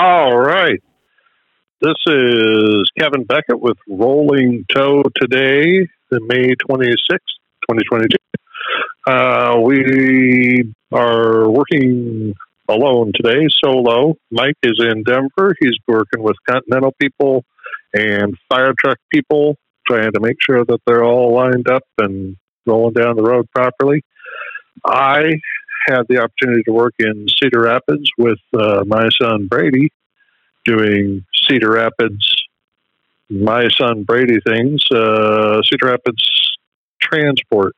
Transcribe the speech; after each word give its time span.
All 0.00 0.38
right. 0.38 0.80
This 1.80 1.96
is 2.06 2.88
Kevin 2.96 3.24
Beckett 3.24 3.60
with 3.60 3.78
Rolling 3.88 4.64
Toe 4.72 5.02
today, 5.16 5.88
May 6.12 6.54
26th, 6.70 7.26
2022. 7.68 8.16
Uh, 9.08 9.58
we 9.60 10.72
are 10.92 11.50
working 11.50 12.32
alone 12.68 13.10
today, 13.12 13.48
solo. 13.64 14.14
Mike 14.30 14.54
is 14.62 14.80
in 14.80 15.02
Denver. 15.02 15.56
He's 15.58 15.76
working 15.88 16.22
with 16.22 16.36
Continental 16.48 16.94
people 17.02 17.44
and 17.92 18.36
fire 18.48 18.74
truck 18.78 18.98
people, 19.12 19.56
trying 19.84 20.12
to 20.12 20.20
make 20.20 20.36
sure 20.40 20.64
that 20.64 20.78
they're 20.86 21.02
all 21.02 21.34
lined 21.34 21.68
up 21.68 21.82
and 21.98 22.36
rolling 22.66 22.92
down 22.92 23.16
the 23.16 23.24
road 23.24 23.48
properly. 23.52 24.04
I 24.86 25.40
had 25.88 26.02
the 26.08 26.22
opportunity 26.22 26.62
to 26.64 26.72
work 26.72 26.94
in 26.98 27.26
Cedar 27.40 27.62
Rapids 27.62 28.08
with 28.18 28.38
uh, 28.54 28.84
my 28.86 29.08
son 29.20 29.46
Brady, 29.46 29.90
doing 30.64 31.24
Cedar 31.48 31.72
Rapids, 31.72 32.34
my 33.30 33.68
son 33.68 34.04
Brady 34.04 34.38
things, 34.46 34.84
uh, 34.90 35.60
Cedar 35.64 35.86
Rapids 35.86 36.22
transport, 37.00 37.74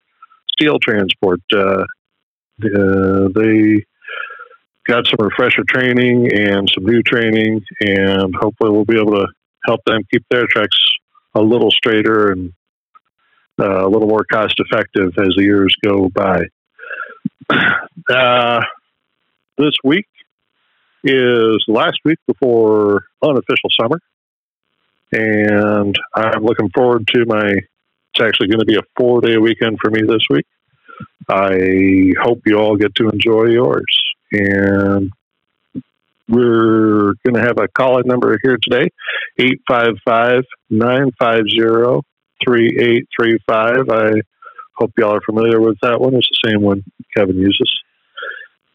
steel 0.52 0.78
transport. 0.78 1.40
Uh, 1.52 1.84
uh, 2.62 3.28
they 3.34 3.84
got 4.86 5.06
some 5.06 5.18
refresher 5.18 5.62
training 5.68 6.32
and 6.32 6.68
some 6.74 6.84
new 6.84 7.02
training, 7.02 7.62
and 7.80 8.34
hopefully 8.34 8.70
we'll 8.70 8.84
be 8.84 8.98
able 8.98 9.12
to 9.12 9.26
help 9.64 9.80
them 9.86 10.02
keep 10.12 10.24
their 10.30 10.46
tracks 10.46 10.76
a 11.34 11.40
little 11.40 11.70
straighter 11.70 12.32
and 12.32 12.52
uh, 13.60 13.86
a 13.86 13.88
little 13.88 14.08
more 14.08 14.24
cost 14.24 14.54
effective 14.58 15.12
as 15.18 15.34
the 15.36 15.42
years 15.42 15.74
go 15.84 16.08
by. 16.08 16.42
Uh, 17.48 18.62
this 19.56 19.74
week 19.84 20.06
is 21.04 21.64
last 21.68 21.98
week 22.04 22.18
before 22.26 23.04
unofficial 23.22 23.70
summer, 23.80 24.00
and 25.12 25.96
I'm 26.14 26.42
looking 26.44 26.70
forward 26.70 27.06
to 27.14 27.24
my. 27.26 27.52
It's 28.12 28.20
actually 28.20 28.48
going 28.48 28.60
to 28.60 28.66
be 28.66 28.76
a 28.76 28.82
four 28.96 29.20
day 29.20 29.36
weekend 29.36 29.78
for 29.80 29.90
me 29.90 30.02
this 30.02 30.22
week. 30.28 30.46
I 31.28 32.12
hope 32.20 32.40
you 32.46 32.58
all 32.58 32.76
get 32.76 32.94
to 32.96 33.08
enjoy 33.08 33.46
yours. 33.46 34.02
And 34.32 35.12
we're 36.28 37.14
going 37.24 37.34
to 37.34 37.40
have 37.40 37.58
a 37.58 37.68
call 37.68 37.98
in 37.98 38.06
number 38.06 38.38
here 38.42 38.58
today 38.62 38.88
855 39.38 40.44
950 40.70 42.06
3835. 42.44 43.90
I 43.90 44.22
hope 44.76 44.92
y'all 44.98 45.16
are 45.16 45.20
familiar 45.20 45.60
with 45.60 45.78
that 45.82 46.00
one. 46.00 46.14
It's 46.14 46.28
the 46.28 46.50
same 46.50 46.62
one 46.62 46.84
Kevin 47.16 47.36
uses. 47.36 47.70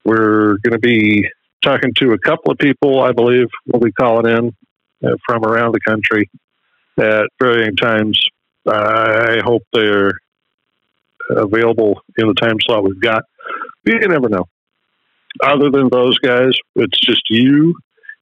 We're 0.03 0.57
going 0.57 0.73
to 0.73 0.79
be 0.79 1.27
talking 1.63 1.93
to 1.95 2.11
a 2.11 2.19
couple 2.19 2.51
of 2.51 2.59
people, 2.59 3.01
I 3.01 3.11
believe, 3.11 3.47
we'll 3.65 3.81
be 3.81 3.91
calling 3.91 4.31
in 4.31 4.55
uh, 5.03 5.15
from 5.25 5.43
around 5.43 5.73
the 5.73 5.79
country 5.79 6.29
at 6.99 7.27
varying 7.39 7.75
times. 7.75 8.21
I 8.67 9.41
hope 9.43 9.63
they're 9.73 10.13
available 11.29 12.01
in 12.17 12.27
the 12.27 12.33
time 12.35 12.57
slot 12.61 12.83
we've 12.83 13.01
got. 13.01 13.23
You 13.85 13.99
never 14.07 14.29
know. 14.29 14.45
Other 15.43 15.69
than 15.69 15.89
those 15.89 16.17
guys, 16.19 16.53
it's 16.75 16.99
just 16.99 17.21
you 17.29 17.75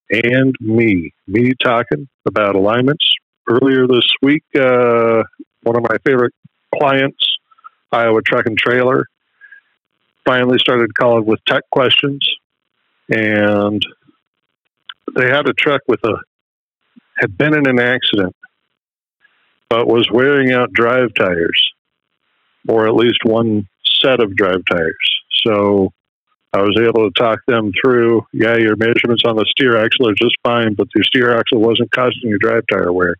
and 0.09 0.55
me. 0.59 1.13
Me 1.27 1.51
talking 1.61 2.07
about 2.25 2.55
alignments. 2.55 3.05
Earlier 3.47 3.87
this 3.87 4.07
week, 4.21 4.43
uh, 4.55 5.23
one 5.63 5.75
of 5.75 5.83
my 5.83 5.97
favorite 6.05 6.33
clients, 6.79 7.32
Iowa 7.93 8.21
Truck 8.21 8.47
and 8.47 8.57
Trailer, 8.57 9.05
finally 10.25 10.57
started 10.59 10.95
calling 10.95 11.25
with 11.25 11.39
tech 11.45 11.63
questions. 11.71 12.27
And 13.09 13.81
they 15.15 15.27
had 15.27 15.47
a 15.47 15.53
truck 15.53 15.81
with 15.87 16.03
a, 16.03 16.17
had 17.17 17.37
been 17.37 17.53
in 17.53 17.67
an 17.67 17.79
accident, 17.79 18.35
but 19.69 19.87
was 19.87 20.09
wearing 20.11 20.51
out 20.51 20.73
drive 20.73 21.13
tires, 21.13 21.61
or 22.67 22.87
at 22.87 22.95
least 22.95 23.19
one 23.23 23.67
set 24.01 24.21
of 24.21 24.35
drive 24.35 24.63
tires. 24.69 24.95
So 25.45 25.91
I 26.53 26.61
was 26.61 26.77
able 26.79 27.09
to 27.09 27.19
talk 27.19 27.39
them 27.47 27.71
through. 27.79 28.25
Yeah, 28.31 28.57
your 28.57 28.75
measurements 28.75 29.23
on 29.25 29.35
the 29.35 29.45
steer 29.49 29.77
axle 29.77 30.09
are 30.09 30.15
just 30.15 30.35
fine, 30.43 30.73
but 30.73 30.87
your 30.95 31.03
steer 31.03 31.37
axle 31.37 31.59
wasn't 31.59 31.91
causing 31.91 32.29
your 32.29 32.39
drive 32.39 32.63
tire 32.71 32.93
wear. 32.93 33.15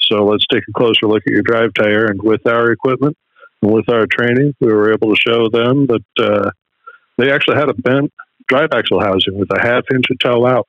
So 0.00 0.24
let's 0.24 0.46
take 0.52 0.64
a 0.68 0.72
closer 0.72 1.06
look 1.06 1.22
at 1.26 1.32
your 1.32 1.42
drive 1.42 1.74
tire. 1.74 2.06
And 2.06 2.22
with 2.22 2.46
our 2.46 2.70
equipment 2.70 3.16
and 3.62 3.72
with 3.72 3.88
our 3.88 4.06
training, 4.06 4.54
we 4.60 4.72
were 4.72 4.92
able 4.92 5.14
to 5.14 5.20
show 5.20 5.48
them 5.48 5.86
that 5.86 6.04
uh, 6.18 6.50
they 7.18 7.30
actually 7.30 7.56
had 7.56 7.68
a 7.68 7.74
bent 7.74 8.12
drive 8.48 8.70
axle 8.72 9.00
housing 9.00 9.38
with 9.38 9.50
a 9.50 9.60
half 9.60 9.84
inch 9.92 10.06
of 10.10 10.18
toe 10.18 10.46
out. 10.46 10.66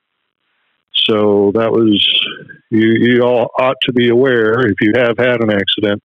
So 0.94 1.52
that 1.56 1.72
was 1.72 2.06
you. 2.70 2.94
You 3.00 3.24
all 3.24 3.50
ought 3.60 3.78
to 3.84 3.94
be 3.94 4.10
aware 4.10 4.68
if 4.68 4.76
you 4.82 4.94
have 4.96 5.18
had 5.18 5.42
an 5.42 5.52
accident 5.52 6.04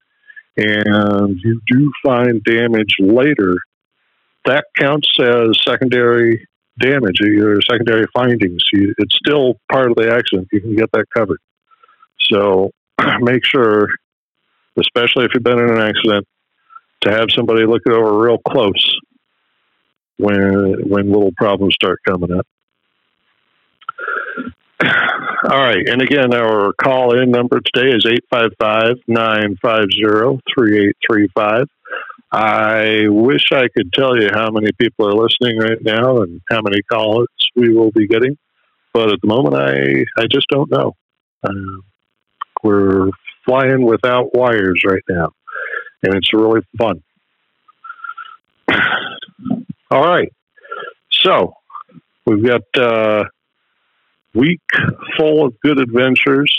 and 0.57 1.37
you 1.43 1.61
do 1.67 1.91
find 2.03 2.41
damage 2.43 2.95
later 2.99 3.55
that 4.45 4.65
counts 4.77 5.09
as 5.19 5.57
secondary 5.67 6.47
damage 6.79 7.19
or 7.21 7.61
secondary 7.61 8.05
findings. 8.13 8.61
You, 8.71 8.93
it's 8.97 9.15
still 9.15 9.55
part 9.71 9.89
of 9.89 9.97
the 9.97 10.13
accident. 10.13 10.47
You 10.51 10.61
can 10.61 10.75
get 10.75 10.91
that 10.93 11.05
covered. 11.15 11.39
So 12.31 12.71
make 13.19 13.43
sure, 13.43 13.87
especially 14.79 15.25
if 15.25 15.31
you've 15.33 15.43
been 15.43 15.59
in 15.59 15.71
an 15.71 15.81
accident, 15.81 16.27
to 17.05 17.11
have 17.11 17.27
somebody 17.31 17.65
look 17.65 17.83
it 17.85 17.93
over 17.93 18.17
real 18.17 18.37
close 18.37 18.99
when 20.17 20.87
when 20.89 21.11
little 21.11 21.31
problems 21.37 21.75
start 21.75 21.99
coming 22.07 22.31
up. 22.31 22.47
All 24.83 25.61
right. 25.61 25.87
And 25.87 26.01
again, 26.01 26.33
our 26.33 26.73
call 26.73 27.17
in 27.19 27.31
number 27.31 27.59
today 27.59 27.95
is 27.95 28.05
855 28.05 28.97
950 29.07 30.41
3835. 30.55 31.67
I 32.31 33.07
wish 33.07 33.45
I 33.53 33.67
could 33.69 33.93
tell 33.93 34.19
you 34.19 34.29
how 34.33 34.49
many 34.51 34.71
people 34.77 35.07
are 35.07 35.13
listening 35.13 35.57
right 35.57 35.81
now 35.81 36.17
and 36.17 36.41
how 36.49 36.61
many 36.61 36.81
calls 36.81 37.27
we 37.55 37.73
will 37.73 37.91
be 37.91 38.07
getting, 38.07 38.37
but 38.93 39.11
at 39.13 39.21
the 39.21 39.27
moment, 39.27 39.55
I 39.55 40.05
I 40.21 40.27
just 40.29 40.47
don't 40.49 40.69
know. 40.69 40.95
Uh, 41.47 41.81
we're 42.63 43.09
flying 43.45 43.85
without 43.85 44.35
wires 44.35 44.81
right 44.85 45.03
now, 45.07 45.29
and 46.05 46.15
it's 46.15 46.31
really 46.33 46.61
fun. 46.77 47.01
All 49.91 50.03
right, 50.03 50.31
so 51.11 51.53
we've 52.25 52.45
got 52.45 52.61
uh, 52.77 53.23
week 54.33 54.61
full 55.17 55.45
of 55.45 55.59
good 55.61 55.79
adventures. 55.79 56.53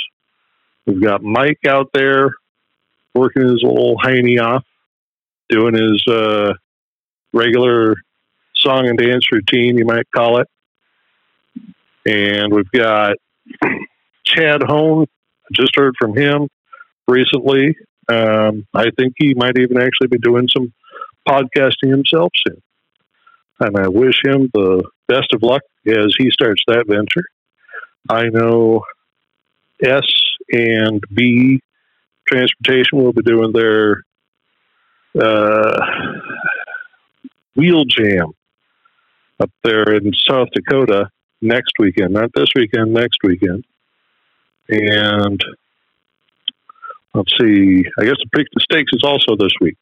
We've 0.86 1.02
got 1.02 1.22
Mike 1.22 1.60
out 1.68 1.90
there 1.92 2.30
working 3.14 3.42
his 3.42 3.62
little 3.62 3.96
hiney 3.96 4.40
off 4.40 4.64
doing 5.48 5.74
his 5.74 6.04
uh, 6.08 6.52
regular 7.32 7.94
song 8.56 8.88
and 8.88 8.98
dance 8.98 9.24
routine, 9.30 9.78
you 9.78 9.84
might 9.84 10.10
call 10.14 10.40
it. 10.40 10.48
And 12.04 12.52
we've 12.52 12.70
got 12.70 13.16
Chad 14.24 14.62
Hone. 14.62 15.06
Just 15.52 15.76
heard 15.76 15.94
from 15.98 16.16
him 16.16 16.48
recently. 17.06 17.76
Um, 18.08 18.66
I 18.74 18.90
think 18.96 19.14
he 19.16 19.34
might 19.34 19.58
even 19.58 19.78
actually 19.78 20.08
be 20.08 20.18
doing 20.18 20.48
some 20.48 20.72
podcasting 21.28 21.90
himself 21.90 22.30
soon. 22.46 22.62
And 23.58 23.76
I 23.76 23.88
wish 23.88 24.20
him 24.24 24.50
the 24.52 24.84
best 25.08 25.32
of 25.32 25.42
luck 25.42 25.62
as 25.86 26.14
he 26.18 26.30
starts 26.30 26.62
that 26.66 26.86
venture. 26.86 27.24
I 28.08 28.28
know 28.28 28.84
S 29.82 30.04
and 30.52 31.02
B 31.12 31.60
Transportation 32.28 32.98
will 32.98 33.12
be 33.12 33.22
doing 33.22 33.52
their 33.52 34.02
uh, 35.20 35.80
wheel 37.54 37.84
jam 37.84 38.32
up 39.38 39.50
there 39.62 39.94
in 39.94 40.12
South 40.28 40.48
Dakota 40.52 41.08
next 41.40 41.72
weekend, 41.78 42.14
not 42.14 42.30
this 42.34 42.48
weekend, 42.56 42.92
next 42.92 43.18
weekend. 43.22 43.64
And 44.68 45.40
let's 47.16 47.32
see, 47.40 47.82
I 47.98 48.04
guess 48.04 48.16
the 48.22 48.28
Preakness 48.34 48.62
Stakes 48.62 48.92
is 48.92 49.02
also 49.02 49.34
this 49.36 49.52
week. 49.60 49.76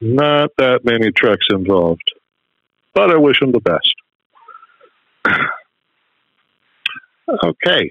Not 0.00 0.50
that 0.58 0.84
many 0.84 1.10
trucks 1.12 1.46
involved, 1.50 2.12
but 2.94 3.10
I 3.10 3.16
wish 3.16 3.40
them 3.40 3.52
the 3.52 3.60
best. 3.60 3.94
okay, 7.44 7.90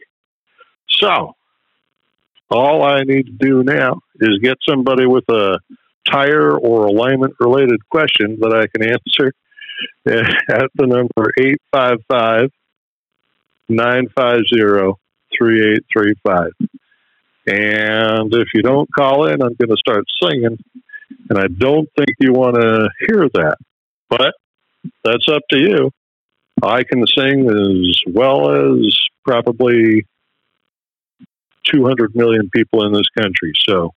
so 0.89 1.35
all 2.49 2.83
I 2.83 3.03
need 3.03 3.25
to 3.25 3.31
do 3.31 3.63
now 3.63 3.99
is 4.19 4.39
get 4.41 4.57
somebody 4.67 5.05
with 5.05 5.27
a 5.29 5.59
tire 6.05 6.57
or 6.57 6.85
alignment 6.85 7.35
related 7.39 7.79
question 7.89 8.37
that 8.41 8.53
I 8.53 8.67
can 8.67 8.83
answer 8.89 9.33
at 10.49 10.69
the 10.75 10.85
number 10.85 11.31
855 11.39 12.51
950 13.69 14.99
3835. 15.37 16.51
And 17.47 18.33
if 18.33 18.47
you 18.53 18.61
don't 18.61 18.89
call 18.93 19.27
in, 19.27 19.41
I'm 19.41 19.53
going 19.53 19.69
to 19.69 19.77
start 19.77 20.05
singing. 20.21 20.57
And 21.29 21.39
I 21.39 21.47
don't 21.47 21.87
think 21.95 22.09
you 22.19 22.33
want 22.33 22.55
to 22.55 22.89
hear 23.07 23.29
that, 23.33 23.57
but 24.09 24.33
that's 25.03 25.27
up 25.27 25.43
to 25.51 25.57
you. 25.57 25.91
I 26.63 26.83
can 26.83 27.05
sing 27.07 27.49
as 27.49 28.13
well 28.13 28.51
as 28.51 28.97
probably 29.23 30.05
200 31.71 32.15
million 32.15 32.49
people 32.49 32.85
in 32.85 32.93
this 32.93 33.09
country. 33.17 33.53
So 33.67 33.91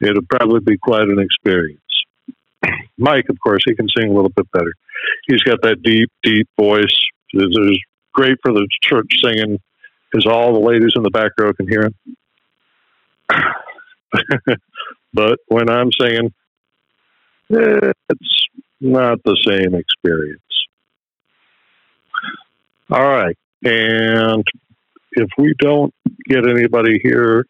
it'll 0.00 0.22
probably 0.28 0.60
be 0.60 0.78
quite 0.78 1.08
an 1.08 1.18
experience. 1.18 1.80
Mike, 2.96 3.28
of 3.28 3.38
course, 3.40 3.62
he 3.66 3.74
can 3.74 3.88
sing 3.96 4.10
a 4.10 4.14
little 4.14 4.30
bit 4.30 4.50
better. 4.52 4.72
He's 5.26 5.42
got 5.42 5.60
that 5.62 5.82
deep, 5.82 6.10
deep 6.22 6.48
voice. 6.58 6.94
It's 7.32 7.80
great 8.12 8.38
for 8.42 8.52
the 8.52 8.66
church 8.82 9.12
singing 9.22 9.58
because 10.10 10.26
all 10.26 10.52
the 10.52 10.60
ladies 10.60 10.92
in 10.94 11.02
the 11.02 11.10
back 11.10 11.32
row 11.38 11.52
can 11.52 11.68
hear 11.68 11.84
him. 11.84 11.94
but 15.12 15.38
when 15.48 15.70
I'm 15.70 15.90
singing, 15.92 16.32
it's 17.50 18.46
not 18.80 19.18
the 19.24 19.36
same 19.46 19.74
experience. 19.74 20.40
All 22.90 23.02
right. 23.02 23.36
And 23.64 24.44
if 25.12 25.28
we 25.38 25.54
don't 25.58 25.92
get 26.28 26.46
anybody 26.46 27.00
here, 27.02 27.46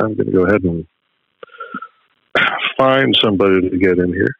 I'm 0.00 0.14
going 0.14 0.26
to 0.26 0.32
go 0.32 0.44
ahead 0.44 0.62
and 0.62 0.86
find 2.76 3.16
somebody 3.22 3.68
to 3.68 3.78
get 3.78 3.98
in 3.98 4.12
here. 4.12 4.34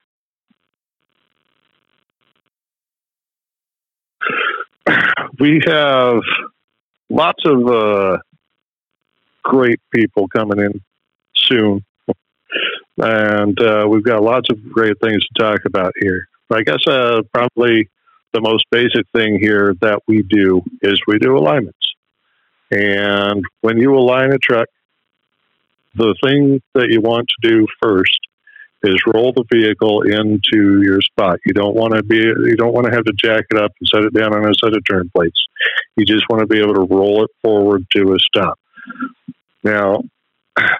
We 5.40 5.60
have 5.66 6.20
lots 7.08 7.44
of 7.46 7.68
uh, 7.68 8.18
great 9.42 9.80
people 9.94 10.28
coming 10.28 10.58
in 10.58 10.80
soon. 11.34 11.84
And 12.98 13.60
uh, 13.60 13.86
we've 13.88 14.04
got 14.04 14.22
lots 14.22 14.50
of 14.50 14.72
great 14.72 14.98
things 15.00 15.24
to 15.24 15.42
talk 15.42 15.60
about 15.64 15.92
here. 16.00 16.28
I 16.50 16.62
guess 16.62 16.86
uh, 16.86 17.22
probably 17.32 17.88
the 18.32 18.40
most 18.40 18.64
basic 18.70 19.06
thing 19.14 19.38
here 19.38 19.74
that 19.80 20.00
we 20.08 20.22
do 20.22 20.62
is 20.82 21.00
we 21.06 21.18
do 21.18 21.36
alignments. 21.36 21.78
And 22.70 23.44
when 23.60 23.78
you 23.78 23.96
align 23.96 24.32
a 24.32 24.38
truck, 24.38 24.68
the 25.94 26.14
thing 26.22 26.60
that 26.74 26.88
you 26.90 27.00
want 27.00 27.28
to 27.28 27.48
do 27.48 27.66
first 27.80 28.18
is 28.82 29.02
roll 29.06 29.32
the 29.32 29.44
vehicle 29.52 30.02
into 30.02 30.82
your 30.82 31.00
spot. 31.00 31.38
You 31.44 31.52
don't 31.52 31.74
want 31.74 31.94
to 31.94 32.02
be 32.02 32.16
you 32.16 32.56
don't 32.56 32.72
want 32.72 32.86
to 32.86 32.92
have 32.92 33.04
to 33.04 33.12
jack 33.12 33.44
it 33.50 33.58
up 33.58 33.72
and 33.80 33.88
set 33.88 34.04
it 34.04 34.14
down 34.14 34.34
on 34.34 34.48
a 34.48 34.54
set 34.54 34.76
of 34.76 34.84
turn 34.88 35.10
plates. 35.14 35.40
You 35.96 36.04
just 36.04 36.24
want 36.28 36.40
to 36.40 36.46
be 36.46 36.60
able 36.60 36.74
to 36.74 36.94
roll 36.94 37.24
it 37.24 37.30
forward 37.42 37.86
to 37.96 38.14
a 38.14 38.18
stop. 38.18 38.57
Now, 39.62 40.02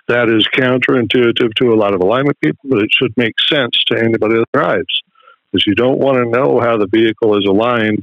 that 0.09 0.29
is 0.29 0.47
counterintuitive 0.57 1.55
to 1.55 1.73
a 1.73 1.77
lot 1.77 1.95
of 1.95 2.01
alignment 2.01 2.41
people, 2.41 2.71
but 2.71 2.83
it 2.83 2.91
should 2.93 3.17
make 3.17 3.35
sense 3.49 3.73
to 3.87 3.99
anybody 3.99 4.35
that 4.35 4.53
drives. 4.53 5.03
Because 5.51 5.67
you 5.67 5.75
don't 5.75 5.99
want 5.99 6.19
to 6.19 6.29
know 6.29 6.61
how 6.61 6.77
the 6.77 6.87
vehicle 6.87 7.37
is 7.39 7.45
aligned 7.47 8.03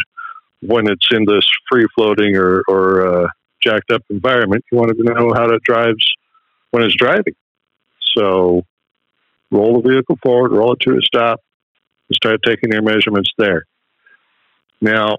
when 0.62 0.90
it's 0.90 1.08
in 1.12 1.26
this 1.26 1.48
free 1.70 1.88
floating 1.96 2.36
or, 2.36 2.64
or 2.68 3.08
uh, 3.08 3.28
jacked 3.62 3.92
up 3.92 4.02
environment. 4.10 4.64
You 4.72 4.78
want 4.78 4.98
to 4.98 5.04
know 5.04 5.34
how 5.34 5.50
it 5.50 5.64
drives 5.64 6.04
when 6.72 6.84
it's 6.84 6.96
driving. 6.96 7.36
So 8.18 8.64
roll 9.52 9.82
the 9.82 9.90
vehicle 9.90 10.18
forward, 10.24 10.52
roll 10.52 10.74
it 10.74 10.80
to 10.82 10.98
a 10.98 11.02
stop, 11.02 11.42
and 12.10 12.16
start 12.16 12.42
taking 12.44 12.72
your 12.72 12.82
measurements 12.82 13.32
there. 13.38 13.66
Now, 14.82 15.18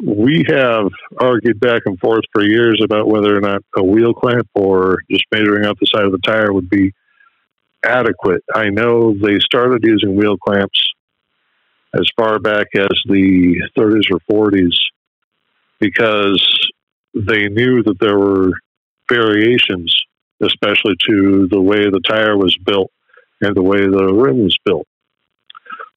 we 0.00 0.44
have 0.48 0.88
argued 1.18 1.60
back 1.60 1.82
and 1.86 1.98
forth 1.98 2.24
for 2.32 2.44
years 2.44 2.80
about 2.82 3.08
whether 3.08 3.36
or 3.36 3.40
not 3.40 3.62
a 3.76 3.82
wheel 3.82 4.12
clamp 4.12 4.48
or 4.54 4.98
just 5.10 5.24
measuring 5.32 5.64
out 5.64 5.78
the 5.80 5.86
side 5.86 6.04
of 6.04 6.12
the 6.12 6.18
tire 6.18 6.52
would 6.52 6.68
be 6.68 6.92
adequate. 7.84 8.42
I 8.54 8.68
know 8.68 9.14
they 9.14 9.38
started 9.40 9.82
using 9.84 10.16
wheel 10.16 10.36
clamps 10.36 10.92
as 11.94 12.08
far 12.16 12.38
back 12.38 12.66
as 12.74 12.88
the 13.06 13.62
30s 13.76 14.10
or 14.10 14.50
40s 14.50 14.76
because 15.78 16.70
they 17.14 17.48
knew 17.48 17.82
that 17.82 17.98
there 18.00 18.18
were 18.18 18.52
variations, 19.08 19.94
especially 20.42 20.94
to 21.08 21.48
the 21.50 21.60
way 21.60 21.88
the 21.88 22.00
tire 22.06 22.36
was 22.36 22.56
built 22.56 22.90
and 23.40 23.54
the 23.54 23.62
way 23.62 23.80
the 23.86 24.12
rim 24.12 24.42
was 24.42 24.56
built. 24.64 24.86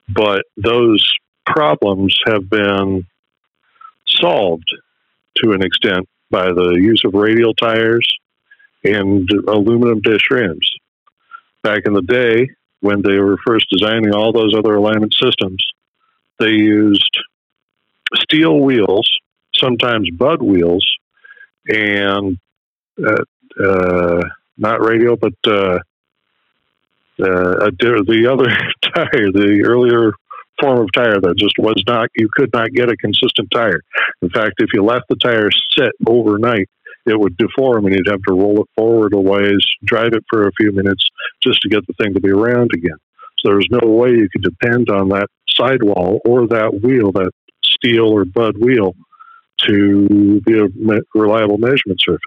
But 0.08 0.42
those 0.56 1.06
problems 1.46 2.16
have 2.26 2.48
been 2.48 3.06
solved 4.20 4.68
to 5.36 5.52
an 5.52 5.62
extent 5.62 6.08
by 6.30 6.52
the 6.52 6.78
use 6.80 7.02
of 7.04 7.14
radial 7.14 7.54
tires 7.54 8.06
and 8.84 9.28
aluminum 9.48 10.00
dish 10.00 10.30
rims. 10.30 10.68
Back 11.62 11.82
in 11.84 11.92
the 11.92 12.02
day, 12.02 12.48
when 12.80 13.02
they 13.02 13.18
were 13.18 13.36
first 13.46 13.66
designing 13.70 14.14
all 14.14 14.32
those 14.32 14.54
other 14.56 14.74
alignment 14.74 15.14
systems, 15.14 15.64
they 16.38 16.50
used 16.50 17.10
steel 18.14 18.60
wheels, 18.60 19.08
sometimes 19.54 20.08
Budd 20.10 20.42
wheels, 20.42 20.86
and 21.68 22.38
uh, 23.06 23.62
uh, 23.62 24.22
not 24.56 24.82
radial, 24.84 25.16
but 25.16 25.34
uh, 25.46 25.78
uh 27.22 27.70
the 27.80 28.28
other 28.32 28.46
tire, 28.94 29.30
the 29.30 29.62
earlier 29.66 30.12
form 30.60 30.80
of 30.80 30.92
tire 30.94 31.20
that 31.20 31.36
just 31.36 31.54
was 31.58 31.82
not, 31.86 32.08
you 32.16 32.28
could 32.34 32.50
not 32.52 32.72
get 32.72 32.90
a 32.90 32.96
consistent 32.96 33.48
tire. 33.52 33.80
In 34.22 34.30
fact, 34.30 34.54
if 34.58 34.70
you 34.72 34.84
left 34.84 35.04
the 35.08 35.16
tire 35.16 35.50
sit 35.76 35.92
overnight, 36.06 36.68
it 37.06 37.18
would 37.18 37.36
deform 37.36 37.86
and 37.86 37.94
you'd 37.94 38.10
have 38.10 38.22
to 38.28 38.34
roll 38.34 38.60
it 38.60 38.68
forward 38.76 39.14
a 39.14 39.20
ways, 39.20 39.64
drive 39.84 40.12
it 40.12 40.24
for 40.28 40.46
a 40.46 40.52
few 40.52 40.72
minutes 40.72 41.04
just 41.42 41.60
to 41.62 41.68
get 41.68 41.86
the 41.86 41.94
thing 41.94 42.14
to 42.14 42.20
be 42.20 42.30
around 42.30 42.70
again. 42.74 42.96
So 43.38 43.50
there's 43.50 43.68
no 43.70 43.88
way 43.88 44.10
you 44.10 44.28
could 44.30 44.42
depend 44.42 44.90
on 44.90 45.08
that 45.08 45.28
sidewall 45.48 46.20
or 46.24 46.46
that 46.48 46.80
wheel, 46.82 47.12
that 47.12 47.32
steel 47.62 48.08
or 48.08 48.24
Budd 48.24 48.58
wheel, 48.58 48.94
to 49.66 50.40
be 50.44 50.58
a 50.58 50.68
reliable 51.14 51.58
measurement 51.58 52.00
surface. 52.00 52.20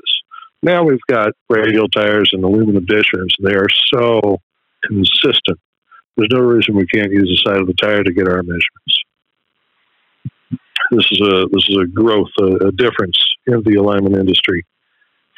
Now 0.62 0.84
we've 0.84 1.00
got 1.08 1.34
radial 1.50 1.88
tires 1.88 2.30
and 2.32 2.44
aluminum 2.44 2.86
dishers. 2.86 3.36
They 3.42 3.54
are 3.54 3.68
so 3.94 4.40
consistent 4.84 5.60
there's 6.16 6.30
no 6.32 6.40
reason 6.40 6.76
we 6.76 6.86
can't 6.88 7.12
use 7.12 7.28
the 7.28 7.50
side 7.50 7.60
of 7.60 7.68
the 7.68 7.74
tire 7.74 8.04
to 8.04 8.14
get 8.14 8.28
our 8.28 8.44
measurements. 8.44 9.04
This 10.92 11.06
is 11.12 11.22
a 11.22 11.46
this 11.52 11.70
is 11.70 11.78
a 11.82 11.88
growth, 11.88 12.30
a, 12.40 12.68
a 12.68 12.72
difference 12.72 13.18
in 13.48 13.64
the 13.64 13.76
alignment 13.76 14.16
industry 14.16 14.66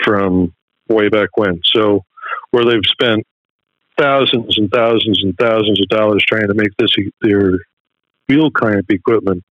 from 0.03 0.53
way 0.89 1.07
back 1.09 1.29
when. 1.35 1.61
So, 1.63 2.03
where 2.51 2.65
they've 2.65 2.85
spent 2.85 3.25
thousands 3.97 4.57
and 4.57 4.69
thousands 4.69 5.21
and 5.23 5.35
thousands 5.37 5.79
of 5.79 5.87
dollars 5.87 6.23
trying 6.27 6.47
to 6.47 6.53
make 6.53 6.75
this 6.77 6.93
their 7.21 7.59
wheel 8.27 8.51
clamp 8.51 8.85
equipment 8.89 9.43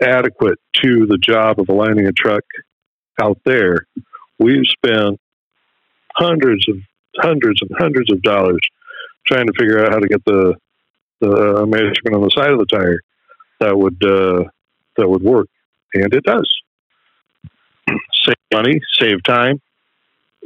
adequate 0.00 0.58
to 0.76 1.06
the 1.06 1.18
job 1.18 1.60
of 1.60 1.68
aligning 1.68 2.06
a 2.06 2.12
truck 2.12 2.44
out 3.20 3.38
there, 3.44 3.86
we've 4.38 4.66
spent 4.66 5.20
hundreds 6.14 6.66
of 6.68 6.76
hundreds 7.16 7.60
and 7.60 7.70
hundreds 7.78 8.10
of 8.10 8.22
dollars 8.22 8.60
trying 9.26 9.46
to 9.46 9.52
figure 9.58 9.84
out 9.84 9.92
how 9.92 9.98
to 9.98 10.08
get 10.08 10.24
the 10.24 10.54
the 11.20 11.66
measurement 11.66 12.14
on 12.14 12.22
the 12.22 12.30
side 12.34 12.50
of 12.50 12.58
the 12.58 12.66
tire 12.66 13.00
that 13.60 13.76
would 13.76 14.02
uh, 14.02 14.44
that 14.96 15.08
would 15.08 15.22
work, 15.22 15.48
and 15.94 16.12
it 16.12 16.24
does. 16.24 16.50
save 18.24 18.34
money, 18.52 18.80
save 18.98 19.22
time, 19.22 19.60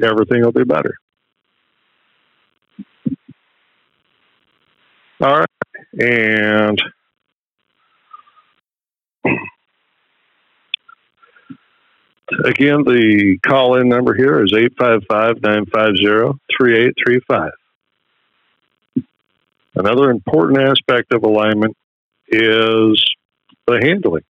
everything 0.02 0.42
will 0.42 0.52
be 0.52 0.64
better. 0.64 0.94
All 5.20 5.38
right, 5.38 5.48
and 5.98 6.82
again, 12.44 12.82
the 12.84 13.38
call 13.46 13.78
in 13.80 13.88
number 13.88 14.14
here 14.14 14.42
is 14.44 14.52
855 14.52 15.40
950 15.42 16.38
3835. 16.58 17.52
Another 19.74 20.10
important 20.10 20.60
aspect 20.60 21.12
of 21.12 21.24
alignment 21.24 21.76
is 22.28 23.02
the 23.66 23.80
handling. 23.82 24.22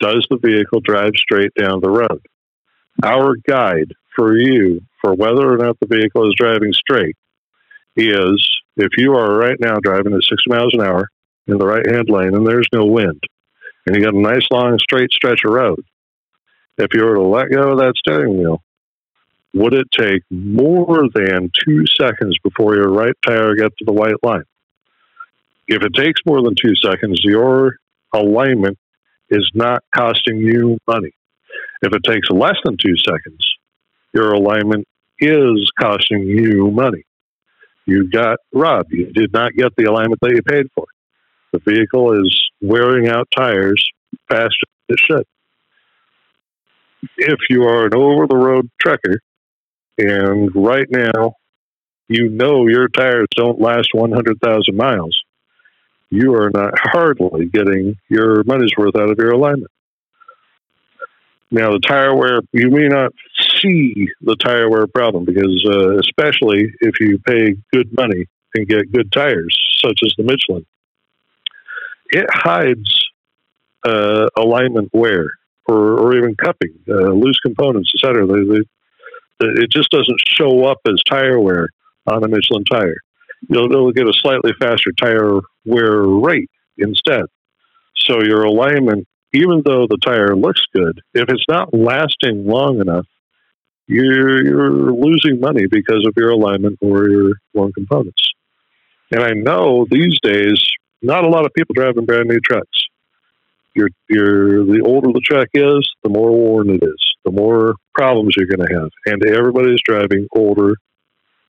Does 0.00 0.26
the 0.30 0.38
vehicle 0.38 0.80
drive 0.80 1.12
straight 1.16 1.52
down 1.54 1.80
the 1.80 1.90
road? 1.90 2.26
Our 3.04 3.36
guide 3.48 3.92
for 4.16 4.36
you 4.36 4.80
for 5.00 5.14
whether 5.14 5.52
or 5.52 5.56
not 5.56 5.78
the 5.80 5.86
vehicle 5.86 6.28
is 6.28 6.34
driving 6.36 6.72
straight 6.72 7.16
is 7.96 8.48
if 8.76 8.90
you 8.96 9.14
are 9.14 9.36
right 9.36 9.58
now 9.60 9.78
driving 9.80 10.14
at 10.14 10.22
60 10.22 10.36
miles 10.48 10.74
an 10.74 10.80
hour 10.80 11.08
in 11.46 11.58
the 11.58 11.66
right 11.66 11.86
hand 11.86 12.08
lane 12.08 12.34
and 12.34 12.46
there's 12.46 12.68
no 12.72 12.84
wind, 12.84 13.22
and 13.86 13.96
you 13.96 14.02
got 14.02 14.14
a 14.14 14.20
nice 14.20 14.46
long 14.50 14.78
straight 14.78 15.10
stretch 15.12 15.44
of 15.44 15.52
road, 15.52 15.84
if 16.78 16.94
you 16.94 17.04
were 17.04 17.16
to 17.16 17.22
let 17.22 17.50
go 17.50 17.72
of 17.72 17.78
that 17.78 17.94
steering 17.96 18.38
wheel, 18.38 18.62
would 19.54 19.74
it 19.74 19.88
take 19.92 20.22
more 20.30 21.08
than 21.14 21.50
two 21.64 21.84
seconds 22.00 22.36
before 22.42 22.76
your 22.76 22.88
right 22.90 23.14
tire 23.26 23.54
gets 23.54 23.76
to 23.76 23.84
the 23.84 23.92
white 23.92 24.22
line? 24.22 24.44
If 25.70 25.84
it 25.84 25.94
takes 25.94 26.20
more 26.26 26.42
than 26.42 26.56
two 26.56 26.74
seconds, 26.82 27.20
your 27.22 27.76
alignment 28.12 28.76
is 29.28 29.48
not 29.54 29.84
costing 29.94 30.38
you 30.38 30.78
money. 30.88 31.12
If 31.82 31.94
it 31.94 32.02
takes 32.02 32.28
less 32.28 32.56
than 32.64 32.76
two 32.76 32.96
seconds, 32.96 33.46
your 34.12 34.32
alignment 34.32 34.84
is 35.20 35.70
costing 35.80 36.26
you 36.26 36.72
money. 36.72 37.04
You 37.86 38.10
got 38.10 38.38
robbed. 38.52 38.90
You 38.90 39.12
did 39.12 39.32
not 39.32 39.52
get 39.52 39.70
the 39.76 39.84
alignment 39.84 40.20
that 40.22 40.32
you 40.32 40.42
paid 40.42 40.66
for. 40.74 40.86
The 41.52 41.60
vehicle 41.64 42.20
is 42.20 42.50
wearing 42.60 43.08
out 43.08 43.28
tires 43.36 43.80
faster 44.28 44.66
than 44.88 44.96
it 44.96 45.00
should. 45.06 45.24
If 47.16 47.38
you 47.48 47.62
are 47.62 47.86
an 47.86 47.94
over 47.94 48.26
the 48.26 48.36
road 48.36 48.68
trucker 48.80 49.20
and 49.98 50.50
right 50.52 50.88
now 50.90 51.34
you 52.08 52.28
know 52.28 52.66
your 52.66 52.88
tires 52.88 53.28
don't 53.36 53.60
last 53.60 53.90
100,000 53.94 54.76
miles, 54.76 55.16
you 56.10 56.34
are 56.34 56.50
not 56.50 56.74
hardly 56.76 57.46
getting 57.46 57.96
your 58.08 58.42
money's 58.44 58.72
worth 58.76 58.96
out 58.96 59.10
of 59.10 59.18
your 59.18 59.30
alignment. 59.30 59.70
Now, 61.52 61.72
the 61.72 61.80
tire 61.80 62.14
wear, 62.14 62.40
you 62.52 62.70
may 62.70 62.86
not 62.86 63.12
see 63.60 64.08
the 64.20 64.36
tire 64.36 64.70
wear 64.70 64.86
problem 64.86 65.24
because, 65.24 65.64
uh, 65.68 65.98
especially 65.98 66.72
if 66.80 67.00
you 67.00 67.18
pay 67.18 67.56
good 67.72 67.92
money 67.96 68.26
and 68.54 68.68
get 68.68 68.92
good 68.92 69.10
tires, 69.10 69.56
such 69.84 69.98
as 70.04 70.14
the 70.16 70.22
Michelin, 70.22 70.64
it 72.10 72.26
hides 72.30 73.10
uh, 73.84 74.28
alignment 74.36 74.90
wear 74.92 75.30
or, 75.66 75.98
or 75.98 76.16
even 76.16 76.36
cupping, 76.36 76.74
uh, 76.88 77.12
loose 77.12 77.38
components, 77.40 77.92
etc. 77.96 78.26
It 79.40 79.70
just 79.70 79.90
doesn't 79.90 80.20
show 80.28 80.66
up 80.66 80.78
as 80.86 81.02
tire 81.08 81.40
wear 81.40 81.68
on 82.06 82.22
a 82.22 82.28
Michelin 82.28 82.64
tire. 82.64 82.96
You'll, 83.48 83.70
you'll 83.70 83.92
get 83.92 84.08
a 84.08 84.12
slightly 84.12 84.52
faster 84.60 84.92
tire 84.92 85.40
wear 85.64 86.02
rate 86.02 86.50
instead. 86.78 87.24
So 87.96 88.22
your 88.22 88.44
alignment, 88.44 89.06
even 89.32 89.62
though 89.64 89.86
the 89.86 89.98
tire 90.04 90.34
looks 90.34 90.62
good, 90.74 91.00
if 91.14 91.28
it's 91.28 91.44
not 91.48 91.72
lasting 91.72 92.46
long 92.46 92.80
enough, 92.80 93.06
you're, 93.86 94.44
you're 94.44 94.92
losing 94.92 95.40
money 95.40 95.66
because 95.66 96.04
of 96.06 96.14
your 96.16 96.30
alignment 96.30 96.78
or 96.80 97.08
your 97.08 97.32
worn 97.54 97.72
components. 97.72 98.30
And 99.10 99.22
I 99.22 99.30
know 99.30 99.86
these 99.90 100.18
days, 100.22 100.62
not 101.02 101.24
a 101.24 101.28
lot 101.28 101.44
of 101.44 101.52
people 101.54 101.74
driving 101.74 102.04
brand 102.04 102.28
new 102.28 102.38
trucks. 102.40 102.68
You're, 103.74 103.88
you're, 104.08 104.64
the 104.64 104.82
older 104.84 105.08
the 105.12 105.20
truck 105.20 105.48
is, 105.54 105.88
the 106.02 106.10
more 106.10 106.30
worn 106.30 106.70
it 106.70 106.82
is, 106.82 107.14
the 107.24 107.32
more 107.32 107.74
problems 107.94 108.34
you're 108.36 108.46
going 108.46 108.66
to 108.66 108.74
have. 108.80 108.90
And 109.06 109.24
everybody's 109.24 109.80
driving 109.84 110.28
older, 110.34 110.76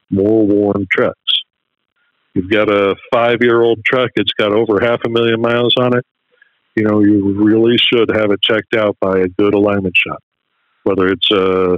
more 0.09 0.45
worn 0.45 0.87
trucks. 0.91 1.17
You've 2.33 2.49
got 2.49 2.69
a 2.69 2.95
five 3.13 3.41
year 3.41 3.61
old 3.61 3.83
truck, 3.83 4.11
it's 4.15 4.33
got 4.33 4.51
over 4.51 4.79
half 4.79 5.01
a 5.05 5.09
million 5.09 5.41
miles 5.41 5.75
on 5.77 5.97
it. 5.97 6.05
You 6.75 6.83
know, 6.83 7.01
you 7.01 7.43
really 7.43 7.77
should 7.77 8.09
have 8.09 8.31
it 8.31 8.41
checked 8.41 8.75
out 8.75 8.97
by 9.01 9.19
a 9.19 9.27
good 9.27 9.53
alignment 9.53 9.95
shop, 9.97 10.23
whether 10.83 11.07
it's 11.07 11.29
uh, 11.31 11.77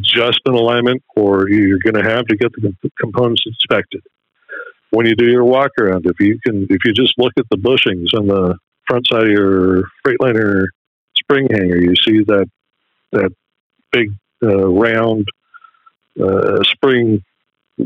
just 0.00 0.40
an 0.46 0.54
alignment 0.54 1.02
or 1.14 1.48
you're 1.48 1.78
going 1.78 1.94
to 1.94 2.02
have 2.02 2.26
to 2.26 2.36
get 2.36 2.52
the 2.52 2.74
components 2.98 3.44
inspected. 3.46 4.02
When 4.90 5.06
you 5.06 5.14
do 5.14 5.30
your 5.30 5.44
walk 5.44 5.72
around, 5.78 6.06
if 6.06 6.18
you 6.18 6.38
can, 6.44 6.66
if 6.70 6.84
you 6.84 6.92
just 6.92 7.14
look 7.18 7.32
at 7.38 7.44
the 7.50 7.58
bushings 7.58 8.18
on 8.18 8.26
the 8.26 8.56
front 8.86 9.06
side 9.06 9.24
of 9.24 9.28
your 9.28 9.82
Freightliner 10.04 10.66
spring 11.14 11.46
hanger, 11.50 11.76
you 11.76 11.94
see 11.96 12.24
that 12.24 12.46
that 13.12 13.32
big 13.92 14.10
uh, 14.42 14.66
round 14.66 15.28
uh, 16.20 16.62
spring 16.64 17.22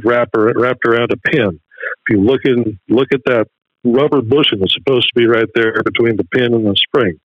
wrapper 0.05 0.53
wrapped 0.57 0.87
around 0.87 1.13
a 1.13 1.17
pin. 1.17 1.61
If 2.07 2.15
you 2.15 2.21
look 2.21 2.43
in, 2.45 2.79
look 2.89 3.09
at 3.13 3.25
that 3.27 3.49
rubber 3.85 4.23
bushing 4.23 4.61
that's 4.61 4.75
supposed 4.75 5.09
to 5.09 5.21
be 5.21 5.27
right 5.27 5.49
there 5.55 5.83
between 5.83 6.17
the 6.17 6.25
pin 6.25 6.55
and 6.55 6.67
the 6.67 6.77
spring, 6.77 7.19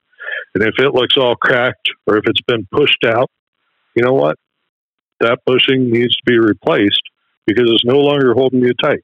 and 0.55 0.63
if 0.63 0.75
it 0.79 0.93
looks 0.93 1.17
all 1.17 1.35
cracked 1.35 1.89
or 2.05 2.17
if 2.17 2.23
it's 2.27 2.41
been 2.41 2.67
pushed 2.71 3.03
out, 3.05 3.29
you 3.95 4.03
know 4.03 4.13
what? 4.13 4.37
That 5.19 5.39
bushing 5.45 5.89
needs 5.89 6.15
to 6.15 6.23
be 6.25 6.37
replaced 6.37 7.01
because 7.45 7.69
it's 7.71 7.85
no 7.85 7.97
longer 7.97 8.33
holding 8.33 8.61
you 8.61 8.73
tight. 8.81 9.03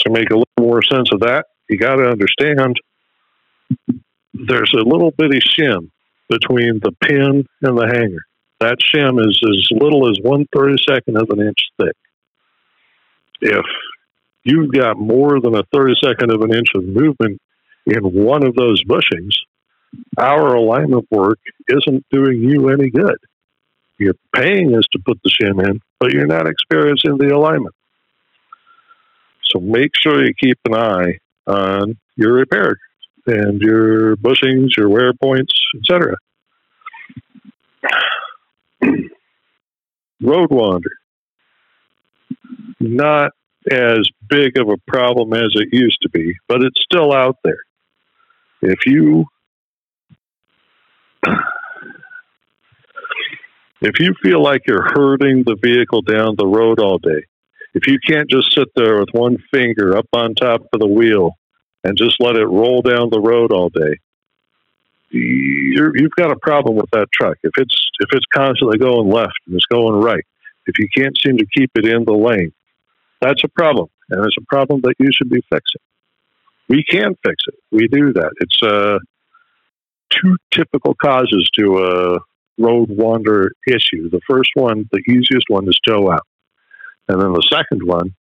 To 0.00 0.10
make 0.10 0.30
a 0.30 0.36
little 0.36 0.46
more 0.58 0.82
sense 0.82 1.08
of 1.12 1.20
that, 1.20 1.46
you 1.68 1.78
got 1.78 1.96
to 1.96 2.08
understand 2.08 2.76
there's 4.34 4.72
a 4.74 4.82
little 4.82 5.12
bitty 5.16 5.40
shim 5.40 5.90
between 6.28 6.80
the 6.82 6.92
pin 7.00 7.46
and 7.62 7.78
the 7.78 7.86
hanger. 7.86 8.26
That 8.64 8.78
shim 8.78 9.20
is 9.20 9.38
as 9.46 9.78
little 9.78 10.08
as 10.08 10.16
one 10.22 10.46
thirty 10.56 10.82
second 10.88 11.18
of 11.18 11.28
an 11.28 11.46
inch 11.46 11.58
thick. 11.78 11.94
If 13.42 13.66
you've 14.42 14.72
got 14.72 14.96
more 14.96 15.38
than 15.38 15.54
a 15.54 15.64
thirty 15.64 15.92
second 16.02 16.30
of 16.30 16.40
an 16.40 16.54
inch 16.54 16.68
of 16.74 16.82
movement 16.82 17.42
in 17.84 18.00
one 18.02 18.42
of 18.42 18.54
those 18.54 18.82
bushings, 18.84 19.34
our 20.16 20.54
alignment 20.54 21.06
work 21.10 21.38
isn't 21.68 22.06
doing 22.10 22.40
you 22.40 22.70
any 22.70 22.88
good. 22.88 23.18
You're 23.98 24.16
paying 24.34 24.74
us 24.74 24.84
to 24.92 24.98
put 24.98 25.20
the 25.22 25.30
shim 25.30 25.62
in, 25.62 25.82
but 26.00 26.12
you're 26.12 26.26
not 26.26 26.48
experiencing 26.48 27.18
the 27.18 27.36
alignment. 27.36 27.74
So 29.42 29.60
make 29.60 29.90
sure 29.94 30.24
you 30.24 30.32
keep 30.32 30.58
an 30.64 30.74
eye 30.74 31.18
on 31.46 31.98
your 32.16 32.32
repair 32.32 32.78
and 33.26 33.60
your 33.60 34.16
bushings, 34.16 34.74
your 34.74 34.88
wear 34.88 35.12
points, 35.12 35.52
etc. 35.76 36.16
Road 40.20 40.50
wander. 40.50 40.90
Not 42.80 43.32
as 43.70 44.08
big 44.28 44.58
of 44.58 44.68
a 44.68 44.76
problem 44.86 45.32
as 45.32 45.50
it 45.54 45.68
used 45.72 45.98
to 46.02 46.08
be, 46.10 46.34
but 46.48 46.62
it's 46.62 46.80
still 46.82 47.12
out 47.12 47.36
there. 47.44 47.62
If 48.62 48.86
you 48.86 49.26
if 53.80 54.00
you 54.00 54.14
feel 54.22 54.42
like 54.42 54.62
you're 54.66 54.88
herding 54.94 55.44
the 55.44 55.56
vehicle 55.62 56.02
down 56.02 56.36
the 56.36 56.46
road 56.46 56.78
all 56.80 56.98
day, 56.98 57.24
if 57.74 57.86
you 57.86 57.98
can't 58.06 58.28
just 58.30 58.54
sit 58.54 58.68
there 58.76 59.00
with 59.00 59.10
one 59.12 59.38
finger 59.52 59.96
up 59.96 60.06
on 60.12 60.34
top 60.34 60.62
of 60.72 60.80
the 60.80 60.86
wheel 60.86 61.32
and 61.82 61.96
just 61.96 62.16
let 62.20 62.36
it 62.36 62.46
roll 62.46 62.82
down 62.82 63.10
the 63.10 63.20
road 63.20 63.52
all 63.52 63.68
day, 63.68 63.98
you 65.14 66.04
have 66.04 66.16
got 66.16 66.30
a 66.30 66.38
problem 66.40 66.76
with 66.76 66.90
that 66.92 67.08
truck. 67.12 67.36
If 67.42 67.52
it's 67.56 67.90
if 68.00 68.08
it's 68.12 68.26
constantly 68.34 68.78
going 68.78 69.08
left 69.10 69.38
and 69.46 69.54
it's 69.54 69.66
going 69.66 69.94
right, 70.00 70.24
if 70.66 70.78
you 70.78 70.88
can't 70.94 71.16
seem 71.24 71.36
to 71.38 71.46
keep 71.56 71.70
it 71.76 71.86
in 71.86 72.04
the 72.04 72.12
lane, 72.12 72.52
that's 73.20 73.42
a 73.44 73.48
problem, 73.48 73.88
and 74.10 74.24
it's 74.24 74.36
a 74.38 74.44
problem 74.48 74.80
that 74.82 74.94
you 74.98 75.10
should 75.12 75.30
be 75.30 75.40
fixing. 75.50 75.80
We 76.68 76.84
can 76.84 77.14
fix 77.24 77.44
it. 77.46 77.54
We 77.70 77.88
do 77.88 78.12
that. 78.14 78.32
It's 78.40 78.62
uh, 78.62 78.98
two 80.10 80.36
typical 80.50 80.94
causes 80.94 81.48
to 81.58 81.78
a 81.78 82.18
road 82.58 82.88
wander 82.90 83.52
issue. 83.66 84.10
The 84.10 84.20
first 84.28 84.50
one, 84.54 84.88
the 84.92 85.02
easiest 85.08 85.46
one, 85.48 85.68
is 85.68 85.78
toe 85.86 86.10
out, 86.10 86.26
and 87.08 87.20
then 87.20 87.32
the 87.32 87.46
second 87.50 87.86
one 87.86 88.14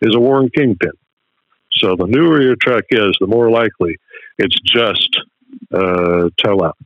is 0.00 0.14
a 0.14 0.20
worn 0.20 0.48
kingpin. 0.50 0.92
So 1.72 1.96
the 1.96 2.06
newer 2.06 2.42
your 2.42 2.56
truck 2.56 2.84
is, 2.90 3.16
the 3.20 3.26
more 3.26 3.50
likely 3.50 3.96
it's 4.38 4.58
just 4.60 5.18
uh, 5.72 6.28
toe 6.42 6.64
out. 6.64 6.76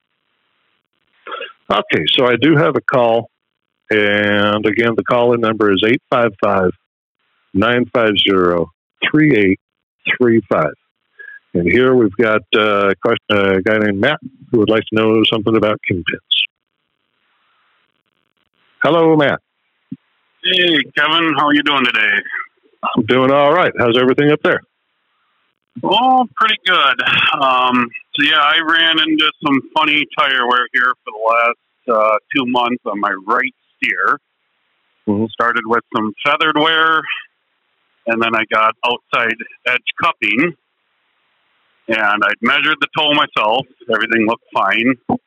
Okay, 1.71 2.05
so 2.17 2.27
I 2.27 2.37
do 2.41 2.57
have 2.57 2.77
a 2.77 2.81
call. 2.81 3.31
And 3.91 4.67
again, 4.67 4.95
the 4.97 5.05
call 5.05 5.33
in 5.35 5.41
number 5.41 5.73
is 5.73 5.83
855 5.85 6.71
950 7.55 8.67
3835. 9.11 10.65
And 11.55 11.71
here 11.71 11.95
we've 11.95 12.17
got 12.17 12.43
uh, 12.55 12.93
a 13.31 13.63
guy 13.63 13.79
named 13.79 14.01
Matt 14.01 14.19
who 14.51 14.59
would 14.59 14.71
like 14.71 14.83
to 14.93 14.95
know 14.95 15.23
something 15.25 15.57
about 15.57 15.81
kingpins. 15.91 16.05
Hello, 18.83 19.17
Matt. 19.17 19.41
Hey, 20.45 20.79
Kevin. 20.97 21.35
How 21.37 21.47
are 21.47 21.55
you 21.55 21.63
doing 21.63 21.85
today? 21.85 22.09
I'm 22.95 23.05
doing 23.07 23.33
all 23.33 23.53
right. 23.53 23.73
How's 23.79 23.99
everything 23.99 24.31
up 24.31 24.41
there? 24.43 24.61
Oh, 25.83 26.27
pretty 26.37 26.57
good. 26.65 27.03
Um, 27.41 27.89
so 28.15 28.25
yeah, 28.25 28.41
I 28.41 28.61
ran 28.67 28.99
into 28.99 29.31
some 29.45 29.61
funny 29.75 30.05
tire 30.19 30.47
wear 30.49 30.67
here 30.73 30.95
for 31.05 31.13
the 31.13 31.21
last 31.27 31.99
uh, 32.01 32.17
two 32.35 32.47
months 32.47 32.83
on 32.87 32.99
my 33.01 33.13
right 33.27 33.55
steer. 33.77 34.19
Mm-hmm. 35.07 35.27
Started 35.31 35.63
with 35.67 35.85
some 35.95 36.13
feathered 36.25 36.57
wear, 36.57 37.03
and 38.07 38.21
then 38.21 38.35
I 38.35 38.45
got 38.51 38.75
outside 38.85 39.37
edge 39.67 39.85
cupping. 40.03 40.55
And 41.89 42.23
I'd 42.25 42.43
measured 42.43 42.79
the 42.81 42.89
toe 42.99 43.13
myself. 43.13 43.67
Everything 43.93 44.27
looked 44.27 44.47
fine. 44.53 45.19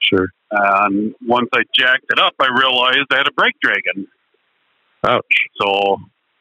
Sure. 0.00 0.26
And 0.50 1.14
once 1.24 1.48
I 1.54 1.62
jacked 1.78 2.06
it 2.10 2.18
up, 2.18 2.32
I 2.40 2.48
realized 2.48 3.06
I 3.12 3.18
had 3.18 3.28
a 3.28 3.32
brake 3.32 3.54
dragging. 3.62 4.08
Ouch. 5.06 5.22
So 5.60 5.98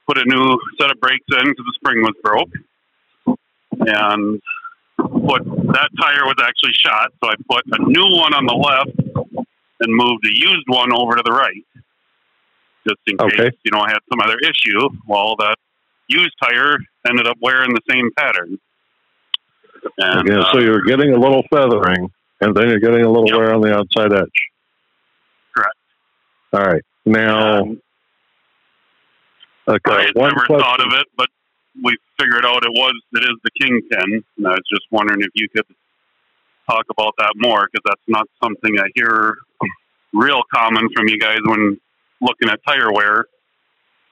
put 0.07 0.17
a 0.17 0.23
new 0.25 0.57
set 0.79 0.89
of 0.89 0.99
brakes 0.99 1.25
in 1.29 1.45
because 1.45 1.65
the 1.65 1.73
spring 1.75 2.01
was 2.01 2.15
broke 2.23 2.49
and 3.79 4.41
put 4.97 5.45
that 5.45 5.89
tire 5.99 6.25
was 6.25 6.35
actually 6.41 6.73
shot, 6.73 7.11
so 7.23 7.29
I 7.29 7.35
put 7.49 7.63
a 7.71 7.83
new 7.83 8.17
one 8.17 8.33
on 8.33 8.45
the 8.45 8.55
left 8.55 8.97
and 9.79 9.93
moved 9.93 10.25
a 10.25 10.33
used 10.33 10.65
one 10.67 10.91
over 10.93 11.15
to 11.15 11.23
the 11.23 11.31
right, 11.31 11.65
just 12.87 12.99
in 13.07 13.17
case 13.17 13.53
you 13.63 13.71
know 13.71 13.79
I 13.79 13.89
had 13.89 13.99
some 14.09 14.19
other 14.21 14.37
issue. 14.39 14.89
Well, 15.07 15.35
that 15.37 15.55
used 16.07 16.33
tire 16.41 16.77
ended 17.07 17.27
up 17.27 17.37
wearing 17.41 17.73
the 17.73 17.81
same 17.89 18.09
pattern. 18.17 18.59
And, 19.99 20.27
yeah, 20.27 20.43
so 20.51 20.57
uh, 20.57 20.61
you're 20.61 20.83
getting 20.83 21.13
a 21.13 21.19
little 21.19 21.43
feathering, 21.51 22.11
and 22.41 22.55
then 22.55 22.69
you're 22.69 22.79
getting 22.79 23.05
a 23.05 23.09
little 23.09 23.27
yep. 23.27 23.37
wear 23.37 23.53
on 23.53 23.61
the 23.61 23.73
outside 23.73 24.13
edge. 24.13 24.29
Correct. 25.55 25.75
All 26.53 26.61
right. 26.61 26.83
Now, 27.05 27.59
okay, 29.67 29.91
I 29.91 30.01
had 30.03 30.15
never 30.15 30.35
question. 30.35 30.59
thought 30.59 30.81
of 30.81 30.93
it, 30.99 31.07
but 31.15 31.29
we 31.83 31.97
figured 32.19 32.45
out 32.45 32.63
it 32.63 32.71
was 32.71 32.93
it 33.13 33.23
is 33.23 33.37
the 33.43 33.51
kingpin, 33.61 34.23
and 34.37 34.47
I 34.47 34.51
was 34.51 34.63
just 34.69 34.83
wondering 34.91 35.21
if 35.21 35.29
you 35.35 35.47
could 35.49 35.65
talk 36.69 36.85
about 36.89 37.13
that 37.17 37.33
more 37.35 37.67
because 37.71 37.83
that's 37.85 38.01
not 38.07 38.27
something 38.43 38.79
I 38.79 38.87
hear 38.95 39.37
real 40.13 40.41
common 40.53 40.89
from 40.95 41.07
you 41.07 41.19
guys 41.19 41.39
when 41.43 41.79
looking 42.21 42.49
at 42.49 42.59
tire 42.67 42.91
wear. 42.91 43.25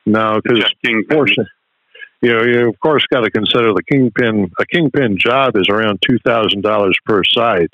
No, 0.05 0.39
because 0.41 0.63
course, 1.09 1.35
you 2.21 2.33
know, 2.33 2.43
you 2.43 2.69
of 2.69 2.79
course 2.79 3.05
got 3.11 3.21
to 3.21 3.31
consider 3.31 3.73
the 3.73 3.83
kingpin. 3.83 4.51
A 4.59 4.65
kingpin 4.65 5.17
job 5.17 5.55
is 5.55 5.67
around 5.69 5.99
two 6.07 6.19
thousand 6.19 6.61
dollars 6.61 6.95
per 7.05 7.23
side. 7.23 7.69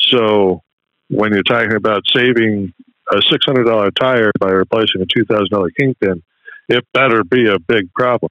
So 0.00 0.62
when 1.08 1.32
you're 1.32 1.42
talking 1.42 1.74
about 1.74 2.02
saving 2.14 2.72
a 3.12 3.20
six 3.30 3.44
hundred 3.44 3.64
dollar 3.64 3.90
tire 3.90 4.30
by 4.38 4.50
replacing 4.50 5.00
a 5.00 5.06
two 5.06 5.24
thousand 5.24 5.50
dollar 5.50 5.70
kingpin, 5.78 6.22
it 6.68 6.86
better 6.92 7.24
be 7.24 7.48
a 7.48 7.58
big 7.58 7.92
problem. 7.92 8.30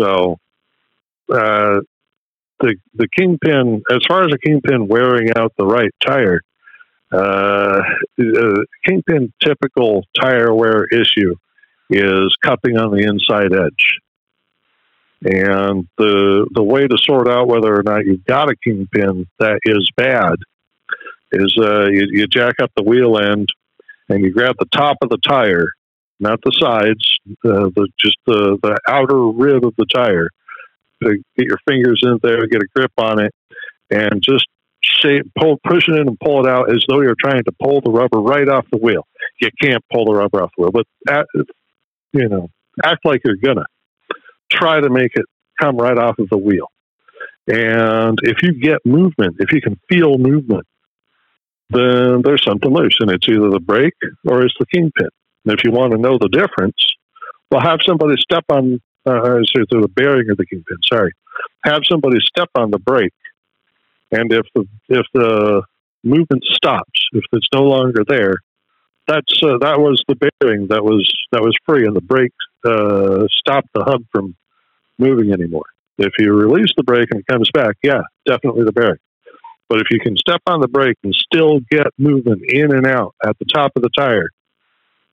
So 0.00 0.38
uh, 1.32 1.80
the 2.60 2.76
the 2.94 3.08
kingpin, 3.16 3.82
as 3.90 4.00
far 4.08 4.24
as 4.24 4.32
a 4.32 4.38
kingpin 4.38 4.88
wearing 4.88 5.30
out 5.36 5.52
the 5.58 5.66
right 5.66 5.90
tire, 6.04 6.40
uh, 7.12 7.80
kingpin 8.86 9.32
typical 9.42 10.04
tire 10.18 10.54
wear 10.54 10.86
issue 10.86 11.34
is 11.90 12.36
cupping 12.44 12.78
on 12.78 12.92
the 12.92 13.02
inside 13.02 13.52
edge. 13.52 13.98
And 15.22 15.86
the 15.98 16.48
the 16.52 16.62
way 16.62 16.86
to 16.86 16.96
sort 16.98 17.28
out 17.28 17.48
whether 17.48 17.74
or 17.74 17.82
not 17.82 18.06
you've 18.06 18.24
got 18.24 18.48
a 18.48 18.56
kingpin 18.64 19.26
that 19.38 19.60
is 19.64 19.90
bad 19.96 20.36
is 21.32 21.54
uh, 21.60 21.86
you, 21.86 22.08
you 22.10 22.26
jack 22.26 22.54
up 22.62 22.70
the 22.76 22.82
wheel 22.82 23.18
end 23.18 23.48
and 24.08 24.24
you 24.24 24.32
grab 24.32 24.56
the 24.58 24.66
top 24.66 24.96
of 25.02 25.10
the 25.10 25.18
tire, 25.18 25.68
not 26.20 26.40
the 26.44 26.52
sides, 26.52 27.16
uh, 27.44 27.70
the 27.74 27.88
just 27.98 28.16
the, 28.26 28.58
the 28.62 28.78
outer 28.88 29.26
rib 29.28 29.64
of 29.64 29.74
the 29.76 29.86
tire. 29.86 30.28
To 31.02 31.16
get 31.36 31.46
your 31.46 31.58
fingers 31.66 32.02
in 32.02 32.18
there, 32.22 32.46
get 32.46 32.60
a 32.60 32.66
grip 32.76 32.92
on 32.98 33.20
it, 33.20 33.32
and 33.90 34.22
just 34.22 34.46
shape, 34.82 35.26
pull, 35.38 35.58
push 35.66 35.88
it 35.88 35.94
in 35.94 36.08
and 36.08 36.20
pull 36.20 36.46
it 36.46 36.50
out 36.50 36.70
as 36.70 36.84
though 36.88 37.00
you're 37.00 37.16
trying 37.18 37.42
to 37.44 37.52
pull 37.62 37.80
the 37.80 37.90
rubber 37.90 38.18
right 38.18 38.48
off 38.48 38.66
the 38.70 38.78
wheel. 38.78 39.06
You 39.40 39.48
can't 39.62 39.82
pull 39.92 40.04
the 40.04 40.12
rubber 40.12 40.42
off 40.42 40.50
the 40.56 40.62
wheel, 40.62 40.72
but 40.72 40.86
at, 41.08 41.26
you 42.12 42.28
know, 42.28 42.48
act 42.84 43.04
like 43.04 43.22
you're 43.24 43.36
gonna 43.36 43.66
try 44.50 44.80
to 44.80 44.90
make 44.90 45.12
it 45.14 45.24
come 45.60 45.76
right 45.76 45.96
off 45.96 46.18
of 46.18 46.28
the 46.28 46.38
wheel. 46.38 46.70
And 47.46 48.18
if 48.22 48.42
you 48.42 48.52
get 48.60 48.84
movement, 48.84 49.36
if 49.38 49.52
you 49.52 49.60
can 49.60 49.78
feel 49.88 50.18
movement, 50.18 50.66
then 51.70 52.22
there's 52.22 52.44
something 52.44 52.72
loose, 52.72 52.96
and 53.00 53.10
it's 53.10 53.28
either 53.28 53.50
the 53.50 53.60
brake 53.60 53.94
or 54.26 54.42
it's 54.44 54.54
the 54.58 54.66
kingpin. 54.66 55.08
And 55.44 55.58
if 55.58 55.64
you 55.64 55.70
want 55.70 55.92
to 55.92 55.98
know 55.98 56.18
the 56.18 56.28
difference, 56.28 56.76
well, 57.50 57.60
have 57.60 57.80
somebody 57.86 58.14
step 58.20 58.44
on, 58.50 58.80
uh, 59.06 59.40
say, 59.54 59.64
the 59.70 59.88
bearing 59.94 60.30
of 60.30 60.36
the 60.36 60.46
kingpin. 60.46 60.76
Sorry, 60.84 61.12
have 61.64 61.80
somebody 61.88 62.18
step 62.20 62.48
on 62.54 62.70
the 62.70 62.78
brake, 62.78 63.12
and 64.12 64.32
if 64.32 64.46
the 64.54 64.66
if 64.88 65.06
the 65.14 65.62
movement 66.04 66.44
stops, 66.44 67.08
if 67.12 67.24
it's 67.32 67.48
no 67.52 67.62
longer 67.62 68.04
there, 68.06 68.36
that's 69.06 69.42
uh, 69.42 69.58
that 69.60 69.80
was 69.80 70.02
the 70.08 70.14
bearing 70.14 70.68
that 70.68 70.84
was 70.84 71.10
that 71.32 71.42
was 71.42 71.56
free, 71.66 71.86
and 71.86 71.96
the 71.96 72.00
brake 72.00 72.32
uh, 72.64 73.26
stopped 73.30 73.68
the 73.74 73.84
hub 73.84 74.04
from 74.12 74.36
moving 74.98 75.32
anymore. 75.32 75.66
If 75.98 76.12
you 76.18 76.32
release 76.32 76.72
the 76.76 76.84
brake 76.84 77.08
and 77.10 77.20
it 77.20 77.26
comes 77.26 77.50
back, 77.52 77.76
yeah, 77.82 78.02
definitely 78.26 78.64
the 78.64 78.72
bearing. 78.72 79.00
But 79.68 79.80
if 79.80 79.86
you 79.90 80.00
can 80.00 80.16
step 80.16 80.42
on 80.46 80.60
the 80.60 80.68
brake 80.68 80.96
and 81.04 81.14
still 81.14 81.60
get 81.70 81.86
movement 81.98 82.42
in 82.48 82.74
and 82.74 82.86
out 82.86 83.14
at 83.24 83.38
the 83.38 83.44
top 83.44 83.72
of 83.76 83.82
the 83.82 83.90
tire, 83.96 84.28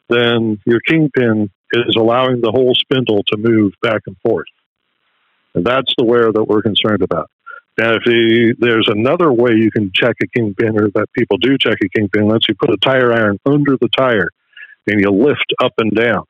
then 0.09 0.59
your 0.65 0.79
kingpin 0.79 1.49
is 1.73 1.95
allowing 1.97 2.41
the 2.41 2.51
whole 2.51 2.73
spindle 2.73 3.23
to 3.27 3.37
move 3.37 3.73
back 3.81 4.01
and 4.07 4.15
forth. 4.25 4.47
And 5.53 5.65
that's 5.65 5.93
the 5.97 6.05
wear 6.05 6.31
that 6.31 6.43
we're 6.47 6.61
concerned 6.61 7.01
about. 7.01 7.29
Now, 7.77 7.97
if 8.01 8.57
there's 8.59 8.87
another 8.89 9.31
way 9.31 9.51
you 9.53 9.69
can 9.69 9.91
check 9.93 10.15
a 10.23 10.27
kingpin, 10.27 10.79
or 10.79 10.89
that 10.95 11.07
people 11.13 11.37
do 11.37 11.57
check 11.59 11.77
a 11.83 11.89
kingpin, 11.89 12.27
let's 12.27 12.47
you 12.49 12.55
put 12.55 12.71
a 12.71 12.77
tire 12.77 13.13
iron 13.13 13.37
under 13.45 13.77
the 13.77 13.89
tire 13.95 14.29
and 14.87 14.99
you 14.99 15.11
lift 15.11 15.53
up 15.61 15.73
and 15.77 15.93
down. 15.93 16.23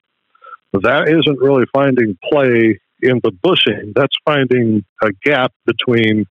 That 0.73 1.07
isn't 1.07 1.39
really 1.39 1.65
finding 1.73 2.17
play 2.29 2.79
in 3.01 3.21
the 3.23 3.31
bushing. 3.31 3.93
That's 3.95 4.15
finding 4.25 4.83
a 5.01 5.11
gap 5.23 5.53
between 5.65 6.25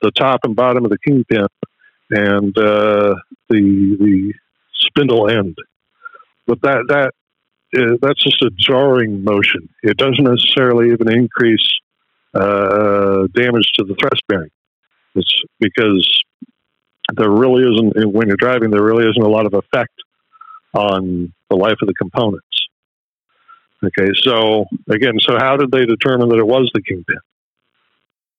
the 0.00 0.10
top 0.12 0.40
and 0.44 0.54
bottom 0.54 0.84
of 0.84 0.90
the 0.90 0.98
kingpin 0.98 1.46
and 2.10 2.56
uh, 2.56 3.14
the 3.48 3.96
the 3.98 4.32
spindle 4.74 5.28
end. 5.28 5.56
But 6.46 6.60
that 6.62 6.84
that 6.88 7.12
uh, 7.76 7.96
that's 8.02 8.22
just 8.22 8.42
a 8.42 8.50
jarring 8.56 9.24
motion. 9.24 9.68
It 9.82 9.96
doesn't 9.96 10.24
necessarily 10.24 10.92
even 10.92 11.10
increase 11.10 11.66
uh, 12.34 13.26
damage 13.32 13.68
to 13.78 13.84
the 13.84 13.94
thrust 14.00 14.22
bearing. 14.28 14.50
It's 15.14 15.34
because 15.60 16.06
there 17.14 17.30
really 17.30 17.62
isn't 17.62 18.12
when 18.12 18.28
you're 18.28 18.36
driving. 18.36 18.70
There 18.70 18.82
really 18.82 19.08
isn't 19.08 19.22
a 19.22 19.28
lot 19.28 19.46
of 19.46 19.54
effect 19.54 19.94
on 20.74 21.32
the 21.50 21.56
life 21.56 21.76
of 21.82 21.88
the 21.88 21.94
components. 21.94 22.46
Okay, 23.84 24.10
so 24.22 24.66
again, 24.88 25.18
so 25.20 25.36
how 25.38 25.56
did 25.56 25.72
they 25.72 25.84
determine 25.84 26.28
that 26.28 26.38
it 26.38 26.46
was 26.46 26.70
the 26.72 26.82
kingpin? 26.82 27.18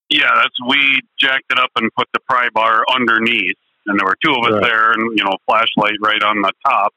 Yeah, 0.09 0.29
that's 0.35 0.55
we 0.67 1.01
jacked 1.19 1.51
it 1.51 1.59
up 1.59 1.71
and 1.75 1.89
put 1.97 2.07
the 2.13 2.19
pry 2.29 2.47
bar 2.53 2.83
underneath, 2.93 3.57
and 3.87 3.99
there 3.99 4.05
were 4.05 4.17
two 4.23 4.31
of 4.31 4.45
us 4.45 4.53
right. 4.53 4.63
there, 4.63 4.91
and 4.91 5.17
you 5.17 5.23
know, 5.23 5.35
flashlight 5.45 5.95
right 6.01 6.23
on 6.23 6.41
the 6.41 6.51
top. 6.65 6.93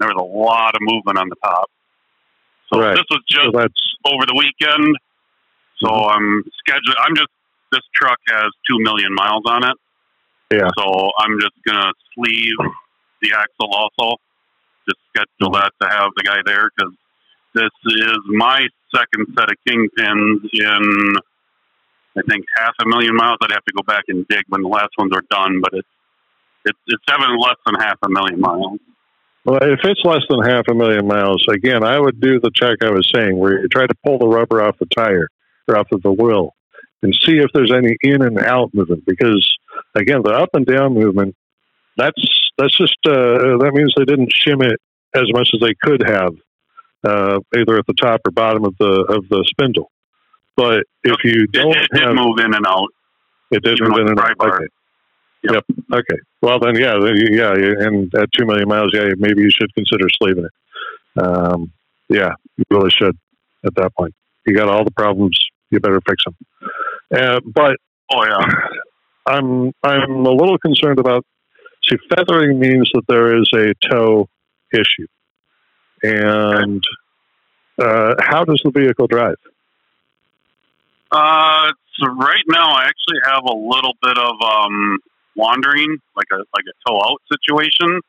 There 0.00 0.08
was 0.08 0.18
a 0.18 0.24
lot 0.24 0.74
of 0.74 0.80
movement 0.80 1.18
on 1.18 1.28
the 1.28 1.36
top. 1.44 1.70
So 2.72 2.80
right. 2.80 2.94
this 2.94 3.04
was 3.10 3.22
just 3.28 3.52
so 3.52 4.12
over 4.12 4.24
the 4.26 4.34
weekend. 4.36 4.96
So 5.82 5.88
mm-hmm. 5.88 6.10
I'm 6.10 6.42
scheduled. 6.58 6.96
I'm 7.04 7.14
just 7.14 7.28
this 7.72 7.82
truck 7.94 8.18
has 8.28 8.50
two 8.68 8.78
million 8.80 9.14
miles 9.14 9.42
on 9.46 9.64
it. 9.64 9.76
Yeah. 10.52 10.68
So 10.78 11.10
I'm 11.18 11.38
just 11.40 11.54
gonna 11.66 11.92
sleeve 12.14 12.56
the 13.22 13.32
axle 13.36 13.70
also. 13.72 14.16
Just 14.88 14.98
schedule 15.14 15.52
that 15.52 15.72
to 15.82 15.88
have 15.88 16.10
the 16.16 16.22
guy 16.24 16.40
there 16.44 16.70
because 16.74 16.94
this 17.54 17.70
is 17.86 18.18
my 18.26 18.66
second 18.94 19.26
set 19.38 19.50
of 19.50 19.56
kingpins 19.68 20.48
in, 20.52 21.14
I 22.16 22.22
think, 22.28 22.44
half 22.56 22.74
a 22.82 22.88
million 22.88 23.14
miles. 23.14 23.38
I'd 23.42 23.52
have 23.52 23.64
to 23.64 23.74
go 23.76 23.82
back 23.82 24.04
and 24.08 24.26
dig 24.28 24.44
when 24.48 24.62
the 24.62 24.68
last 24.68 24.90
ones 24.98 25.12
are 25.14 25.24
done, 25.30 25.60
but 25.60 25.74
it's 25.74 25.88
it's 26.64 26.78
it's 26.86 27.04
having 27.08 27.38
less 27.38 27.56
than 27.66 27.74
half 27.76 27.98
a 28.02 28.08
million 28.08 28.40
miles. 28.40 28.80
Well, 29.50 29.58
if 29.64 29.80
it's 29.82 30.04
less 30.04 30.22
than 30.28 30.48
half 30.48 30.68
a 30.70 30.74
million 30.74 31.08
miles, 31.08 31.44
again, 31.52 31.82
I 31.82 31.98
would 31.98 32.20
do 32.20 32.38
the 32.38 32.52
check 32.54 32.76
I 32.84 32.90
was 32.90 33.10
saying, 33.12 33.36
where 33.36 33.60
you 33.60 33.66
try 33.66 33.84
to 33.84 33.94
pull 34.06 34.16
the 34.16 34.28
rubber 34.28 34.62
off 34.62 34.78
the 34.78 34.86
tire 34.86 35.26
or 35.66 35.76
off 35.76 35.88
of 35.90 36.02
the 36.02 36.12
wheel, 36.12 36.54
and 37.02 37.12
see 37.26 37.38
if 37.38 37.50
there's 37.52 37.72
any 37.72 37.96
in 38.02 38.22
and 38.22 38.38
out 38.38 38.72
movement. 38.72 39.04
Because 39.06 39.44
again, 39.96 40.20
the 40.22 40.30
up 40.30 40.50
and 40.54 40.64
down 40.64 40.94
movement, 40.94 41.34
that's 41.96 42.22
that's 42.58 42.78
just 42.78 42.94
uh, 43.04 43.58
that 43.58 43.72
means 43.74 43.92
they 43.96 44.04
didn't 44.04 44.32
shim 44.32 44.64
it 44.64 44.80
as 45.16 45.24
much 45.32 45.48
as 45.52 45.60
they 45.60 45.74
could 45.82 46.08
have 46.08 46.32
uh, 47.02 47.40
either 47.56 47.76
at 47.76 47.86
the 47.88 47.94
top 48.00 48.20
or 48.24 48.30
bottom 48.30 48.64
of 48.64 48.76
the 48.78 49.04
of 49.08 49.28
the 49.30 49.44
spindle. 49.48 49.90
But 50.56 50.84
if 51.02 51.24
you 51.24 51.48
don't 51.48 51.76
it, 51.76 51.88
it 51.90 52.02
have, 52.02 52.14
move 52.14 52.38
in 52.38 52.54
and 52.54 52.66
out, 52.68 52.90
it 53.50 53.64
did 53.64 53.80
move 53.80 53.98
in 53.98 54.10
and 54.10 54.20
out. 54.20 54.30
Okay. 54.40 54.66
Yep. 55.42 55.54
yep. 55.54 55.64
Okay. 55.92 56.20
Well, 56.42 56.58
then, 56.60 56.74
yeah, 56.76 56.96
yeah, 57.00 57.52
and 57.52 58.14
at 58.14 58.28
two 58.36 58.46
million 58.46 58.68
miles, 58.68 58.90
yeah, 58.92 59.08
maybe 59.18 59.42
you 59.42 59.50
should 59.50 59.74
consider 59.74 60.06
sleeving 60.22 60.44
it. 60.44 61.22
Um, 61.22 61.72
yeah, 62.08 62.32
you 62.56 62.64
really 62.70 62.90
should. 62.90 63.16
At 63.64 63.74
that 63.74 63.94
point, 63.94 64.14
you 64.46 64.56
got 64.56 64.68
all 64.68 64.84
the 64.84 64.90
problems. 64.90 65.38
You 65.70 65.80
better 65.80 66.00
fix 66.08 66.24
them. 66.24 66.36
Uh, 67.14 67.40
but 67.44 67.76
oh 68.12 68.24
yeah, 68.24 68.38
I'm 69.26 69.72
I'm 69.82 70.26
a 70.26 70.30
little 70.30 70.58
concerned 70.58 70.98
about. 70.98 71.24
See, 71.88 71.96
feathering 72.14 72.58
means 72.58 72.90
that 72.94 73.02
there 73.08 73.38
is 73.38 73.48
a 73.54 73.72
toe 73.90 74.28
issue. 74.72 75.06
And 76.02 76.82
uh, 77.78 78.14
how 78.20 78.44
does 78.44 78.60
the 78.64 78.70
vehicle 78.70 79.06
drive? 79.06 79.36
Uh, 81.10 81.72
so 81.98 82.06
right 82.06 82.44
now, 82.48 82.72
I 82.72 82.84
actually 82.84 83.20
have 83.24 83.44
a 83.44 83.54
little 83.54 83.94
bit 84.02 84.16
of 84.16 84.34
um, 84.42 84.98
wandering, 85.40 85.98
like 86.16 86.28
a 86.32 86.36
like 86.36 86.66
a 86.68 86.74
toe 86.84 87.00
out 87.00 87.20
situation. 87.32 88.00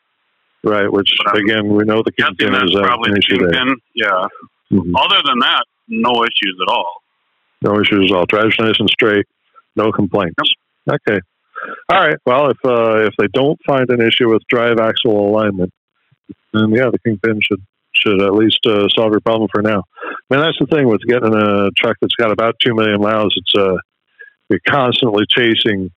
Right, 0.63 0.91
which 0.91 1.09
again 1.33 1.73
we 1.73 1.85
know 1.85 2.03
the 2.03 2.11
kingpin 2.11 2.53
is 2.55 2.75
probably 2.75 3.11
issue 3.17 3.39
there. 3.39 3.65
Yeah. 3.95 4.27
Mm-hmm. 4.71 4.95
Other 4.95 5.19
than 5.25 5.39
that, 5.39 5.63
no 5.87 6.23
issues 6.23 6.57
at 6.61 6.71
all. 6.71 7.01
No 7.61 7.79
issues 7.79 8.11
at 8.11 8.15
all. 8.15 8.25
Drives 8.25 8.55
nice 8.59 8.75
and 8.79 8.89
straight. 8.89 9.25
No 9.75 9.91
complaints. 9.91 10.35
Yep. 10.85 10.99
Okay. 11.07 11.19
All 11.91 11.99
right. 12.07 12.17
Well, 12.25 12.49
if 12.49 12.57
uh, 12.65 13.07
if 13.07 13.13
they 13.17 13.27
don't 13.33 13.59
find 13.65 13.89
an 13.89 14.01
issue 14.01 14.29
with 14.29 14.41
drive 14.49 14.79
axle 14.79 15.29
alignment, 15.29 15.71
then 16.53 16.71
yeah, 16.71 16.89
the 16.91 16.99
kingpin 16.99 17.39
should 17.41 17.63
should 17.93 18.21
at 18.21 18.33
least 18.33 18.59
uh, 18.65 18.87
solve 18.89 19.11
your 19.11 19.19
problem 19.19 19.49
for 19.53 19.61
now. 19.61 19.83
I 20.03 20.35
mean, 20.35 20.41
that's 20.41 20.57
the 20.59 20.67
thing 20.67 20.87
with 20.87 21.01
getting 21.07 21.33
a 21.33 21.69
truck 21.77 21.97
that's 22.01 22.15
got 22.15 22.31
about 22.31 22.55
two 22.65 22.73
million 22.73 23.01
miles. 23.01 23.35
It's 23.35 23.53
uh, 23.55 23.77
you're 24.49 24.59
constantly 24.67 25.25
chasing. 25.29 25.91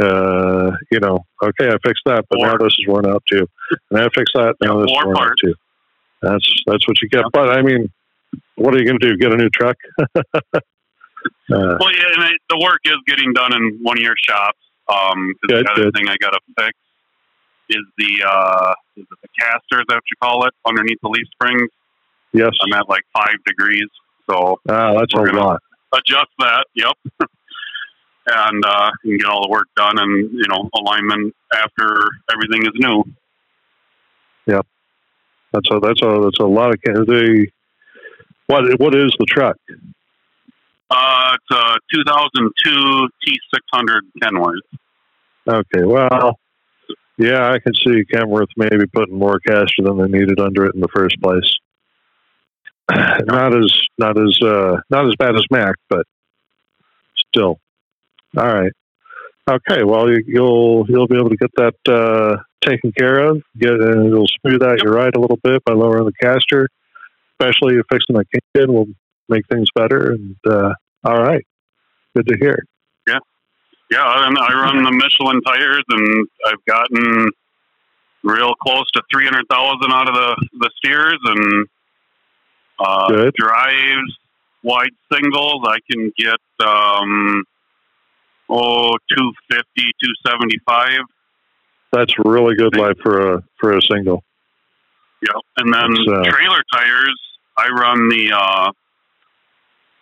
Uh, 0.00 0.72
you 0.90 1.00
know, 1.00 1.24
okay, 1.42 1.68
I 1.68 1.76
fixed 1.84 2.02
that, 2.06 2.24
but 2.28 2.38
now 2.40 2.56
this 2.58 2.74
is 2.78 2.86
worn 2.86 3.06
out 3.06 3.22
too, 3.30 3.46
and 3.90 4.00
I 4.00 4.08
fixed 4.14 4.34
that, 4.34 4.54
now 4.60 4.78
yeah, 4.78 4.82
this 4.82 4.90
is 4.92 5.04
worn 5.04 5.16
out 5.18 5.32
too. 5.42 5.54
That's 6.22 6.62
that's 6.66 6.86
what 6.88 7.00
you 7.00 7.08
get. 7.08 7.20
Yeah. 7.20 7.28
But 7.32 7.50
I 7.58 7.62
mean, 7.62 7.90
what 8.56 8.74
are 8.74 8.78
you 8.78 8.84
going 8.86 8.98
to 8.98 9.08
do? 9.08 9.16
Get 9.16 9.32
a 9.32 9.36
new 9.36 9.50
truck? 9.50 9.76
Uh, 11.50 11.76
well, 11.80 11.92
yeah, 11.92 12.06
and 12.14 12.38
the 12.50 12.58
work 12.62 12.80
is 12.84 12.96
getting 13.06 13.32
done 13.32 13.52
in 13.54 13.78
one 13.82 13.96
of 13.98 14.02
your 14.02 14.14
shops. 14.28 14.58
Um, 14.88 15.32
Good, 15.48 15.66
the 15.66 15.70
other 15.72 15.82
good. 15.84 15.94
thing 15.94 16.08
I 16.08 16.16
got 16.20 16.30
to 16.30 16.40
fix 16.56 16.72
is 17.68 17.82
the 17.98 18.24
uh, 18.24 18.72
is 18.96 19.06
it 19.10 19.18
the 19.22 19.28
caster? 19.38 19.80
Is 19.80 19.86
that 19.88 19.94
what 19.96 20.04
you 20.10 20.16
call 20.22 20.46
it? 20.46 20.52
Underneath 20.66 20.98
the 21.02 21.08
leaf 21.08 21.26
springs, 21.32 21.68
Yes. 22.32 22.50
I'm 22.62 22.72
at 22.74 22.88
like 22.88 23.02
five 23.12 23.34
degrees, 23.44 23.88
so 24.30 24.60
Ah, 24.68 24.94
that's 24.98 25.12
a 25.14 25.18
lot. 25.36 25.60
adjust 25.94 26.30
that. 26.38 26.66
Yep. 26.74 26.94
and 28.26 28.64
uh, 28.64 28.90
and 29.04 29.20
get 29.20 29.28
all 29.28 29.42
the 29.42 29.48
work 29.48 29.66
done, 29.76 29.98
and 29.98 30.30
you 30.32 30.44
know 30.48 30.68
alignment 30.74 31.34
after 31.54 32.08
everything 32.32 32.62
is 32.62 32.72
new. 32.74 33.04
Yeah, 34.46 34.62
That's 35.52 35.70
a 35.70 35.80
that's 35.80 36.02
a 36.02 36.20
that's 36.24 36.38
a 36.40 36.46
lot 36.46 36.70
of 36.70 36.80
ca- 36.84 37.04
the 37.04 37.46
what 38.46 38.64
what 38.80 38.94
is 38.94 39.14
the 39.18 39.26
truck? 39.26 39.56
Uh, 40.88 41.34
it's 41.34 41.58
a 41.58 41.78
2002 41.92 43.08
T600 43.26 44.00
Kenworth. 44.22 44.60
Okay, 45.48 45.84
well, 45.84 46.38
yeah, 47.18 47.50
I 47.50 47.58
can 47.58 47.74
see 47.74 48.04
Kenworth 48.04 48.48
maybe 48.56 48.86
putting 48.86 49.18
more 49.18 49.40
caster 49.40 49.82
than 49.82 49.98
they 49.98 50.08
needed 50.08 50.38
under 50.38 50.66
it 50.66 50.74
in 50.74 50.80
the 50.80 50.88
first 50.94 51.20
place. 51.20 51.56
Not 52.88 53.56
as 53.56 53.72
not 53.98 54.16
as 54.16 54.38
uh, 54.42 54.76
not 54.90 55.08
as 55.08 55.16
bad 55.18 55.34
as 55.34 55.44
Mack, 55.50 55.74
but 55.88 56.06
still. 57.28 57.58
All 58.36 58.46
right. 58.46 58.72
Okay. 59.48 59.84
Well, 59.84 60.10
you, 60.10 60.22
you'll 60.26 60.86
you'll 60.88 61.06
be 61.06 61.16
able 61.16 61.30
to 61.30 61.36
get 61.36 61.50
that 61.56 61.74
uh, 61.88 62.36
taken 62.60 62.92
care 62.92 63.18
of. 63.18 63.42
Get 63.58 63.72
uh, 63.72 64.06
it'll 64.06 64.26
smooth 64.42 64.62
out 64.62 64.82
your 64.82 64.92
ride 64.92 65.16
a 65.16 65.20
little 65.20 65.38
bit 65.42 65.64
by 65.64 65.72
lowering 65.72 66.04
the 66.04 66.12
caster, 66.20 66.68
especially 67.34 67.76
if 67.76 67.86
fixing 67.90 68.16
the 68.16 68.24
kid 68.54 68.68
will 68.68 68.86
make 69.28 69.46
things 69.48 69.68
better. 69.74 70.12
And 70.12 70.36
uh, 70.46 70.74
all 71.04 71.22
right, 71.22 71.46
good 72.14 72.26
to 72.26 72.36
hear. 72.38 72.64
Yeah, 73.06 73.18
yeah. 73.90 74.26
and 74.26 74.36
I 74.36 74.52
run 74.52 74.82
the 74.82 74.92
Michelin 74.92 75.40
tires, 75.42 75.84
and 75.88 76.28
I've 76.46 76.64
gotten 76.66 77.30
real 78.24 78.54
close 78.54 78.90
to 78.94 79.02
300,000 79.12 79.92
out 79.92 80.08
of 80.08 80.14
the 80.14 80.48
the 80.58 80.70
steers, 80.76 81.18
and 81.24 81.66
uh, 82.80 83.30
drives, 83.36 84.18
wide 84.62 84.90
singles. 85.12 85.62
I 85.66 85.78
can 85.90 86.12
get 86.18 86.66
um, 86.66 87.44
oh 88.48 88.96
250, 89.08 89.64
275. 89.76 90.90
That's 91.92 92.12
really 92.24 92.54
good 92.56 92.76
life 92.76 92.96
for 93.02 93.34
a 93.34 93.42
for 93.60 93.76
a 93.76 93.80
single. 93.82 94.22
Yep. 95.22 95.42
And 95.58 95.72
then 95.72 95.90
uh, 96.14 96.24
trailer 96.30 96.62
tires, 96.72 97.20
I 97.56 97.68
run 97.68 98.08
the 98.08 98.32
uh, 98.36 98.70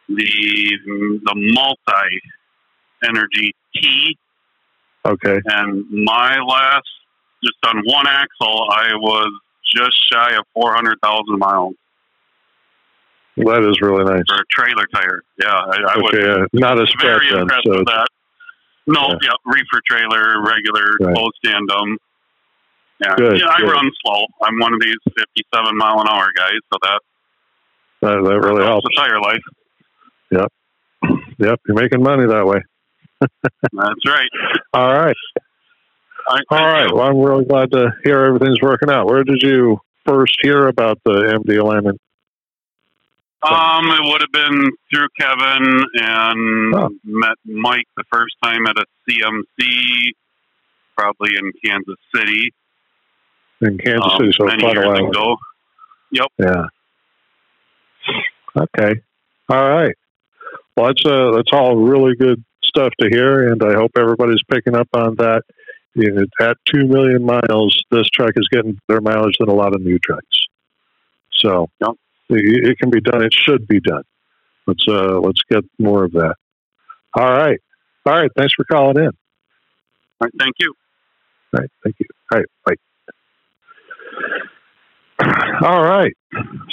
the 0.09 0.79
the 1.25 1.35
multi 1.35 2.21
energy 3.05 3.55
T, 3.77 4.17
Okay. 5.07 5.41
and 5.47 5.85
my 5.91 6.39
last 6.41 6.87
just 7.45 7.57
on 7.67 7.83
one 7.85 8.07
axle, 8.09 8.67
I 8.73 8.95
was 8.95 9.31
just 9.77 9.97
shy 10.13 10.33
of 10.35 10.45
four 10.55 10.73
hundred 10.75 10.99
thousand 11.03 11.39
miles 11.39 11.75
That 13.37 13.63
is 13.69 13.81
really 13.81 14.05
nice. 14.05 14.23
for 14.27 14.37
a 14.37 14.45
trailer 14.51 14.87
tire. 14.95 15.23
Yeah, 15.41 15.49
I, 15.49 15.77
I 15.95 15.99
was 15.99 16.15
uh, 16.15 16.47
not 16.53 16.79
a 16.81 16.87
spread 16.87 17.21
very 17.21 17.31
then. 17.31 17.41
impressed 17.43 17.67
So 17.67 17.79
with 17.79 17.87
that. 17.87 18.07
No, 18.87 19.09
Yeah. 19.09 19.17
yeah, 19.23 19.31
reefer 19.47 19.81
trailer, 19.89 20.43
regular 20.43 20.85
Right. 21.01 21.15
closed 21.15 21.39
tandem. 21.45 21.97
Yeah, 23.01 23.15
Good, 23.17 23.39
yeah, 23.41 23.49
I 23.49 23.61
good. 23.61 23.71
run 23.73 23.91
slow. 24.05 24.25
I'm 24.43 24.59
one 24.59 24.73
of 24.75 24.81
these 24.81 24.97
57 25.17 25.77
mile 25.77 26.01
an 26.01 26.07
hour 26.09 26.29
guys, 26.37 26.61
so 26.73 26.79
that 26.83 27.01
uh, 28.03 28.23
that, 28.23 28.29
that 28.29 28.41
really 28.41 28.63
helps. 28.65 28.85
helps 28.85 28.87
the 28.89 28.95
tire 28.97 29.21
life. 29.21 29.43
Yep, 30.31 30.53
Yep, 31.39 31.61
you're 31.67 31.77
making 31.81 32.03
money 32.03 32.27
that 32.27 32.47
way. 32.47 32.61
That's 33.21 34.07
right. 34.07 34.29
All 34.75 34.93
right, 34.95 35.17
All 36.29 36.37
right. 36.37 36.45
all 36.51 36.67
right. 36.67 36.89
you. 36.89 36.95
Well, 36.95 37.07
I'm 37.09 37.19
really 37.19 37.45
glad 37.47 37.71
to 37.73 37.91
hear 38.05 38.21
everything's 38.27 38.61
working 38.63 38.91
out. 38.91 39.07
Where 39.07 39.25
did 39.25 39.43
you 39.43 39.81
first 40.07 40.35
hear 40.43 40.69
about 40.69 40.99
the 41.05 41.41
MD 41.45 41.59
alignment? 41.61 41.99
Um, 43.45 43.87
it 43.91 44.01
would 44.03 44.21
have 44.21 44.33
been 44.33 44.71
through 44.93 45.09
Kevin 45.19 45.85
and 45.95 46.75
Oh. 46.75 46.91
met 47.05 47.37
Mike 47.45 47.87
the 47.97 48.05
first 48.13 48.35
time 48.43 48.67
at 48.67 48.77
a 48.77 48.85
CMC, 49.09 50.13
probably 50.97 51.31
in 51.37 51.53
Kansas 51.65 51.97
City. 52.15 52.53
In 53.61 53.79
Kansas 53.79 54.13
um, 54.13 54.19
City, 54.19 54.33
so 54.39 54.45
many 54.47 54.63
quite 54.63 54.79
a 54.79 54.87
while 54.87 55.07
ago. 55.07 55.37
Yeah. 56.11 56.67
Okay. 58.57 59.01
All 59.49 59.69
right. 59.69 59.95
Well, 60.77 60.87
that's 60.87 61.05
uh, 61.05 61.33
that's 61.33 61.53
all 61.53 61.77
really 61.77 62.15
good 62.17 62.43
stuff 62.63 62.93
to 63.01 63.09
hear, 63.09 63.51
and 63.53 63.63
I 63.63 63.75
hope 63.75 63.93
everybody's 63.97 64.43
picking 64.51 64.75
up 64.77 64.89
on 64.95 65.17
that. 65.17 65.43
At 66.41 66.57
two 66.65 66.87
million 66.87 67.25
miles, 67.25 67.81
this 67.93 68.09
truck 68.09 68.33
is 68.37 68.49
getting 68.51 68.81
better 68.89 69.01
mileage 69.01 69.37
than 69.39 69.49
a 69.49 69.55
lot 69.55 69.75
of 69.75 69.81
new 69.83 69.99
trucks. 70.01 70.47
So 71.39 71.69
Yep. 71.81 71.95
It, 72.31 72.79
can 72.79 72.91
be 72.91 73.01
done. 73.01 73.23
It 73.23 73.35
should 73.35 73.67
be 73.67 73.81
done. 73.81 74.03
Let's 74.67 74.85
uh, 74.89 75.19
let's 75.21 75.41
get 75.51 75.65
more 75.79 76.05
of 76.05 76.13
that. 76.13 76.35
All 77.15 77.31
right. 77.31 77.61
All 78.07 78.15
right. 78.15 78.31
Thanks 78.37 78.55
for 78.55 78.65
calling 78.65 78.97
in. 78.97 79.07
All 79.07 79.13
right, 80.21 80.33
thank 80.39 80.55
you. 80.59 80.75
All 81.55 81.61
right. 81.61 81.71
Thank 81.83 81.97
you. 81.99 82.07
All 82.33 82.39
right. 82.39 82.49
Bye. 82.67 82.75
All 85.63 85.83
right. 85.83 86.13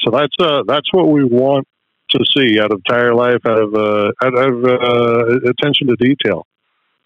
So 0.04 0.12
that's 0.12 0.36
uh 0.40 0.64
that's 0.68 0.92
what 0.92 1.10
we 1.10 1.24
want 1.24 1.68
to 2.12 2.26
see 2.36 2.60
out 2.60 2.72
of 2.72 2.82
tire 2.88 3.14
life, 3.14 3.40
out 3.46 3.62
of 3.62 3.74
uh, 3.74 4.12
out 4.24 4.34
of 4.34 4.66
uh, 4.66 5.50
attention 5.50 5.88
to 5.88 5.96
detail. 6.00 6.46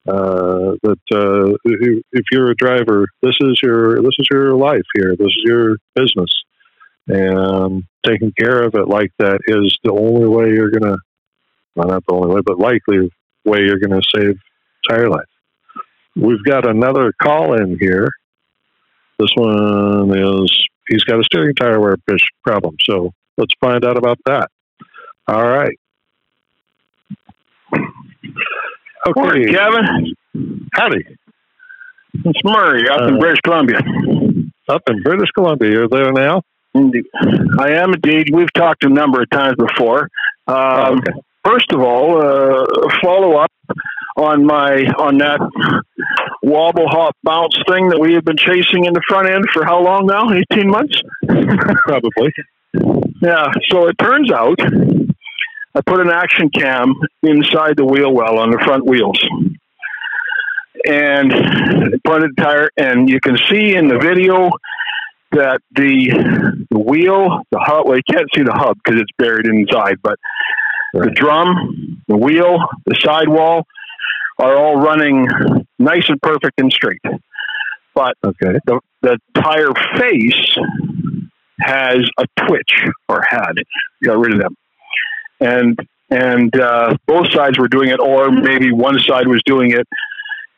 Uh, 0.07 0.75
that 0.83 0.99
uh, 1.13 1.55
if 1.63 2.03
if 2.11 2.25
you're 2.31 2.51
a 2.51 2.55
driver, 2.55 3.07
this 3.21 3.35
is 3.41 3.59
your 3.61 4.01
this 4.01 4.13
is 4.19 4.27
your 4.31 4.55
life 4.55 4.85
here. 4.95 5.15
This 5.17 5.27
is 5.27 5.43
your 5.43 5.77
business, 5.95 6.29
and 7.07 7.83
taking 8.05 8.31
care 8.37 8.63
of 8.63 8.75
it 8.75 8.87
like 8.87 9.11
that 9.19 9.39
is 9.47 9.77
the 9.83 9.91
only 9.91 10.27
way 10.27 10.49
you're 10.49 10.71
gonna. 10.71 10.97
Well, 11.75 11.87
not 11.89 12.03
the 12.07 12.13
only 12.13 12.33
way, 12.35 12.41
but 12.45 12.57
likely 12.59 13.09
way 13.43 13.59
you're 13.61 13.79
gonna 13.79 14.01
save 14.15 14.37
tire 14.89 15.09
life. 15.09 15.25
We've 16.15 16.43
got 16.45 16.67
another 16.67 17.11
call 17.21 17.53
in 17.61 17.77
here. 17.79 18.07
This 19.19 19.29
one 19.35 20.17
is 20.17 20.67
he's 20.87 21.03
got 21.03 21.19
a 21.19 21.23
steering 21.23 21.55
tire 21.55 21.79
wear 21.79 21.95
problem. 22.43 22.75
So 22.83 23.11
let's 23.37 23.53
find 23.59 23.83
out 23.85 23.97
about 23.97 24.17
that. 24.25 24.49
All 25.27 25.43
right. 25.47 25.77
Okay, 29.07 29.21
Morning, 29.21 29.53
Kevin. 29.53 30.15
howdy. 30.73 31.05
It's 32.13 32.39
Murray 32.43 32.89
up 32.89 33.01
Uh, 33.01 33.07
in 33.09 33.19
British 33.19 33.39
Columbia. 33.43 33.79
Up 34.69 34.81
in 34.89 35.03
British 35.03 35.29
Columbia, 35.31 35.69
you're 35.71 35.87
there 35.89 36.11
now. 36.11 36.41
Indeed. 36.75 37.05
I 37.59 37.71
am 37.71 37.93
indeed. 37.93 38.29
We've 38.33 38.51
talked 38.53 38.83
a 38.83 38.89
number 38.89 39.21
of 39.21 39.29
times 39.29 39.55
before. 39.57 40.09
Um, 40.47 40.55
Oh, 40.57 40.93
okay. 40.97 41.13
First 41.43 41.71
of 41.71 41.79
all, 41.79 42.19
uh, 42.19 42.65
follow 43.03 43.37
up 43.37 43.51
on 44.17 44.45
my 44.45 44.83
on 44.97 45.19
that 45.19 45.39
wobble 46.41 46.87
hop 46.87 47.15
bounce 47.23 47.55
thing 47.67 47.89
that 47.89 47.99
we 47.99 48.13
have 48.13 48.25
been 48.25 48.37
chasing 48.37 48.85
in 48.85 48.93
the 48.93 49.01
front 49.07 49.29
end 49.29 49.45
for 49.53 49.63
how 49.63 49.79
long 49.81 50.07
now? 50.07 50.31
Eighteen 50.31 50.69
months. 50.69 50.99
Probably. 51.27 52.33
Yeah. 53.21 53.51
So 53.69 53.87
it 53.87 53.95
turns 53.99 54.31
out 54.31 54.59
I 55.75 55.81
put 55.85 55.99
an 56.01 56.09
action 56.09 56.49
cam 56.49 56.95
inside 57.21 57.77
the 57.77 57.85
wheel 57.85 58.11
well 58.11 58.39
on 58.39 58.49
the 58.49 58.59
front 58.65 58.85
wheels. 58.85 59.19
And 60.87 61.31
pointed 62.05 62.37
tire, 62.37 62.69
and 62.77 63.09
you 63.09 63.19
can 63.19 63.37
see 63.49 63.75
in 63.75 63.87
the 63.87 63.97
video 63.99 64.49
that 65.35 65.59
the, 65.75 66.65
the 66.69 66.79
wheel, 66.79 67.41
the 67.51 67.59
hub, 67.59 67.87
well, 67.87 67.97
you 67.97 68.03
can't 68.09 68.27
see 68.35 68.43
the 68.43 68.53
hub 68.53 68.77
because 68.83 68.99
it's 68.99 69.11
buried 69.17 69.45
inside, 69.45 69.97
but 70.01 70.17
the 70.93 71.11
drum, 71.13 72.01
the 72.07 72.17
wheel, 72.17 72.59
the 72.85 72.95
sidewall 72.99 73.65
are 74.39 74.55
all 74.57 74.77
running 74.77 75.27
nice 75.79 76.07
and 76.09 76.21
perfect 76.21 76.59
and 76.59 76.71
straight. 76.71 77.01
But 77.93 78.15
Okay. 78.25 78.59
the, 78.65 78.79
the 79.01 79.19
tire 79.35 79.71
face 79.97 80.57
has 81.59 81.99
a 82.17 82.25
twitch 82.45 82.85
or 83.07 83.23
had 83.29 83.53
got 84.03 84.17
rid 84.17 84.33
of 84.33 84.39
them 84.39 84.55
and 85.39 85.79
and 86.09 86.59
uh, 86.59 86.95
both 87.07 87.31
sides 87.31 87.57
were 87.57 87.67
doing 87.67 87.89
it 87.89 87.99
or 87.99 88.29
maybe 88.31 88.71
one 88.71 88.99
side 88.99 89.27
was 89.27 89.41
doing 89.45 89.71
it 89.71 89.87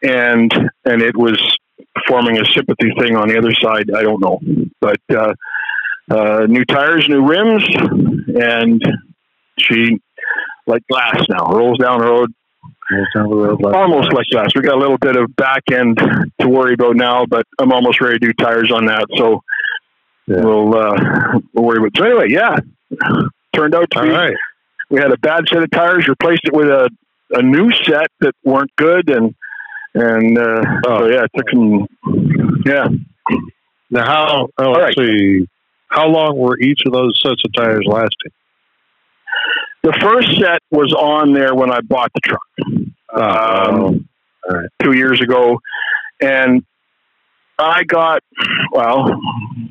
and 0.02 0.52
and 0.86 1.02
it 1.02 1.16
was 1.16 1.40
forming 2.08 2.40
a 2.40 2.46
sympathy 2.46 2.92
thing 3.00 3.16
on 3.16 3.28
the 3.30 3.38
other 3.38 3.54
side 3.54 3.90
i 3.96 4.02
don't 4.04 4.22
know. 4.22 4.40
But 4.82 5.00
uh, 5.10 5.34
uh, 6.10 6.46
new 6.48 6.64
tires 6.66 7.08
new 7.10 7.26
rims 7.28 7.64
and 8.40 8.82
she 9.60 9.98
like 10.68 10.84
glass 10.90 11.22
now 11.30 11.48
rolls 11.52 11.78
down 11.80 12.00
the 12.00 12.06
road. 12.06 12.32
Down 13.16 13.30
the 13.30 13.36
road 13.36 13.62
like 13.62 13.74
almost 13.76 14.14
like 14.14 14.28
glass. 14.32 14.52
We 14.56 14.62
got 14.62 14.76
a 14.76 14.80
little 14.80 14.98
bit 14.98 15.16
of 15.18 15.36
back 15.36 15.64
end 15.72 15.98
to 16.42 16.48
worry 16.48 16.74
about 16.74 16.96
now 16.96 17.26
but 17.26 17.46
i'm 17.60 17.72
almost 17.74 18.00
ready 18.02 18.20
to 18.20 18.28
do 18.28 18.34
tires 18.34 18.72
on 18.72 18.86
that 18.86 19.06
so 19.18 19.42
Yeah. 20.28 20.42
we'll 20.42 20.74
uh 20.76 21.40
we'll 21.54 21.66
worry 21.66 21.78
about 21.80 21.92
so 21.98 22.04
anyway 22.06 22.28
yeah. 22.30 22.58
Turned 23.54 23.74
out 23.76 23.90
to 23.92 24.00
All 24.00 24.06
be 24.06 24.12
right. 24.12 24.36
we 24.90 25.00
had 25.00 25.12
a 25.12 25.18
bad 25.18 25.46
set 25.52 25.64
of 25.64 25.72
tires 25.72 26.08
replaced 26.08 26.42
it 26.46 26.54
with 26.54 26.68
a 26.70 26.90
a 27.32 27.42
new 27.42 27.72
set 27.84 28.08
that 28.22 28.34
weren't 28.46 28.74
good 28.78 29.10
and 29.10 29.36
And 30.00 30.38
uh, 30.38 30.62
oh. 30.86 31.00
so 31.00 31.08
yeah, 31.08 31.24
it 31.24 31.32
took 31.36 31.50
some. 31.52 31.88
Yeah. 32.66 32.88
Now 33.90 34.06
how? 34.06 34.48
Oh, 34.60 34.72
let's 34.72 34.96
right. 34.98 35.08
see. 35.08 35.48
How 35.88 36.08
long 36.08 36.38
were 36.38 36.60
each 36.60 36.82
of 36.86 36.94
those 36.94 37.20
sets 37.26 37.42
of 37.46 37.54
tires 37.54 37.86
lasting? 37.88 38.32
The 39.82 39.94
first 40.00 40.38
set 40.40 40.62
was 40.70 40.94
on 40.94 41.34
there 41.34 41.56
when 41.56 41.72
I 41.72 41.80
bought 41.82 42.12
the 42.14 42.22
truck 42.22 42.42
oh, 43.16 43.88
um, 43.88 44.10
right. 44.48 44.70
two 44.84 44.94
years 44.94 45.20
ago, 45.20 45.60
and 46.22 46.64
I 47.58 47.84
got 47.86 48.22
well, 48.72 49.20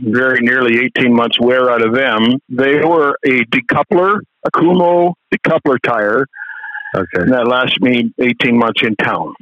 very 0.03 0.41
nearly 0.41 0.79
eighteen 0.79 1.15
months 1.15 1.39
wear 1.39 1.71
out 1.71 1.87
of 1.87 1.95
them. 1.95 2.41
They 2.49 2.83
were 2.83 3.17
a 3.25 3.45
decoupler, 3.45 4.19
a 4.45 4.51
Kumho 4.51 5.15
decoupler 5.33 5.77
tire. 5.85 6.27
Okay, 6.97 7.23
and 7.23 7.33
that 7.33 7.47
lasted 7.47 7.83
me 7.83 8.13
eighteen 8.19 8.59
months 8.59 8.83
in 8.83 8.97
town. 8.97 9.35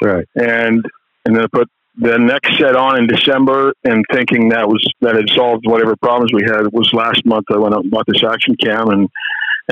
Right, 0.00 0.26
and 0.34 0.84
and 1.24 1.36
then 1.36 1.44
I 1.44 1.46
put 1.52 1.68
the 2.00 2.16
next 2.16 2.56
set 2.58 2.76
on 2.76 2.96
in 2.96 3.06
December, 3.06 3.72
and 3.84 4.04
thinking 4.12 4.50
that 4.50 4.68
was 4.68 4.84
that 5.00 5.16
had 5.16 5.28
solved 5.30 5.64
whatever 5.66 5.96
problems 5.96 6.32
we 6.32 6.42
had. 6.44 6.60
It 6.66 6.72
was 6.72 6.92
last 6.92 7.24
month 7.26 7.46
I 7.52 7.58
went 7.58 7.74
out 7.74 7.82
and 7.82 7.90
bought 7.90 8.06
this 8.06 8.22
action 8.24 8.56
cam, 8.56 8.88
and 8.88 9.08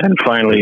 and 0.01 0.17
finally 0.25 0.61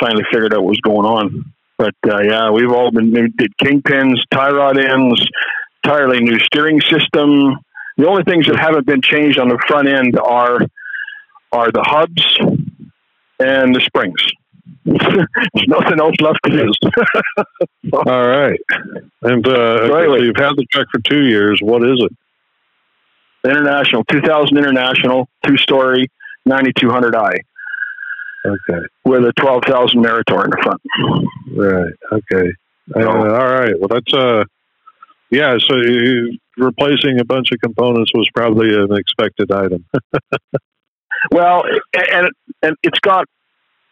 finally 0.00 0.24
figured 0.32 0.54
out 0.54 0.62
what 0.62 0.70
was 0.70 0.80
going 0.80 1.06
on. 1.06 1.52
But 1.76 1.94
uh, 2.06 2.22
yeah, 2.22 2.50
we've 2.50 2.70
all 2.70 2.90
been 2.90 3.12
did 3.12 3.52
kingpins, 3.62 4.18
tie 4.30 4.50
rod 4.50 4.78
ends, 4.78 5.26
entirely 5.82 6.20
new 6.20 6.38
steering 6.38 6.80
system. 6.80 7.56
The 7.96 8.06
only 8.06 8.22
things 8.22 8.46
that 8.46 8.56
haven't 8.58 8.86
been 8.86 9.02
changed 9.02 9.38
on 9.38 9.48
the 9.48 9.58
front 9.66 9.88
end 9.88 10.18
are 10.18 10.60
are 11.52 11.72
the 11.72 11.82
hubs 11.82 12.38
and 13.40 13.74
the 13.74 13.80
springs. 13.80 14.20
There's 14.90 15.68
nothing 15.68 16.00
else 16.00 16.14
left 16.20 16.40
to 16.44 16.50
do. 16.50 17.92
All 17.92 18.28
right. 18.28 18.60
And 19.22 19.46
uh, 19.46 19.86
so 19.86 19.94
anyway, 19.94 20.18
so 20.18 20.24
you've 20.24 20.36
had 20.36 20.56
the 20.56 20.66
truck 20.70 20.88
for 20.90 21.00
two 21.00 21.26
years. 21.26 21.60
What 21.62 21.82
is 21.82 22.00
it? 22.02 22.12
International, 23.48 24.04
2000 24.04 24.56
International, 24.58 25.28
two 25.46 25.56
story, 25.56 26.10
9200i. 26.48 27.34
Okay. 28.44 28.86
With 29.04 29.24
a 29.24 29.32
12,000 29.32 30.02
Meritor 30.02 30.44
in 30.44 30.50
the 30.50 30.58
front. 30.62 30.82
Right. 31.54 31.92
Okay. 32.12 32.52
Uh, 32.94 33.08
all 33.08 33.48
right. 33.48 33.78
Well, 33.78 33.88
that's 33.88 34.12
uh, 34.12 34.44
yeah. 35.30 35.56
So 35.58 35.76
replacing 36.56 37.20
a 37.20 37.24
bunch 37.24 37.52
of 37.52 37.60
components 37.60 38.10
was 38.14 38.28
probably 38.34 38.74
an 38.74 38.92
expected 38.96 39.52
item. 39.52 39.84
well, 41.30 41.64
and 41.94 42.30
and 42.62 42.76
it's 42.82 42.98
got 43.00 43.26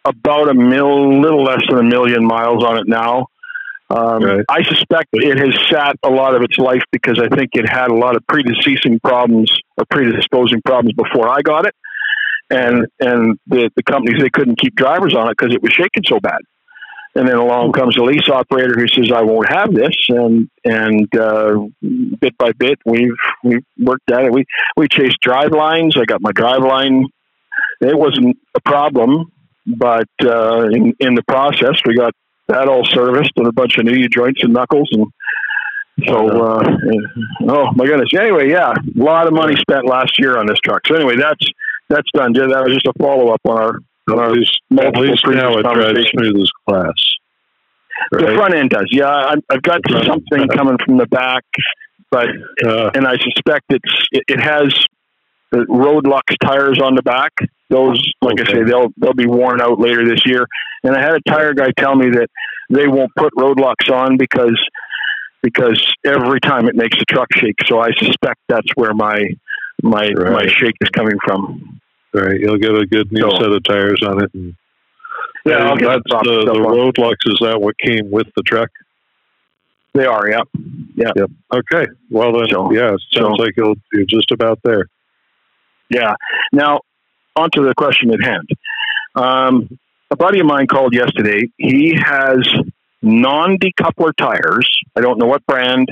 about 0.05 0.49
a 0.49 0.55
mil, 0.55 1.21
little 1.21 1.43
less 1.43 1.63
than 1.69 1.79
a 1.79 1.83
million 1.83 2.25
miles 2.25 2.65
on 2.65 2.79
it 2.79 2.87
now. 2.87 3.27
Um, 3.91 4.23
right. 4.23 4.45
I 4.49 4.63
suspect 4.65 5.09
it 5.13 5.39
has 5.39 5.55
sat 5.71 5.97
a 6.03 6.11
lot 6.11 6.35
of 6.35 6.43
its 6.43 6.59
life 6.59 6.83
because 6.93 7.19
I 7.19 7.35
think 7.35 7.51
it 7.55 7.67
had 7.67 7.91
a 7.91 7.95
lot 7.95 8.17
of 8.17 8.27
predisposing 8.27 9.01
problems 9.01 9.51
or 9.79 9.85
predisposing 9.91 10.61
problems 10.63 10.93
before 10.95 11.29
I 11.29 11.41
got 11.41 11.67
it, 11.67 11.75
and 12.51 12.87
and 13.01 13.39
the 13.47 13.71
the 13.77 13.83
companies 13.83 14.21
they 14.21 14.29
couldn't 14.29 14.61
keep 14.61 14.75
drivers 14.75 15.15
on 15.15 15.29
it 15.29 15.37
because 15.39 15.55
it 15.55 15.63
was 15.63 15.73
shaking 15.73 16.05
so 16.05 16.21
bad. 16.21 16.41
And 17.15 17.27
then 17.27 17.37
along 17.37 17.73
comes 17.73 17.97
a 17.97 18.03
lease 18.03 18.29
operator 18.29 18.75
who 18.79 18.87
says, 18.89 19.11
"I 19.11 19.23
won't 19.23 19.49
have 19.49 19.73
this," 19.73 19.97
and 20.11 20.51
and 20.67 21.09
uh, 21.17 21.55
bit 22.21 22.37
by 22.37 22.53
bit 22.53 22.79
we've 22.85 23.17
we 23.43 23.61
worked 23.79 24.11
at 24.11 24.25
it. 24.25 24.33
We 24.33 24.45
we 24.77 24.89
chased 24.89 25.19
drive 25.23 25.53
lines. 25.53 25.97
I 25.99 26.05
got 26.05 26.21
my 26.21 26.33
drive 26.33 26.61
line. 26.61 27.07
It 27.81 27.99
wasn't 27.99 28.37
a 28.55 28.61
problem 28.61 29.33
but 29.77 30.09
uh, 30.25 30.69
in, 30.71 30.95
in 31.01 31.15
the 31.15 31.23
process, 31.27 31.81
we 31.87 31.97
got 31.97 32.15
that 32.49 32.69
all 32.69 32.85
serviced 32.85 33.33
and 33.37 33.47
a 33.47 33.53
bunch 33.53 33.77
of 33.77 33.85
new 33.85 34.09
joints 34.09 34.43
and 34.43 34.53
knuckles 34.53 34.89
and 34.93 35.07
so, 36.07 36.29
uh, 36.29 36.63
oh 37.49 37.73
my 37.75 37.87
goodness. 37.87 38.11
Anyway, 38.17 38.51
yeah, 38.51 38.71
a 38.71 39.03
lot 39.03 39.27
of 39.27 39.33
money 39.33 39.57
spent 39.57 39.85
last 39.85 40.19
year 40.19 40.39
on 40.39 40.47
this 40.47 40.59
truck. 40.61 40.87
So 40.87 40.95
anyway, 40.95 41.17
that's 41.17 41.45
that's 41.89 42.09
done. 42.15 42.35
Yeah, 42.35 42.47
That 42.47 42.65
was 42.65 42.75
just 42.75 42.87
a 42.87 42.93
follow 43.01 43.33
up 43.33 43.41
on 43.45 43.59
our 43.59 43.79
on 44.11 44.19
our 44.19 44.27
at 44.27 44.33
least 44.33 44.61
now 44.69 45.59
it 45.59 45.63
drives 45.63 46.11
through 46.13 46.33
this 46.35 46.51
class. 46.69 46.93
Right? 48.13 48.27
The 48.27 48.35
front 48.35 48.55
end 48.55 48.71
does. 48.71 48.87
Yeah, 48.91 49.09
I, 49.09 49.35
have 49.51 49.63
got 49.63 49.81
something 49.91 50.49
coming 50.55 50.77
from 50.85 50.99
the 50.99 51.07
back, 51.07 51.45
but 52.11 52.29
uh, 52.65 52.91
and 52.95 53.07
I 53.07 53.17
suspect 53.17 53.65
it's 53.71 54.07
it, 54.13 54.23
it 54.29 54.41
has 54.41 54.73
the 55.51 55.59
Roadlux 55.59 56.37
tires 56.43 56.81
on 56.81 56.95
the 56.95 57.03
back. 57.03 57.33
Those, 57.71 58.03
like 58.23 58.41
okay. 58.41 58.51
I 58.51 58.55
say, 58.55 58.63
they'll 58.65 58.89
they'll 58.97 59.15
be 59.15 59.27
worn 59.27 59.61
out 59.61 59.79
later 59.79 60.07
this 60.07 60.25
year. 60.25 60.47
And 60.83 60.97
I 60.97 61.01
had 61.01 61.15
a 61.15 61.21
tire 61.29 61.53
guy 61.55 61.71
tell 61.77 61.95
me 61.95 62.11
that 62.11 62.29
they 62.71 62.87
won't 62.87 63.11
put 63.17 63.35
Roadlux 63.35 63.91
on 63.93 64.17
because 64.17 64.59
because 65.43 65.81
every 66.05 66.41
time 66.41 66.69
it 66.69 66.75
makes 66.75 66.99
the 66.99 67.05
truck 67.05 67.29
shake. 67.35 67.57
So 67.67 67.81
I 67.81 67.91
suspect 67.93 68.41
that's 68.49 68.69
where 68.75 68.95
my 68.95 69.23
my 69.83 70.11
right. 70.17 70.33
my 70.33 70.47
shake 70.47 70.77
is 70.81 70.89
coming 70.91 71.19
from. 71.25 71.81
Right, 72.15 72.41
you'll 72.41 72.59
get 72.59 72.75
a 72.75 72.87
good 72.87 73.13
new 73.13 73.21
so, 73.21 73.37
set 73.37 73.53
of 73.53 73.63
tires 73.65 74.03
on 74.03 74.25
it. 74.25 74.31
And, 74.33 74.55
yeah, 75.45 75.73
and 75.73 75.81
that's 75.81 76.03
the, 76.05 76.45
the 76.47 76.59
Roadlux. 76.59 77.17
Is 77.27 77.39
that 77.43 77.61
what 77.61 77.79
came 77.79 78.11
with 78.11 78.29
the 78.35 78.43
truck? 78.43 78.71
They 79.95 80.07
are. 80.07 80.29
yeah. 80.29 80.41
Yeah. 80.95 81.11
Yep. 81.17 81.31
Okay. 81.55 81.87
Well 82.11 82.33
then, 82.33 82.49
so, 82.51 82.73
yeah. 82.73 82.91
Sounds 83.13 83.37
so, 83.39 83.43
like 83.43 83.55
you're 83.57 84.07
just 84.07 84.31
about 84.31 84.61
there. 84.65 84.87
Yeah. 85.91 86.15
Now, 86.53 86.81
on 87.37 87.51
to 87.55 87.63
the 87.63 87.75
question 87.75 88.13
at 88.13 88.23
hand. 88.23 88.49
Um, 89.15 89.79
a 90.11 90.17
buddy 90.17 90.41
of 90.41 90.47
mine 90.47 90.67
called 90.67 90.95
yesterday. 90.95 91.51
He 91.57 91.95
has 91.97 92.49
non-decoupler 93.03 94.13
tires. 94.17 94.69
I 94.97 95.01
don't 95.01 95.19
know 95.19 95.27
what 95.27 95.45
brand. 95.47 95.89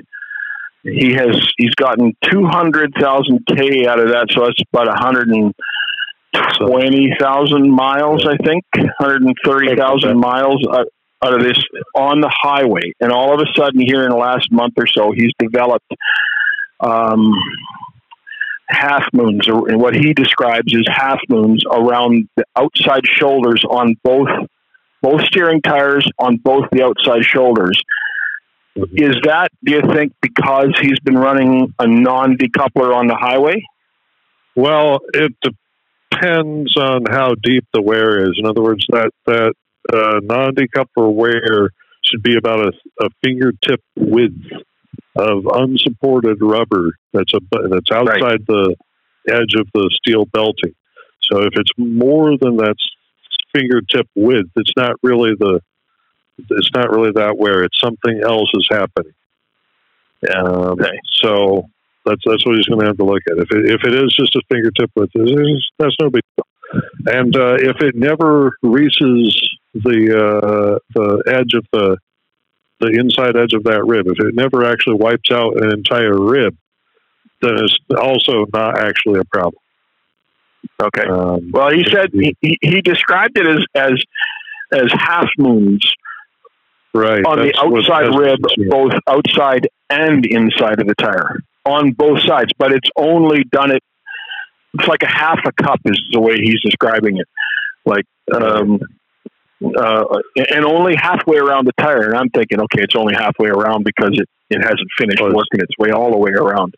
He 0.82 1.14
has 1.14 1.36
he's 1.56 1.74
gotten 1.74 2.16
two 2.22 2.46
hundred 2.46 2.92
thousand 2.98 3.44
k 3.46 3.86
out 3.86 3.98
of 3.98 4.10
that, 4.10 4.28
so 4.30 4.44
that's 4.44 4.62
about 4.72 4.88
a 4.88 4.96
hundred 4.96 5.28
and 5.28 5.52
twenty 6.58 7.12
thousand 7.18 7.70
miles, 7.70 8.24
I 8.24 8.36
think, 8.36 8.64
hundred 8.98 9.22
and 9.22 9.34
thirty 9.44 9.74
thousand 9.74 10.18
miles 10.18 10.64
out, 10.70 10.86
out 11.24 11.34
of 11.34 11.42
this 11.42 11.60
on 11.94 12.20
the 12.20 12.32
highway. 12.32 12.92
And 13.00 13.10
all 13.10 13.34
of 13.34 13.40
a 13.40 13.52
sudden, 13.60 13.80
here 13.80 14.04
in 14.04 14.10
the 14.10 14.16
last 14.16 14.52
month 14.52 14.74
or 14.78 14.86
so, 14.86 15.10
he's 15.10 15.32
developed 15.40 15.90
um, 16.78 17.32
half 18.68 19.04
moons, 19.12 19.48
or 19.48 19.76
what 19.76 19.94
he 19.94 20.12
describes 20.12 20.74
as 20.74 20.84
half 20.88 21.20
moons 21.28 21.64
around 21.70 22.28
the 22.36 22.44
outside 22.56 23.04
shoulders 23.04 23.62
on 23.68 23.94
both 24.02 24.28
both 25.02 25.22
steering 25.26 25.62
tires 25.62 26.08
on 26.18 26.36
both 26.36 26.64
the 26.72 26.82
outside 26.82 27.22
shoulders. 27.22 27.80
Mm-hmm. 28.76 28.96
Is 28.96 29.16
that, 29.24 29.48
do 29.64 29.72
you 29.72 29.82
think, 29.94 30.12
because 30.20 30.74
he's 30.80 30.98
been 31.00 31.16
running 31.16 31.72
a 31.78 31.86
non 31.86 32.36
decoupler 32.36 32.94
on 32.94 33.06
the 33.06 33.16
highway? 33.16 33.62
Well, 34.54 35.00
it 35.12 35.32
depends 36.10 36.76
on 36.76 37.04
how 37.08 37.34
deep 37.34 37.66
the 37.72 37.82
wear 37.82 38.24
is. 38.24 38.36
In 38.38 38.46
other 38.46 38.62
words, 38.62 38.86
that 38.88 39.10
that 39.26 39.54
uh, 39.92 40.20
non 40.22 40.54
decoupler 40.54 41.12
wear 41.12 41.70
should 42.02 42.22
be 42.22 42.36
about 42.36 42.60
a, 42.66 42.72
a 43.04 43.08
fingertip 43.22 43.80
width 43.96 44.34
of 45.16 45.46
unsupported 45.46 46.38
rubber 46.40 46.92
that's 47.12 47.32
a 47.34 47.40
that's 47.70 47.90
outside 47.90 48.22
right. 48.22 48.46
the 48.46 48.76
edge 49.28 49.54
of 49.58 49.66
the 49.74 49.90
steel 49.94 50.24
belting. 50.26 50.74
So 51.22 51.42
if 51.42 51.54
it's 51.54 51.70
more 51.76 52.36
than 52.38 52.56
that 52.58 52.76
fingertip 53.54 54.08
width, 54.14 54.50
it's 54.56 54.72
not 54.76 54.96
really 55.02 55.32
the 55.38 55.60
it's 56.50 56.70
not 56.74 56.90
really 56.90 57.12
that 57.12 57.36
wear. 57.38 57.64
It's 57.64 57.80
something 57.80 58.20
else 58.22 58.50
is 58.54 58.68
happening. 58.70 59.14
Um, 60.34 60.80
okay. 60.80 60.98
So 61.22 61.68
that's 62.04 62.22
that's 62.24 62.44
what 62.46 62.56
he's 62.56 62.66
going 62.66 62.80
to 62.80 62.86
have 62.86 62.98
to 62.98 63.04
look 63.04 63.22
at. 63.28 63.38
If 63.38 63.50
it, 63.50 63.70
if 63.70 63.84
it 63.84 63.94
is 63.94 64.14
just 64.14 64.36
a 64.36 64.42
fingertip 64.50 64.90
width, 64.94 65.12
that's 65.78 65.96
no 66.00 66.10
big 66.10 66.22
deal. 66.36 66.46
And 67.06 67.36
uh, 67.36 67.54
if 67.54 67.80
it 67.80 67.94
never 67.94 68.56
reaches 68.62 69.48
the 69.74 70.16
uh, 70.16 70.78
the 70.94 71.22
edge 71.26 71.54
of 71.54 71.64
the 71.72 71.96
the 72.80 72.88
inside 72.88 73.36
edge 73.36 73.54
of 73.54 73.64
that 73.64 73.84
rib. 73.84 74.06
If 74.06 74.18
it 74.18 74.34
never 74.34 74.64
actually 74.64 74.96
wipes 74.96 75.30
out 75.30 75.62
an 75.62 75.72
entire 75.72 76.18
rib, 76.18 76.56
then 77.42 77.56
it's 77.56 77.78
also 77.98 78.46
not 78.52 78.78
actually 78.78 79.20
a 79.20 79.24
problem. 79.24 79.62
Okay. 80.80 81.04
Um, 81.08 81.50
well, 81.52 81.70
he 81.70 81.84
said 81.90 82.10
he, 82.12 82.36
he 82.40 82.82
described 82.82 83.38
it 83.38 83.46
as 83.46 83.64
as 83.74 84.02
as 84.72 84.92
half 84.92 85.28
moons. 85.38 85.86
Right. 86.94 87.24
On 87.24 87.38
the 87.38 87.54
outside 87.58 88.18
rib, 88.18 88.40
both 88.70 88.92
outside 89.06 89.68
and 89.90 90.24
inside 90.24 90.80
of 90.80 90.86
the 90.86 90.94
tire, 90.94 91.40
on 91.64 91.92
both 91.92 92.20
sides. 92.22 92.52
But 92.58 92.72
it's 92.72 92.88
only 92.96 93.44
done 93.44 93.70
it. 93.70 93.82
It's 94.74 94.88
like 94.88 95.02
a 95.02 95.08
half 95.08 95.38
a 95.46 95.52
cup 95.62 95.80
is 95.84 96.00
the 96.12 96.20
way 96.20 96.38
he's 96.38 96.60
describing 96.62 97.18
it. 97.18 97.28
Like 97.84 98.04
um, 98.34 98.80
uh, 99.64 100.04
and 100.52 100.64
only 100.64 100.94
halfway 100.96 101.38
around 101.38 101.66
the 101.66 101.72
tire. 101.78 102.10
And 102.10 102.16
I'm 102.16 102.30
thinking, 102.30 102.60
okay, 102.60 102.82
it's 102.82 102.96
only 102.96 103.14
halfway 103.14 103.48
around 103.48 103.84
because 103.84 104.10
it, 104.12 104.28
it 104.50 104.62
hasn't 104.62 104.88
finished 104.98 105.22
working 105.22 105.60
its 105.60 105.76
way 105.78 105.90
all 105.90 106.10
the 106.10 106.18
way 106.18 106.32
around. 106.32 106.74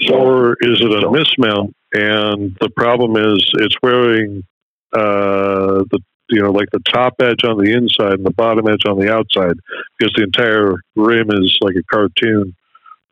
So, 0.00 0.14
or 0.14 0.56
is 0.60 0.80
it 0.80 0.90
a 0.90 1.00
so, 1.02 1.12
mismount? 1.12 1.72
And 1.92 2.56
the 2.60 2.70
problem 2.76 3.16
is 3.16 3.48
it's 3.54 3.76
wearing 3.82 4.44
uh, 4.92 5.84
the 5.90 6.00
you 6.30 6.40
know, 6.40 6.50
like 6.50 6.68
the 6.72 6.80
top 6.80 7.14
edge 7.20 7.44
on 7.44 7.58
the 7.58 7.72
inside 7.72 8.14
and 8.14 8.26
the 8.26 8.32
bottom 8.32 8.66
edge 8.66 8.86
on 8.86 8.98
the 8.98 9.12
outside, 9.12 9.58
because 9.98 10.12
the 10.16 10.24
entire 10.24 10.74
rim 10.96 11.30
is 11.30 11.58
like 11.60 11.74
a 11.76 11.82
cartoon 11.84 12.54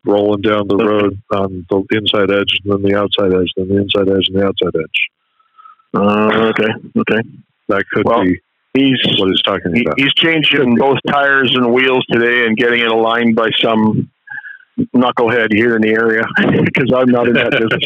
rolling 0.05 0.41
down 0.41 0.67
the 0.67 0.75
road 0.75 1.21
on 1.31 1.65
the 1.69 1.85
inside 1.91 2.31
edge 2.31 2.59
and 2.63 2.73
then 2.73 2.81
the 2.81 2.97
outside 2.97 3.33
edge, 3.33 3.51
then 3.55 3.67
the 3.69 3.77
inside 3.77 4.09
edge 4.09 4.27
and 4.27 4.41
the 4.41 4.45
outside 4.45 4.75
edge. 4.75 5.09
Uh, 5.93 6.49
okay, 6.49 6.73
okay. 6.97 7.29
That 7.69 7.85
could 7.91 8.05
Well, 8.05 8.23
be 8.23 8.41
He's 8.73 8.97
what 9.19 9.29
he's 9.29 9.41
talking 9.43 9.75
he, 9.75 9.81
about. 9.81 9.99
he's 9.99 10.13
changing 10.15 10.75
both 10.75 10.97
tires 11.07 11.53
and 11.55 11.71
wheels 11.71 12.03
today 12.11 12.47
and 12.47 12.57
getting 12.57 12.79
it 12.79 12.91
aligned 12.91 13.35
by 13.35 13.49
some 13.61 14.09
knucklehead 14.95 15.53
here 15.53 15.75
in 15.75 15.81
the 15.83 15.89
area 15.89 16.23
because 16.65 16.91
I'm 16.95 17.09
not 17.09 17.27
in 17.27 17.33
that 17.35 17.51
business 17.59 17.83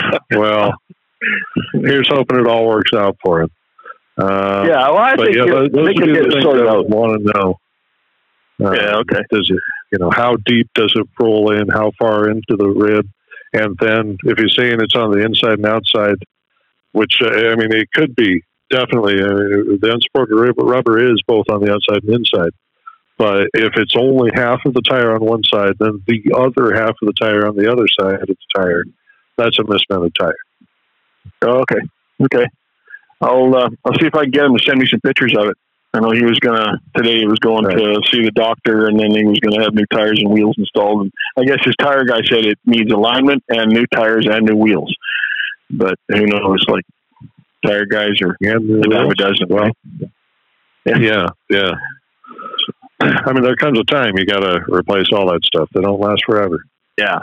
yet. 0.00 0.20
well, 0.38 0.74
here's 1.72 2.08
hoping 2.08 2.40
it 2.40 2.46
all 2.46 2.66
works 2.66 2.92
out 2.92 3.16
for 3.22 3.42
him. 3.42 3.50
Uh, 4.18 4.64
yeah, 4.68 4.90
well, 4.90 4.98
I 4.98 5.16
think 5.16 5.36
yeah, 5.36 5.44
those, 5.46 5.70
those 5.70 5.86
they 5.86 5.94
can 5.94 6.12
get 6.12 6.26
it 6.26 6.42
sorted 6.42 6.66
out. 6.66 6.88
want 6.88 7.24
to 7.24 7.32
know. 7.32 7.60
Uh, 8.62 8.72
Yeah, 8.72 8.96
okay. 8.96 9.22
Does 9.30 9.48
it, 9.50 9.60
you 9.92 9.98
know, 9.98 10.10
how 10.10 10.36
deep 10.44 10.68
does 10.74 10.92
it 10.96 11.06
roll 11.20 11.52
in? 11.52 11.68
How 11.68 11.92
far 11.98 12.28
into 12.28 12.56
the 12.56 12.68
rib? 12.68 13.08
And 13.52 13.76
then 13.80 14.18
if 14.24 14.38
you're 14.38 14.48
saying 14.48 14.80
it's 14.80 14.94
on 14.94 15.12
the 15.12 15.20
inside 15.20 15.54
and 15.54 15.66
outside, 15.66 16.16
which 16.92 17.14
uh, 17.22 17.28
I 17.28 17.54
mean, 17.54 17.72
it 17.72 17.88
could 17.94 18.14
be 18.14 18.42
definitely. 18.70 19.14
Uh, 19.20 19.76
the 19.80 19.90
unsupported 19.92 20.54
rubber 20.58 21.12
is 21.12 21.20
both 21.26 21.46
on 21.50 21.60
the 21.60 21.72
outside 21.72 22.02
and 22.04 22.14
inside. 22.14 22.50
But 23.18 23.48
if 23.52 23.74
it's 23.76 23.94
only 23.96 24.30
half 24.34 24.60
of 24.64 24.72
the 24.72 24.80
tire 24.80 25.14
on 25.14 25.20
one 25.20 25.42
side, 25.44 25.74
then 25.78 26.02
the 26.06 26.32
other 26.34 26.74
half 26.74 26.96
of 27.02 27.06
the 27.06 27.12
tire 27.20 27.46
on 27.46 27.54
the 27.54 27.70
other 27.70 27.84
side 28.00 28.22
of 28.22 28.28
the 28.28 28.36
tire, 28.56 28.84
that's 29.36 29.58
a 29.58 29.64
mismounted 29.64 30.14
tire. 30.18 30.36
Okay, 31.44 31.80
okay. 32.22 32.46
I'll 33.20 33.54
uh, 33.54 33.68
I'll 33.84 33.94
see 34.00 34.06
if 34.06 34.14
I 34.14 34.22
can 34.22 34.30
get 34.30 34.44
him 34.44 34.56
to 34.56 34.62
send 34.62 34.78
me 34.78 34.86
some 34.90 35.00
pictures 35.00 35.34
of 35.36 35.50
it. 35.50 35.56
I 35.92 36.00
know 36.00 36.12
he 36.12 36.24
was 36.24 36.38
gonna 36.38 36.80
today. 36.96 37.18
He 37.18 37.26
was 37.26 37.38
going 37.40 37.64
Right. 37.64 37.76
to 37.76 38.00
see 38.10 38.24
the 38.24 38.30
doctor, 38.30 38.86
and 38.86 38.98
then 38.98 39.10
he 39.10 39.24
was 39.24 39.38
gonna 39.40 39.62
have 39.62 39.74
new 39.74 39.84
tires 39.92 40.18
and 40.22 40.30
wheels 40.32 40.54
installed. 40.56 41.02
And 41.02 41.12
I 41.36 41.44
guess 41.44 41.62
his 41.62 41.74
tire 41.78 42.04
guy 42.04 42.22
said 42.24 42.46
it 42.46 42.58
needs 42.64 42.90
alignment 42.90 43.42
and 43.50 43.70
new 43.70 43.84
tires 43.86 44.26
and 44.30 44.46
new 44.46 44.56
wheels. 44.56 44.94
But 45.68 45.96
who 46.08 46.24
knows? 46.26 46.64
Like 46.68 46.84
tire 47.64 47.86
guys 47.86 48.20
are 48.22 48.36
And 48.40 48.84
a 48.84 48.88
dime 48.88 49.10
a 49.10 49.14
dozen. 49.14 49.46
Well, 49.48 49.64
right? 49.64 51.00
yeah, 51.00 51.26
yeah. 51.48 51.72
I 53.00 53.32
mean, 53.32 53.42
there 53.42 53.56
comes 53.56 53.78
a 53.78 53.84
time 53.84 54.16
you 54.16 54.26
got 54.26 54.40
to 54.40 54.60
replace 54.68 55.06
all 55.12 55.30
that 55.32 55.44
stuff. 55.44 55.68
They 55.74 55.80
don't 55.80 56.00
last 56.00 56.22
forever. 56.26 56.64
Yeah. 56.98 57.20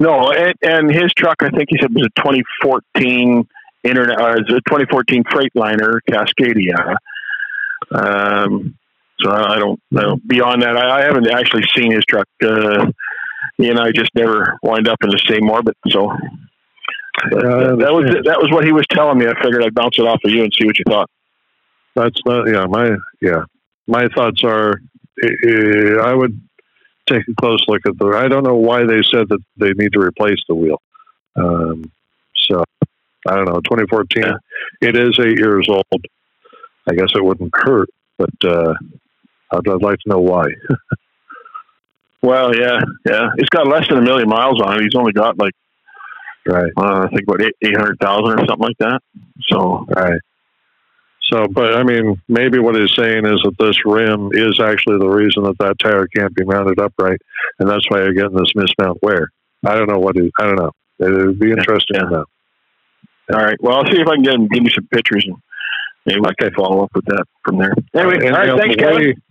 No, 0.00 0.32
and, 0.32 0.54
and 0.62 0.90
his 0.90 1.12
truck, 1.14 1.36
I 1.42 1.50
think 1.50 1.68
he 1.68 1.78
said 1.80 1.94
was 1.94 2.06
a 2.06 2.20
2014 2.20 3.46
internet, 3.84 4.20
or 4.20 4.38
it's 4.38 4.50
a 4.50 4.60
2014 4.68 5.24
Freightliner 5.24 5.98
Cascadia. 6.10 6.96
Um, 7.92 8.76
so 9.20 9.30
I 9.30 9.54
I 9.54 9.58
don't 9.58 9.80
know. 9.90 10.18
Beyond 10.26 10.62
that, 10.62 10.76
I, 10.76 11.00
I 11.00 11.04
haven't 11.04 11.30
actually 11.30 11.64
seen 11.76 11.92
his 11.92 12.04
truck. 12.04 12.26
Uh, 12.42 12.86
he 13.58 13.68
and 13.68 13.78
I 13.78 13.92
just 13.92 14.10
never 14.14 14.58
wind 14.62 14.88
up 14.88 14.98
in 15.02 15.10
the 15.10 15.22
same 15.28 15.48
orbit. 15.48 15.76
So 15.88 16.10
Yeah, 17.30 17.76
that 17.78 17.92
was 17.92 18.04
that 18.24 18.40
was 18.40 18.50
what 18.50 18.64
he 18.64 18.72
was 18.72 18.86
telling 18.90 19.18
me. 19.18 19.26
I 19.26 19.34
figured 19.42 19.62
I'd 19.62 19.74
bounce 19.74 19.98
it 19.98 20.06
off 20.06 20.20
of 20.24 20.30
you 20.30 20.42
and 20.42 20.52
see 20.58 20.66
what 20.66 20.78
you 20.78 20.84
thought. 20.88 21.10
That's 21.94 22.18
not. 22.24 22.48
Yeah, 22.48 22.66
my 22.66 22.96
yeah. 23.20 23.44
My 23.86 24.08
thoughts 24.14 24.42
are, 24.44 24.80
uh, 25.22 26.00
I 26.02 26.14
would 26.14 26.40
take 27.08 27.22
a 27.28 27.34
close 27.40 27.62
look 27.68 27.82
at 27.86 27.98
the. 27.98 28.06
I 28.16 28.28
don't 28.28 28.44
know 28.44 28.54
why 28.54 28.84
they 28.84 29.02
said 29.02 29.28
that 29.28 29.40
they 29.56 29.72
need 29.72 29.92
to 29.92 30.00
replace 30.00 30.38
the 30.48 30.54
wheel. 30.54 30.80
Um, 31.36 31.90
so 32.48 32.64
I 33.28 33.36
don't 33.36 33.46
know. 33.46 33.60
2014. 33.60 34.22
Yeah. 34.22 34.32
It 34.80 34.96
is 34.96 35.18
eight 35.20 35.38
years 35.38 35.66
old. 35.68 36.04
I 36.88 36.94
guess 36.94 37.10
it 37.14 37.24
wouldn't 37.24 37.52
hurt, 37.54 37.88
but 38.18 38.30
uh, 38.44 38.74
I'd, 39.52 39.68
I'd 39.68 39.82
like 39.82 39.98
to 40.00 40.08
know 40.08 40.20
why. 40.20 40.46
Well, 42.22 42.54
yeah, 42.54 42.78
yeah. 43.04 43.30
It's 43.36 43.48
got 43.48 43.66
less 43.66 43.88
than 43.88 43.98
a 43.98 44.02
million 44.02 44.28
miles 44.28 44.60
on 44.62 44.78
it. 44.78 44.84
He's 44.84 44.94
only 44.94 45.12
got 45.12 45.38
like 45.38 45.54
right. 46.46 46.72
uh, 46.76 47.02
I 47.04 47.08
think 47.08 47.22
about 47.28 47.42
eight 47.42 47.54
eight 47.62 47.76
hundred 47.76 47.98
thousand 48.00 48.40
or 48.40 48.46
something 48.46 48.58
like 48.58 48.78
that. 48.78 49.00
So 49.48 49.86
Right. 49.88 50.20
So, 51.32 51.46
but 51.48 51.76
I 51.76 51.82
mean, 51.82 52.20
maybe 52.28 52.58
what 52.58 52.74
he's 52.74 52.94
saying 52.94 53.24
is 53.24 53.40
that 53.44 53.54
this 53.58 53.86
rim 53.86 54.30
is 54.32 54.60
actually 54.60 54.98
the 54.98 55.08
reason 55.08 55.44
that 55.44 55.56
that 55.60 55.78
tire 55.78 56.06
can't 56.06 56.34
be 56.34 56.44
mounted 56.44 56.78
upright, 56.78 57.22
and 57.58 57.68
that's 57.68 57.88
why 57.88 57.98
you're 58.02 58.12
getting 58.12 58.36
this 58.36 58.52
mismount 58.54 58.98
wear. 59.00 59.28
I 59.64 59.74
don't 59.74 59.88
know 59.88 59.98
what 59.98 60.16
he. 60.16 60.30
I 60.38 60.44
don't 60.44 60.56
know. 60.56 60.72
It 60.98 61.10
would 61.10 61.38
be 61.38 61.50
interesting 61.50 62.00
to 62.00 62.10
know. 62.10 62.24
All 63.32 63.40
right. 63.42 63.56
Well, 63.60 63.76
I'll 63.76 63.86
see 63.86 64.00
if 64.00 64.06
I 64.06 64.14
can 64.16 64.22
get 64.22 64.34
him 64.34 64.48
give 64.48 64.62
me 64.62 64.70
some 64.74 64.86
pictures 64.92 65.24
and 65.26 65.36
maybe 66.04 66.20
I 66.24 66.32
can 66.38 66.52
follow 66.54 66.84
up 66.84 66.90
with 66.94 67.04
that 67.06 67.24
from 67.44 67.58
there. 67.58 67.72
Anyway, 67.94 68.26
And, 68.26 68.36
all 68.36 68.42
right. 68.42 68.60
Thanks, 68.60 68.76
the 68.76 68.82
Kevin. 68.82 69.22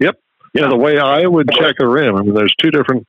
yep. 0.00 0.16
Yeah, 0.54 0.68
the 0.68 0.76
way 0.76 0.98
I 0.98 1.26
would 1.26 1.50
check 1.52 1.76
a 1.80 1.86
rim. 1.86 2.16
I 2.16 2.22
mean, 2.22 2.34
there's 2.34 2.54
two 2.60 2.70
different 2.70 3.06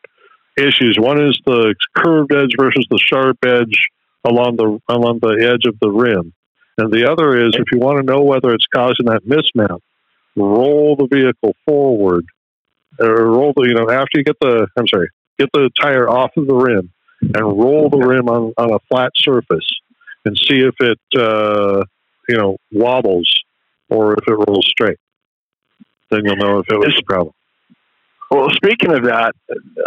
issues. 0.57 0.97
One 0.99 1.21
is 1.21 1.39
the 1.45 1.75
curved 1.95 2.33
edge 2.33 2.55
versus 2.57 2.85
the 2.89 2.99
sharp 2.99 3.37
edge 3.45 3.77
along 4.23 4.57
the 4.57 4.79
along 4.89 5.19
the 5.21 5.49
edge 5.53 5.65
of 5.65 5.79
the 5.79 5.89
rim, 5.89 6.33
and 6.77 6.91
the 6.91 7.09
other 7.09 7.45
is 7.45 7.55
if 7.55 7.65
you 7.71 7.79
want 7.79 7.99
to 7.99 8.03
know 8.03 8.23
whether 8.23 8.53
it's 8.53 8.65
causing 8.73 9.05
that 9.05 9.25
mismount, 9.25 9.81
roll 10.35 10.95
the 10.95 11.07
vehicle 11.07 11.55
forward, 11.65 12.25
or 12.99 13.27
roll 13.27 13.53
the 13.55 13.63
you 13.63 13.73
know 13.73 13.89
after 13.89 14.17
you 14.17 14.23
get 14.23 14.39
the 14.41 14.67
I'm 14.77 14.87
sorry, 14.87 15.09
get 15.39 15.49
the 15.53 15.69
tire 15.79 16.09
off 16.09 16.31
of 16.37 16.47
the 16.47 16.55
rim 16.55 16.91
and 17.21 17.43
roll 17.43 17.89
the 17.89 17.97
rim 17.97 18.27
on 18.29 18.53
on 18.57 18.73
a 18.73 18.79
flat 18.89 19.11
surface 19.15 19.67
and 20.25 20.37
see 20.37 20.59
if 20.59 20.75
it 20.79 20.99
uh, 21.19 21.83
you 22.27 22.37
know 22.37 22.57
wobbles 22.71 23.31
or 23.89 24.13
if 24.13 24.27
it 24.27 24.33
rolls 24.33 24.67
straight. 24.67 24.97
Then 26.09 26.21
you'll 26.23 26.37
know 26.37 26.59
if 26.59 26.69
it 26.69 26.77
was 26.77 26.95
a 26.97 27.03
problem. 27.03 27.33
Well, 28.29 28.49
speaking 28.51 28.91
of 28.91 29.03
that, 29.03 29.33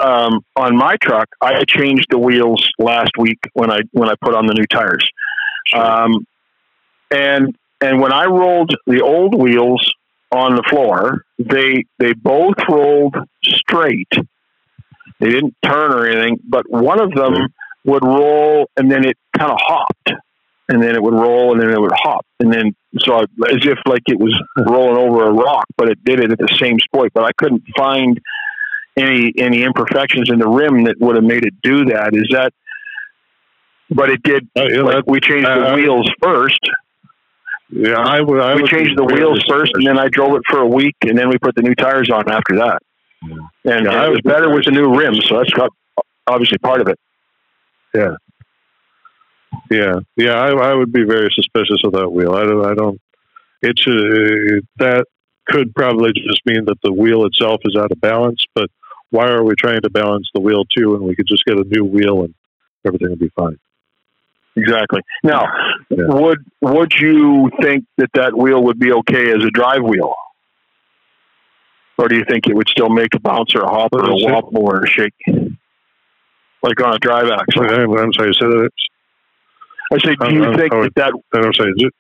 um, 0.03 0.41
on 0.57 0.77
my 0.77 0.97
truck, 1.03 1.29
I 1.41 1.63
changed 1.65 2.07
the 2.11 2.19
wheels 2.19 2.67
last 2.79 3.13
week 3.19 3.39
when 3.53 3.71
I 3.71 3.81
when 3.93 4.09
I 4.09 4.15
put 4.23 4.35
on 4.35 4.47
the 4.47 4.55
new 4.55 4.67
tires. 4.67 5.07
Um, 5.75 6.27
and 7.11 7.55
and 7.81 8.01
when 8.01 8.13
I 8.13 8.25
rolled 8.27 8.75
the 8.87 9.03
old 9.03 9.35
wheels 9.35 9.93
on 10.33 10.55
the 10.55 10.63
floor, 10.69 11.25
they 11.39 11.85
they 11.99 12.15
both 12.15 12.57
rolled 12.69 13.17
straight. 13.45 14.13
They 15.21 15.31
didn't 15.31 15.55
turn 15.63 15.93
or 15.93 16.07
anything, 16.07 16.41
but 16.43 16.65
one 16.71 17.01
of 17.01 17.13
them 17.13 17.49
would 17.85 18.05
roll 18.05 18.71
and 18.77 18.91
then 18.91 19.05
it 19.05 19.17
kind 19.37 19.51
of 19.51 19.59
hopped, 19.61 20.13
and 20.71 20.81
then 20.81 20.95
it 20.95 21.03
would 21.03 21.15
roll 21.15 21.53
and 21.53 21.61
then 21.61 21.71
it 21.71 21.81
would 21.81 21.93
hop, 21.93 22.25
and 22.39 22.53
then 22.53 22.75
so 23.01 23.15
I, 23.15 23.23
as 23.23 23.67
if 23.67 23.79
like 23.87 24.03
it 24.07 24.19
was 24.19 24.33
rolling 24.57 24.97
over 24.97 25.27
a 25.27 25.33
rock, 25.33 25.67
but 25.77 25.89
it 25.89 26.03
did 26.05 26.21
it 26.21 26.31
at 26.31 26.39
the 26.39 26.57
same 26.61 26.79
spot. 26.79 27.09
But 27.13 27.25
I 27.25 27.33
couldn't 27.37 27.65
find 27.77 28.21
any 28.97 29.33
any 29.37 29.65
imperfections 29.65 30.31
in 30.31 30.39
the 30.39 30.49
rim 30.49 30.85
that 30.85 30.97
would 31.01 31.17
have 31.17 31.25
made 31.25 31.45
it 31.45 31.55
do 31.63 31.87
that. 31.87 32.15
Is 32.15 32.29
that? 32.33 32.53
But 33.91 34.11
it 34.11 34.23
did. 34.23 34.49
Uh, 34.57 34.67
yeah, 34.67 34.83
like 34.83 35.05
we 35.07 35.19
changed 35.19 35.47
the 35.47 35.73
uh, 35.73 35.75
wheels 35.75 36.09
first. 36.23 36.61
yeah, 37.71 37.99
I 37.99 38.21
would. 38.21 38.41
I 38.41 38.55
we 38.55 38.67
changed 38.69 38.97
the 38.97 39.05
wheels 39.05 39.43
first, 39.49 39.73
and 39.75 39.85
then 39.85 39.99
I 39.99 40.09
drove 40.09 40.37
it 40.37 40.43
for 40.49 40.61
a 40.61 40.67
week, 40.67 40.97
and 41.03 41.19
then 41.19 41.29
we 41.29 41.39
put 41.39 41.57
the 41.57 41.63
new 41.63 41.75
tires 41.75 42.11
on 42.11 42.31
after 42.31 42.57
that. 42.59 42.79
And, 43.23 43.41
Yeah, 43.65 43.77
and 43.77 43.89
I 43.89 44.07
it 44.07 44.11
was 44.11 44.21
better 44.25 44.55
with 44.55 44.67
the 44.67 44.71
new 44.71 44.97
rim, 44.97 45.15
so 45.23 45.39
that's 45.39 45.53
got 45.53 45.71
obviously 46.29 46.59
part 46.59 46.81
of 46.81 46.87
it. 46.87 46.99
Yeah, 47.93 48.15
yeah, 49.71 50.35
I, 50.35 50.49
I 50.53 50.75
would 50.75 50.93
be 50.93 51.05
very 51.05 51.31
suspicious 51.35 51.83
of 51.85 51.93
that 51.93 52.11
wheel. 52.11 52.35
I 52.35 52.45
don't. 52.45 52.65
I 52.65 52.75
don't. 52.75 53.01
It 53.63 53.79
should. 53.79 53.95
Uh, 53.95 54.61
that 54.79 55.05
could 55.47 55.75
probably 55.75 56.13
just 56.13 56.41
mean 56.47 56.65
that 56.67 56.79
the 56.83 56.93
wheel 56.93 57.25
itself 57.27 57.61
is 57.65 57.77
out 57.77 57.91
of 57.93 58.01
balance. 58.01 58.45
But 58.55 58.71
why 59.11 59.29
are 59.29 59.43
we 59.45 59.55
trying 59.57 59.81
to 59.83 59.91
balance 59.91 60.29
the 60.35 60.41
wheel 60.41 60.65
too? 60.65 60.95
And 60.95 61.03
we 61.05 61.15
could 61.17 61.27
just 61.27 61.45
get 61.45 61.57
a 61.59 61.65
new 61.65 61.85
wheel 61.85 62.23
and 62.25 62.35
everything 62.87 63.11
would 63.11 63.19
be 63.19 63.31
fine. 63.37 63.59
Exactly. 64.57 65.01
Now, 65.23 65.47
Yeah. 65.91 66.07
would 66.09 66.39
would 66.61 66.93
you 66.95 67.51
think 67.63 67.85
that 67.99 68.11
that 68.15 68.37
wheel 68.37 68.63
would 68.65 68.79
be 68.79 68.93
okay 68.93 69.31
as 69.31 69.45
a 69.45 69.51
drive 69.51 69.83
wheel, 69.83 70.15
or 71.99 72.09
do 72.09 72.17
you 72.17 72.25
think 72.29 72.47
it 72.47 72.55
would 72.55 72.69
still 72.69 72.89
make 72.89 73.15
a 73.15 73.21
bounce 73.21 73.55
or 73.55 73.63
a 73.63 73.69
hop 73.71 73.91
or 73.93 74.05
a 74.11 74.15
wobble 74.15 74.63
or 74.67 74.83
a 74.85 74.89
shake, 74.89 75.15
like 76.63 76.81
on 76.83 76.95
a 76.95 76.99
drive 76.99 77.29
axle? 77.31 77.63
I'm, 77.65 77.97
I'm 77.97 78.13
sorry. 78.13 78.33
Say 78.35 78.47
that. 78.47 78.71
I 79.93 79.99
say, 79.99 80.15
do 80.21 80.35
you 80.35 80.45
Uh, 80.45 80.51
uh, 80.53 80.57
think 80.57 80.73
oh, 80.73 80.83
that 80.85 81.13
that? 81.33 81.45
I'm 81.45 81.51
is 81.51 81.75
it- 81.79 81.95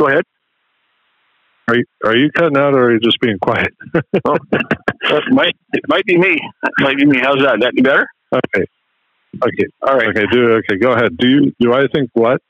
Go 0.00 0.08
ahead. 0.08 0.24
Are 1.68 1.76
you, 1.76 1.84
are 2.04 2.16
you 2.16 2.30
cutting 2.32 2.56
out 2.56 2.74
or 2.74 2.86
are 2.86 2.92
you 2.92 2.98
just 2.98 3.20
being 3.20 3.38
quiet? 3.38 3.72
Oh, 4.24 4.36
that 4.52 5.22
might 5.30 5.56
it 5.72 5.82
might 5.88 6.04
be 6.04 6.16
me. 6.16 6.32
It 6.34 6.72
might 6.80 6.96
be 6.96 7.06
me. 7.06 7.18
How's 7.20 7.38
that? 7.42 7.58
That 7.60 7.72
any 7.74 7.82
better? 7.82 8.06
Okay. 8.32 8.64
Okay. 9.42 9.66
All 9.82 9.96
right. 9.96 10.08
Okay. 10.08 10.24
Do 10.30 10.52
okay. 10.54 10.76
Go 10.76 10.92
ahead. 10.92 11.16
Do 11.16 11.28
you? 11.28 11.52
Do 11.60 11.72
I 11.72 11.86
think 11.92 12.10
what? 12.12 12.40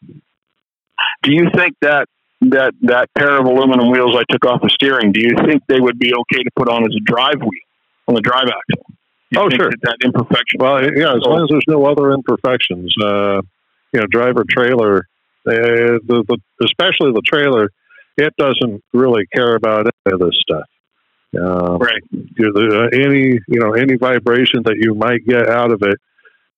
Do 1.22 1.32
you 1.32 1.48
think 1.54 1.74
that 1.80 2.06
that 2.42 2.74
that 2.82 3.08
pair 3.16 3.38
of 3.38 3.46
aluminum 3.46 3.90
wheels 3.90 4.14
I 4.16 4.24
took 4.30 4.44
off 4.44 4.60
the 4.62 4.68
steering? 4.70 5.12
Do 5.12 5.20
you 5.20 5.34
think 5.46 5.62
they 5.66 5.80
would 5.80 5.98
be 5.98 6.12
okay 6.14 6.42
to 6.42 6.50
put 6.56 6.68
on 6.68 6.82
as 6.84 6.94
a 6.96 7.00
drive 7.04 7.40
wheel 7.40 7.66
on 8.08 8.14
the 8.14 8.20
drive 8.20 8.48
axle? 8.48 8.91
Oh, 9.36 9.48
sure. 9.50 9.70
That, 9.70 9.78
that 9.82 9.96
imperfection. 10.04 10.58
Well, 10.60 10.82
yeah. 10.82 11.14
As 11.14 11.22
long 11.22 11.42
as 11.44 11.48
there's 11.50 11.64
no 11.68 11.86
other 11.86 12.10
imperfections, 12.12 12.94
uh, 13.02 13.42
you 13.92 14.00
know, 14.00 14.06
driver 14.10 14.44
trailer 14.48 15.06
Uh, 15.44 15.98
the, 16.06 16.22
the, 16.28 16.38
especially 16.64 17.10
the 17.12 17.22
trailer, 17.26 17.68
it 18.16 18.32
doesn't 18.36 18.80
really 18.92 19.26
care 19.34 19.56
about 19.56 19.88
any 20.06 20.14
of 20.14 20.20
this 20.20 20.38
stuff. 20.38 20.68
Um, 21.34 21.78
right. 21.78 22.02
Uh, 22.38 22.88
any 22.92 23.40
you 23.48 23.58
know 23.58 23.72
any 23.72 23.96
vibration 23.96 24.62
that 24.66 24.76
you 24.78 24.94
might 24.94 25.26
get 25.26 25.48
out 25.48 25.72
of 25.72 25.82
it, 25.82 25.98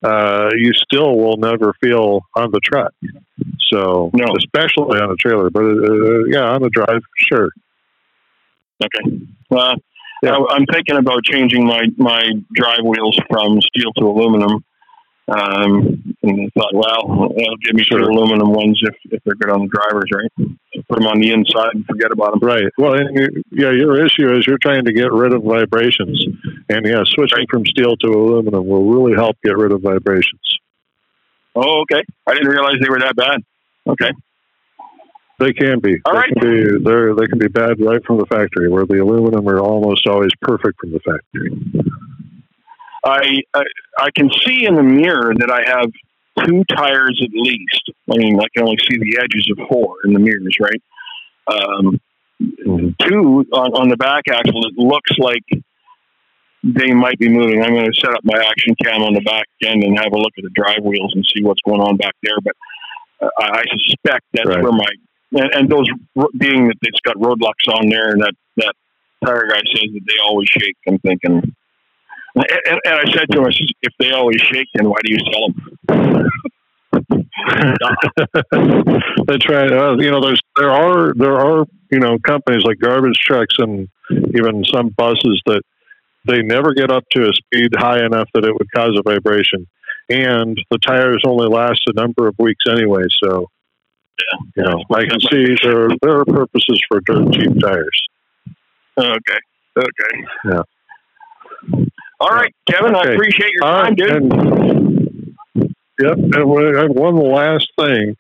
uh, 0.03 0.51
you 0.55 0.73
still 0.75 1.17
will 1.17 1.39
never 1.39 1.73
feel 1.81 2.27
on 2.37 2.51
the 2.51 2.61
truck. 2.61 2.93
So, 3.71 4.11
no. 4.13 4.27
especially 4.37 5.01
on 5.01 5.11
a 5.11 5.17
trailer, 5.17 5.49
but 5.49 5.65
uh, 5.65 6.25
yeah, 6.27 6.45
on 6.51 6.61
the 6.61 6.71
drive, 6.71 7.03
sure. 7.17 7.49
Okay. 8.85 9.27
Well, 9.49 9.77
yeah. 10.25 10.37
I, 10.37 10.57
am 10.57 10.67
thinking 10.67 10.97
about 10.97 11.25
changing 11.25 11.67
my 11.67 11.87
my 11.97 12.31
drive 12.53 12.85
wheels 12.85 13.19
from 13.29 13.61
steel 13.61 13.93
to 13.99 14.07
aluminum. 14.07 14.65
Um, 15.27 16.17
and 16.23 16.41
I 16.41 16.51
thought, 16.59 16.75
well, 16.75 17.29
that'll 17.31 17.57
give 17.65 17.75
me 17.75 17.83
sure. 17.83 17.99
two 17.99 18.05
aluminum 18.05 18.53
ones 18.53 18.79
if, 18.83 18.95
if 19.11 19.23
they're 19.25 19.35
good 19.35 19.51
on 19.51 19.63
the 19.63 19.69
drivers, 19.69 20.11
right? 20.13 20.31
Put 20.87 20.99
them 20.99 21.07
on 21.07 21.19
the 21.19 21.33
inside 21.33 21.71
and 21.73 21.87
forget 21.87 22.13
about 22.13 22.33
them. 22.33 22.41
Right. 22.47 22.67
Well, 22.77 22.93
and 22.93 23.17
you, 23.17 23.43
yeah, 23.51 23.71
your 23.71 24.05
issue 24.05 24.37
is 24.37 24.47
you're 24.47 24.59
trying 24.59 24.85
to 24.85 24.93
get 24.93 25.11
rid 25.13 25.33
of 25.33 25.43
vibrations, 25.43 26.27
and 26.69 26.85
yeah, 26.85 27.05
switching 27.07 27.39
right. 27.39 27.47
from 27.51 27.65
steel 27.65 27.97
to 27.97 28.09
aluminum 28.09 28.67
will 28.67 28.85
really 28.85 29.15
help 29.15 29.37
get 29.43 29.57
rid 29.57 29.73
of 29.73 29.81
vibrations. 29.81 30.59
Oh, 31.55 31.83
okay. 31.83 32.03
I 32.27 32.35
didn't 32.35 32.49
realize 32.49 32.75
they 32.83 32.91
were 32.91 33.01
that 33.01 33.17
bad. 33.17 33.41
Okay. 33.87 34.11
They 35.39 35.53
can 35.53 35.81
be. 35.81 35.97
All 36.05 36.13
they 36.13 36.19
right. 36.19 36.33
Can 36.39 36.79
be, 36.79 36.85
they're, 36.85 37.15
they 37.15 37.27
can 37.27 37.39
be 37.39 37.49
bad 37.49 37.81
right 37.81 38.05
from 38.07 38.19
the 38.19 38.27
factory, 38.27 38.69
where 38.69 38.87
the 38.87 39.03
aluminum 39.03 39.49
are 39.49 39.59
almost 39.59 40.07
always 40.07 40.31
perfect 40.41 40.79
from 40.81 40.93
the 40.93 41.01
factory. 41.01 41.51
I, 43.05 43.43
I, 43.53 43.63
I 43.99 44.09
can 44.17 44.31
see 44.45 44.65
in 44.65 44.77
the 44.77 44.83
mirror 44.83 45.35
that 45.37 45.51
I 45.51 45.69
have 45.69 45.91
two 46.47 46.65
tires 46.75 47.21
at 47.23 47.31
least. 47.33 47.91
I 48.11 48.17
mean, 48.17 48.41
I 48.41 48.47
can 48.55 48.65
only 48.65 48.79
see 48.89 48.99
the 48.99 49.19
edges 49.19 49.51
of 49.51 49.69
four 49.69 49.97
in 50.05 50.13
the 50.15 50.21
mirrors, 50.21 50.57
right? 50.61 50.83
Um, 51.47 52.01
mm-hmm. 52.41 52.89
Two 53.07 53.45
on, 53.53 53.73
on 53.75 53.89
the 53.89 53.97
back 53.97 54.25
axle. 54.31 54.65
It 54.67 54.75
looks 54.77 55.11
like 55.19 55.45
they 56.63 56.93
might 56.93 57.19
be 57.19 57.29
moving. 57.29 57.63
I'm 57.63 57.75
going 57.75 57.91
to 57.91 58.01
set 58.01 58.15
up 58.15 58.21
my 58.25 58.43
action 58.43 58.75
cam 58.83 59.03
on 59.03 59.13
the 59.13 59.21
back 59.21 59.47
end 59.65 59.85
and 59.85 59.99
have 59.99 60.13
a 60.13 60.19
look 60.19 60.33
at 60.39 60.45
the 60.45 60.51
drive 60.55 60.83
wheels 60.83 61.13
and 61.15 61.27
see 61.27 61.45
what's 61.45 61.61
going 61.61 61.81
on 61.81 61.97
back 61.97 62.15
there. 62.23 62.41
But 62.43 62.55
uh, 63.21 63.29
I 63.39 63.63
suspect 63.87 64.25
that's 64.33 64.49
right. 64.49 64.63
where 64.63 64.73
my 64.73 64.89
and, 65.35 65.51
and, 65.55 65.69
those 65.69 65.87
being 66.39 66.69
that 66.69 66.77
it's 66.83 67.01
got 67.01 67.17
Roadlux 67.17 67.67
on 67.69 67.89
there 67.89 68.11
and 68.11 68.23
that 68.23 68.35
that 68.57 68.75
tire 69.25 69.49
guy 69.49 69.61
says 69.75 69.91
that 69.93 70.05
they 70.07 70.19
always 70.23 70.49
shake. 70.49 70.77
I'm 70.89 70.99
thinking. 70.99 71.55
And, 72.35 72.47
and, 72.67 72.81
and 72.85 72.95
I 72.95 73.05
said 73.13 73.27
to 73.31 73.39
him, 73.39 73.45
I 73.45 73.51
said, 73.51 73.69
if 73.83 73.93
they 73.99 74.11
always 74.11 74.41
shake, 74.41 74.69
then 74.75 74.89
why 74.89 74.97
do 75.05 75.13
you 75.13 75.19
sell 75.33 75.49
them? 75.49 75.55
That's 79.27 79.49
right. 79.49 79.73
Uh, 79.73 79.97
you 79.99 80.11
know, 80.11 80.21
there's 80.21 80.41
there 80.57 80.71
are 80.71 81.13
there 81.15 81.37
are 81.37 81.67
you 81.91 81.99
know 81.99 82.19
companies 82.19 82.65
like 82.65 82.79
garbage 82.79 83.19
trucks 83.19 83.57
and 83.59 83.89
even 84.11 84.65
some 84.73 84.91
buses 84.91 85.43
that 85.47 85.63
they 86.27 86.43
never 86.43 86.73
get 86.73 86.91
up 86.91 87.05
to 87.13 87.29
a 87.29 87.33
speed 87.33 87.73
high 87.77 88.05
enough 88.05 88.29
that 88.35 88.45
it 88.45 88.53
would 88.53 88.71
cause 88.75 88.99
a 88.99 89.03
vibration, 89.03 89.67
and 90.09 90.59
the 90.71 90.79
tires 90.79 91.23
only 91.27 91.49
last 91.49 91.83
a 91.87 91.93
number 91.93 92.27
of 92.27 92.35
weeks 92.39 92.65
anyway. 92.69 93.05
So, 93.23 93.49
you 94.57 94.63
know, 94.63 94.83
I 94.93 95.05
can 95.07 95.21
see 95.21 95.57
there 95.63 95.89
there 96.03 96.19
are 96.19 96.25
purposes 96.25 96.81
for 96.89 97.01
dirt 97.01 97.33
cheap 97.33 97.61
tires. 97.61 98.09
Okay. 98.99 99.39
Okay. 99.77 100.27
Yeah. 100.45 100.63
All 102.21 102.29
right, 102.29 102.55
Kevin. 102.71 102.95
Okay. 102.95 103.09
I 103.09 103.13
appreciate 103.13 103.51
your 103.53 103.63
time, 103.63 103.85
right, 103.85 103.97
dude. 103.97 104.11
And, 104.11 105.75
yep. 105.99 106.17
And 106.17 106.95
one 106.95 107.17
last 107.17 107.71
thing. 107.79 108.17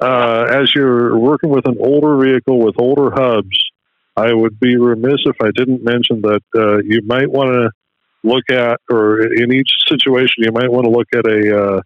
Uh, 0.00 0.46
as 0.48 0.72
you're 0.76 1.18
working 1.18 1.50
with 1.50 1.66
an 1.66 1.76
older 1.80 2.16
vehicle 2.24 2.60
with 2.60 2.76
older 2.78 3.10
hubs, 3.10 3.58
I 4.16 4.32
would 4.32 4.60
be 4.60 4.76
remiss 4.76 5.18
if 5.26 5.36
I 5.42 5.50
didn't 5.52 5.82
mention 5.82 6.20
that 6.22 6.42
uh, 6.56 6.78
you 6.78 7.02
might 7.04 7.28
want 7.28 7.52
to 7.52 7.70
look 8.22 8.44
at, 8.50 8.80
or 8.88 9.20
in 9.20 9.52
each 9.52 9.70
situation, 9.88 10.44
you 10.44 10.52
might 10.52 10.70
want 10.70 10.84
to 10.84 10.90
look 10.90 11.08
at 11.14 11.26
a 11.26 11.64
uh, 11.64 11.80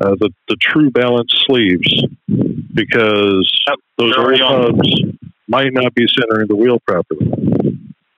uh, 0.00 0.14
the 0.18 0.30
the 0.48 0.56
true 0.56 0.90
balance 0.90 1.32
sleeves 1.46 2.04
because 2.74 3.50
yep, 3.68 3.78
those 3.98 4.16
old 4.16 4.40
hubs 4.40 5.02
might 5.48 5.72
not 5.72 5.94
be 5.94 6.06
centering 6.08 6.48
the 6.48 6.56
wheel 6.56 6.78
properly. 6.86 7.30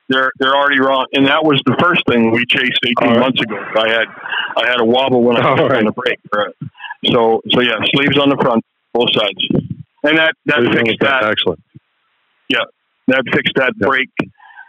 They're 0.08 0.30
they're 0.38 0.54
already 0.54 0.80
wrong, 0.80 1.06
and 1.12 1.26
that 1.26 1.44
was 1.44 1.60
the 1.66 1.76
first 1.80 2.02
thing 2.08 2.30
we 2.30 2.44
chased 2.46 2.78
eighteen 2.86 3.14
right. 3.14 3.20
months 3.20 3.40
ago. 3.40 3.56
I 3.56 3.88
had 3.88 4.06
I 4.56 4.68
had 4.68 4.80
a 4.80 4.84
wobble 4.84 5.22
when 5.22 5.36
I 5.36 5.52
was 5.52 5.70
right. 5.70 5.78
on 5.78 5.84
the 5.86 5.92
brake. 5.92 6.20
So 7.06 7.40
so 7.50 7.60
yeah, 7.60 7.76
sleeves 7.94 8.18
on 8.18 8.28
the 8.28 8.36
front, 8.36 8.64
both 8.92 9.10
sides, 9.12 9.48
and 10.02 10.18
that 10.18 10.34
that 10.46 10.60
fixed 10.72 11.00
that. 11.00 11.24
Excellent. 11.24 11.62
Yeah, 12.48 12.64
that 13.08 13.24
fixed 13.32 13.54
that 13.56 13.72
yeah. 13.80 13.86
brake 13.86 14.10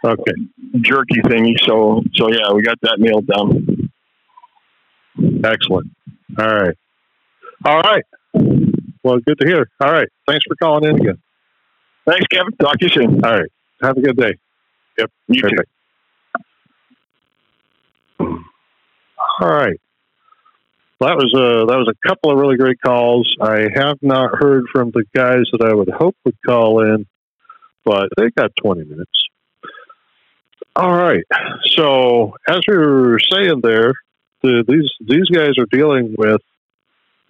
okay 0.04 0.32
jerky 0.80 1.20
thingy. 1.22 1.54
So 1.66 2.02
so 2.14 2.30
yeah, 2.30 2.52
we 2.52 2.62
got 2.62 2.80
that 2.82 2.96
nailed 2.98 3.26
down. 3.26 3.90
Excellent. 5.44 5.90
All 6.38 6.46
right. 6.46 6.76
All 7.64 7.80
right. 7.80 8.04
Well, 9.02 9.18
good 9.18 9.38
to 9.38 9.46
hear. 9.46 9.68
All 9.80 9.92
right. 9.92 10.08
Thanks 10.26 10.44
for 10.46 10.56
calling 10.56 10.88
in 10.88 11.00
again. 11.00 11.18
Thanks, 12.06 12.26
Kevin. 12.28 12.52
Talk 12.60 12.78
to 12.78 12.86
you 12.86 12.88
soon. 12.90 13.24
All 13.24 13.38
right. 13.38 13.50
Have 13.82 13.96
a 13.96 14.00
good 14.00 14.16
day. 14.16 14.34
Yep. 14.98 15.10
You 15.28 15.42
Perfect. 15.42 15.70
too. 18.18 18.44
All 19.40 19.48
right. 19.48 19.80
Well, 20.98 21.10
that 21.10 21.16
was 21.16 21.34
a 21.34 21.66
that 21.66 21.76
was 21.76 21.88
a 21.88 22.08
couple 22.08 22.30
of 22.30 22.38
really 22.38 22.56
great 22.56 22.80
calls. 22.80 23.36
I 23.40 23.68
have 23.74 23.98
not 24.00 24.30
heard 24.34 24.64
from 24.72 24.92
the 24.92 25.04
guys 25.14 25.44
that 25.52 25.62
I 25.62 25.74
would 25.74 25.90
hope 25.90 26.16
would 26.24 26.36
call 26.44 26.82
in 26.82 27.06
but 27.86 28.08
they 28.16 28.30
got 28.30 28.50
20 28.56 28.84
minutes. 28.84 29.28
All 30.74 30.92
right. 30.92 31.24
So, 31.76 32.34
as 32.46 32.60
we 32.68 32.76
were 32.76 33.18
saying 33.30 33.60
there, 33.62 33.94
the, 34.42 34.64
these 34.68 34.90
these 35.00 35.28
guys 35.30 35.56
are 35.58 35.66
dealing 35.70 36.14
with, 36.18 36.42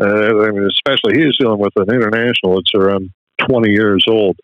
I 0.00 0.50
mean, 0.50 0.68
especially 0.70 1.22
he's 1.22 1.36
dealing 1.38 1.58
with 1.58 1.72
an 1.76 1.90
international. 1.94 2.58
It's 2.58 2.74
around 2.74 3.10
20 3.48 3.70
years 3.70 4.04
old, 4.08 4.36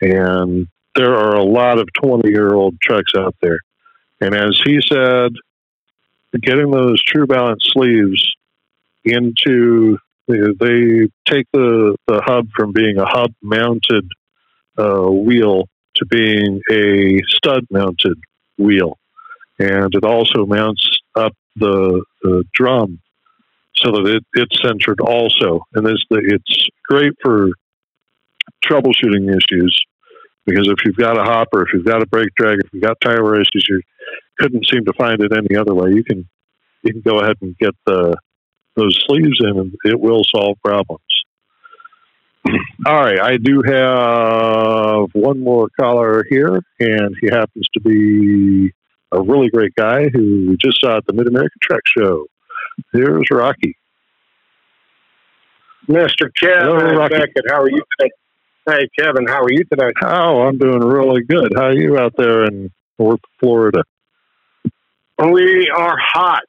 and 0.00 0.66
there 0.94 1.14
are 1.14 1.36
a 1.36 1.44
lot 1.44 1.78
of 1.78 1.88
20 2.02 2.28
year 2.28 2.54
old 2.54 2.80
trucks 2.80 3.12
out 3.16 3.36
there. 3.40 3.60
And 4.20 4.34
as 4.34 4.60
he 4.64 4.80
said, 4.82 5.32
getting 6.40 6.70
those 6.70 7.02
True 7.02 7.26
Balance 7.26 7.62
sleeves 7.72 8.34
into 9.04 9.98
they 10.28 11.08
take 11.26 11.46
the, 11.54 11.96
the 12.06 12.20
hub 12.22 12.48
from 12.54 12.72
being 12.72 12.98
a 12.98 13.06
hub 13.06 13.32
mounted 13.42 14.06
uh, 14.76 15.06
wheel 15.10 15.68
to 15.94 16.06
being 16.06 16.60
a 16.70 17.20
stud 17.28 17.64
mounted 17.70 18.18
wheel. 18.58 18.98
And 19.58 19.94
it 19.94 20.04
also 20.04 20.44
mounts 20.44 20.86
up 21.14 21.32
the, 21.56 22.04
the 22.22 22.44
drum 22.52 23.00
so 23.82 23.92
that 23.92 24.06
it, 24.06 24.24
it's 24.34 24.62
centered 24.62 25.00
also. 25.00 25.60
And 25.74 25.86
this, 25.86 26.02
it's 26.10 26.68
great 26.88 27.12
for 27.22 27.50
troubleshooting 28.64 29.28
issues 29.28 29.80
because 30.46 30.68
if 30.68 30.78
you've 30.84 30.96
got 30.96 31.18
a 31.18 31.22
hopper, 31.22 31.62
if 31.62 31.68
you've 31.72 31.84
got 31.84 32.02
a 32.02 32.06
brake 32.06 32.34
drag, 32.36 32.58
if 32.58 32.72
you've 32.72 32.82
got 32.82 32.96
tire 33.02 33.34
issues, 33.34 33.66
you 33.68 33.80
couldn't 34.38 34.66
seem 34.66 34.84
to 34.84 34.92
find 34.98 35.20
it 35.22 35.32
any 35.32 35.56
other 35.56 35.74
way. 35.74 35.90
You 35.90 36.04
can 36.04 36.28
you 36.82 36.92
can 36.92 37.02
go 37.02 37.20
ahead 37.20 37.36
and 37.42 37.56
get 37.58 37.74
the 37.86 38.16
those 38.76 38.98
sleeves 39.06 39.38
in, 39.40 39.58
and 39.58 39.74
it 39.84 40.00
will 40.00 40.22
solve 40.34 40.56
problems. 40.64 41.02
All 42.86 42.94
right, 42.94 43.20
I 43.20 43.36
do 43.36 43.62
have 43.66 45.08
one 45.12 45.40
more 45.40 45.68
caller 45.78 46.24
here, 46.30 46.60
and 46.78 47.14
he 47.20 47.28
happens 47.30 47.66
to 47.74 47.80
be 47.80 48.72
a 49.12 49.20
really 49.20 49.48
great 49.50 49.74
guy 49.74 50.08
who 50.08 50.46
we 50.50 50.56
just 50.56 50.80
saw 50.80 50.98
at 50.98 51.06
the 51.06 51.12
Mid 51.12 51.26
American 51.26 51.58
Truck 51.60 51.82
Show. 51.86 52.26
Here's 52.92 53.24
Rocky. 53.30 53.76
Mr. 55.88 56.28
Kevin 56.38 56.66
Hello. 56.66 57.08
Beckett, 57.08 57.44
how 57.48 57.62
are 57.62 57.70
you 57.70 57.82
today? 57.98 58.10
Hey, 58.66 58.88
Kevin, 58.98 59.26
how 59.26 59.42
are 59.42 59.50
you 59.50 59.64
today? 59.64 59.90
Oh, 60.02 60.42
I'm 60.42 60.58
doing 60.58 60.80
really 60.80 61.22
good. 61.22 61.52
How 61.56 61.68
are 61.68 61.74
you 61.74 61.98
out 61.98 62.12
there 62.18 62.44
in 62.44 62.70
North 62.98 63.20
Florida? 63.40 63.82
We 65.18 65.70
are 65.74 65.96
hot 65.98 66.42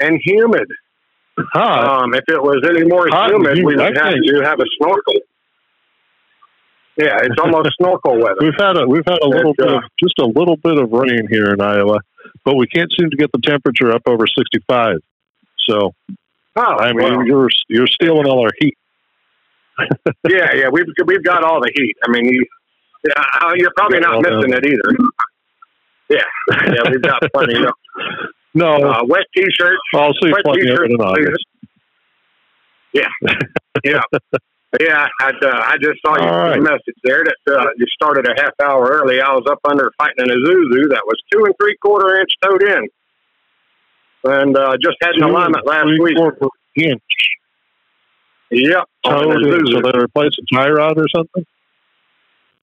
and 0.00 0.20
humid. 0.22 0.68
Hot. 1.38 2.02
Um, 2.02 2.14
if 2.14 2.24
it 2.28 2.40
was 2.40 2.62
any 2.68 2.84
more 2.84 3.08
hot 3.08 3.30
humid, 3.30 3.56
we 3.56 3.64
would 3.64 3.80
have 3.80 3.94
to 3.94 4.42
have 4.44 4.60
a 4.60 4.66
snorkel. 4.78 5.14
Yeah, 6.96 7.18
it's 7.22 7.40
almost 7.42 7.70
snorkel 7.80 8.18
weather. 8.18 8.36
We've 8.40 8.52
had 8.58 8.76
a 8.76 8.86
we've 8.86 9.06
had 9.06 9.18
a 9.20 9.28
little 9.28 9.54
bit 9.56 9.66
of 9.66 9.82
just 10.00 10.18
a 10.20 10.26
little 10.26 10.56
bit 10.56 10.78
of 10.78 10.92
rain 10.92 11.26
here 11.28 11.52
in 11.52 11.60
Iowa, 11.60 11.98
but 12.44 12.56
we 12.56 12.66
can't 12.66 12.92
seem 12.96 13.10
to 13.10 13.16
get 13.16 13.32
the 13.32 13.40
temperature 13.40 13.90
up 13.90 14.02
over 14.06 14.26
sixty 14.26 14.60
five. 14.68 14.98
So, 15.68 15.94
oh, 16.56 16.62
I 16.62 16.92
mean, 16.92 17.16
well. 17.16 17.26
you're 17.26 17.48
you're 17.68 17.86
stealing 17.86 18.26
all 18.26 18.42
our 18.44 18.52
heat. 18.58 18.76
yeah, 20.28 20.54
yeah, 20.54 20.68
we've 20.70 20.86
we've 21.06 21.24
got 21.24 21.42
all 21.44 21.60
the 21.60 21.72
heat. 21.74 21.96
I 22.06 22.10
mean, 22.10 22.26
you, 22.26 22.44
yeah, 23.06 23.52
you're 23.56 23.72
probably 23.76 24.00
not 24.00 24.22
missing 24.22 24.52
it 24.52 24.64
either. 24.66 24.96
Yeah, 26.08 26.18
yeah, 26.50 26.90
we've 26.90 27.02
got 27.02 27.22
plenty. 27.32 27.60
Know. 27.60 27.72
No, 28.56 28.70
uh, 28.70 29.00
wet 29.04 29.24
t-shirts. 29.36 29.82
I'll 29.94 30.12
see 30.22 30.32
plenty 30.44 30.70
of 30.70 30.78
it 30.78 30.90
in 30.92 31.00
August. 31.00 31.44
Yeah, 32.94 33.08
yeah. 33.82 34.00
Yeah, 34.80 35.06
I 35.20 35.30
uh, 35.30 35.60
I 35.66 35.76
just 35.80 36.00
saw 36.04 36.16
your 36.18 36.30
right. 36.30 36.60
message 36.60 36.98
there 37.04 37.22
that 37.22 37.58
uh, 37.58 37.66
you 37.76 37.86
started 37.94 38.26
a 38.26 38.40
half 38.40 38.54
hour 38.62 38.86
early. 38.86 39.20
I 39.20 39.30
was 39.30 39.44
up 39.50 39.60
under 39.68 39.92
fighting 39.98 40.18
an 40.18 40.30
Isuzu 40.30 40.90
that 40.90 41.02
was 41.04 41.16
two 41.32 41.44
and 41.44 41.54
three 41.60 41.76
quarter 41.82 42.20
inch 42.20 42.30
toed 42.42 42.62
in, 42.62 42.88
and 44.24 44.56
uh, 44.56 44.76
just 44.82 44.96
had 45.02 45.14
an 45.14 45.22
alignment 45.22 45.66
last 45.66 45.86
week. 46.00 46.16
Inch. 46.76 47.02
Yep. 48.50 48.84
So 49.06 49.20
they 49.20 49.98
replaced 49.98 50.38
a 50.38 50.54
tie 50.54 50.70
rod 50.70 50.98
or 50.98 51.06
something. 51.14 51.44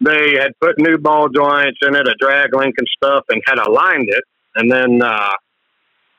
They 0.03 0.35
had 0.39 0.51
put 0.59 0.79
new 0.79 0.97
ball 0.97 1.29
joints 1.29 1.79
in 1.83 1.95
it, 1.95 2.07
a 2.07 2.15
drag 2.19 2.55
link 2.55 2.75
and 2.77 2.87
stuff, 2.97 3.25
and 3.29 3.41
had 3.45 3.59
aligned 3.59 4.09
it, 4.09 4.23
and 4.55 4.71
then, 4.71 5.01
uh, 5.01 5.29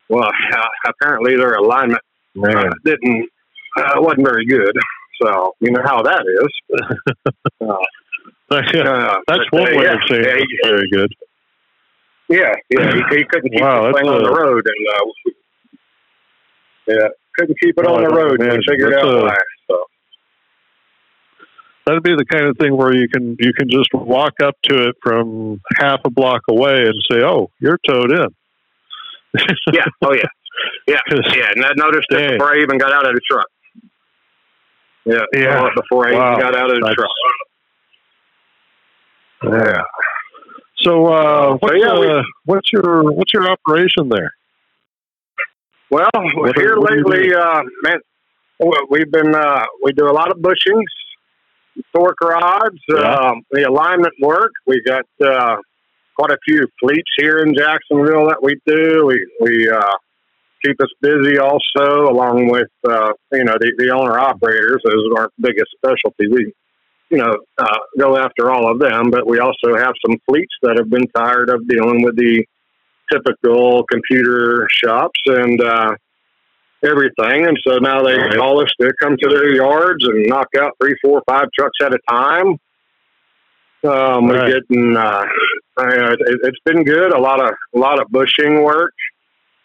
well, 0.08 0.30
apparently 0.86 1.36
their 1.36 1.54
alignment 1.54 2.02
uh, 2.42 2.70
didn't 2.84 3.28
uh, 3.76 3.94
wasn't 3.96 4.26
very 4.26 4.46
good. 4.46 4.76
So 5.20 5.54
you 5.60 5.70
know 5.70 5.82
how 5.84 6.02
that 6.02 6.24
is. 6.26 6.80
uh, 7.60 9.16
that's 9.26 9.50
one 9.50 9.64
way 9.64 9.84
yeah, 9.84 9.94
of 9.94 10.00
saying 10.08 10.24
yeah, 10.24 10.36
he, 10.36 10.68
very 10.68 10.90
good. 10.90 11.12
Yeah, 12.32 12.54
yeah, 12.70 12.92
he, 12.94 13.18
he 13.18 13.24
couldn't 13.24 13.50
keep 13.50 13.60
wow, 13.60 13.88
the 13.88 13.92
thing 13.92 14.08
on 14.08 14.22
the 14.22 14.32
road, 14.32 14.66
and 14.66 14.88
uh, 14.88 15.32
yeah, 16.88 17.08
couldn't 17.36 17.60
keep 17.60 17.76
it 17.76 17.86
on 17.86 18.02
the 18.02 18.08
road. 18.08 18.40
And 18.40 18.64
figured 18.66 18.94
out 18.94 19.04
a, 19.04 19.22
why. 19.24 19.36
So 19.68 19.84
that'd 21.84 22.02
be 22.02 22.14
the 22.16 22.24
kind 22.24 22.46
of 22.46 22.56
thing 22.56 22.74
where 22.74 22.94
you 22.94 23.06
can 23.08 23.36
you 23.38 23.52
can 23.52 23.68
just 23.68 23.90
walk 23.92 24.40
up 24.42 24.54
to 24.62 24.88
it 24.88 24.96
from 25.02 25.60
half 25.76 26.00
a 26.06 26.10
block 26.10 26.40
away 26.48 26.86
and 26.86 26.94
say, 27.10 27.22
"Oh, 27.22 27.50
you're 27.60 27.78
toed 27.86 28.10
in." 28.10 28.28
yeah. 29.74 29.84
Oh 30.00 30.14
yeah. 30.14 30.22
Yeah. 30.86 31.00
Yeah. 31.36 31.50
And 31.54 31.64
I 31.64 31.70
noticed 31.76 32.06
it 32.10 32.32
before 32.32 32.54
I 32.54 32.62
even 32.62 32.78
got 32.78 32.92
out 32.92 33.06
of 33.06 33.14
the 33.14 33.20
truck. 33.30 33.46
Yeah, 35.04 35.24
yeah. 35.34 35.68
Before 35.74 36.08
I 36.08 36.12
wow. 36.12 36.36
got 36.38 36.54
out 36.56 36.70
of 36.70 36.76
the 36.76 36.82
That's, 36.82 36.94
truck. 36.94 37.10
Yeah. 39.66 39.82
So, 40.82 41.06
uh, 41.06 41.56
what's, 41.58 41.76
yeah, 41.78 41.98
we, 41.98 42.10
uh, 42.10 42.22
what's 42.44 42.72
your 42.72 43.12
what's 43.12 43.32
your 43.32 43.48
operation 43.48 44.08
there? 44.08 44.32
Well, 45.90 46.10
what 46.34 46.56
here 46.56 46.74
are, 46.74 46.80
lately, 46.80 47.34
uh, 47.34 47.62
man, 47.82 47.98
we've 48.90 49.10
been 49.10 49.34
uh, 49.34 49.64
we 49.82 49.92
do 49.92 50.08
a 50.08 50.12
lot 50.12 50.30
of 50.30 50.38
bushings, 50.38 50.90
torque 51.94 52.20
rods, 52.20 52.78
yeah. 52.88 53.14
um, 53.14 53.42
the 53.50 53.68
alignment 53.68 54.14
work. 54.20 54.52
We 54.66 54.82
got 54.82 55.04
uh, 55.24 55.56
quite 56.16 56.30
a 56.30 56.38
few 56.44 56.66
fleets 56.80 57.10
here 57.16 57.38
in 57.38 57.54
Jacksonville 57.54 58.26
that 58.28 58.42
we 58.42 58.56
do. 58.66 59.06
We 59.06 59.26
we 59.40 59.68
uh, 59.68 59.96
keep 60.64 60.80
us 60.80 60.90
busy 61.00 61.38
also, 61.38 62.10
along 62.10 62.48
with 62.48 62.70
uh, 62.88 63.12
you 63.32 63.44
know 63.44 63.54
the, 63.60 63.72
the 63.78 63.90
owner 63.90 64.18
operators 64.18 64.82
as 64.86 65.18
our 65.18 65.30
biggest 65.40 65.70
specialty. 65.76 66.28
We 66.28 66.52
you 67.12 67.18
know 67.18 67.36
uh, 67.58 67.78
go 67.98 68.16
after 68.16 68.50
all 68.50 68.70
of 68.70 68.80
them, 68.80 69.10
but 69.10 69.26
we 69.26 69.38
also 69.38 69.76
have 69.76 69.92
some 70.04 70.18
fleets 70.28 70.54
that 70.62 70.76
have 70.78 70.90
been 70.90 71.06
tired 71.14 71.50
of 71.50 71.68
dealing 71.68 72.02
with 72.02 72.16
the 72.16 72.44
typical 73.12 73.84
computer 73.84 74.66
shops 74.70 75.20
and 75.26 75.60
uh, 75.60 75.94
everything, 76.84 77.46
and 77.46 77.58
so 77.66 77.78
now 77.78 78.02
they 78.02 78.16
right. 78.16 78.36
call 78.36 78.60
us 78.60 78.72
to 78.80 78.92
come 79.00 79.16
to 79.18 79.28
their 79.28 79.54
yards 79.54 80.04
and 80.04 80.26
knock 80.26 80.48
out 80.58 80.72
three, 80.82 80.96
four, 81.02 81.22
five 81.28 81.46
trucks 81.56 81.78
at 81.82 81.92
a 81.92 81.98
time. 82.08 82.56
Um. 83.84 84.28
We're 84.28 84.48
getting 84.48 84.96
uh, 84.96 85.24
it, 85.78 86.40
has 86.44 86.54
been 86.64 86.84
good. 86.84 87.12
A 87.12 87.20
lot 87.20 87.40
of 87.40 87.54
a 87.74 87.78
lot 87.78 88.00
of 88.00 88.08
bushing 88.10 88.62
work 88.62 88.94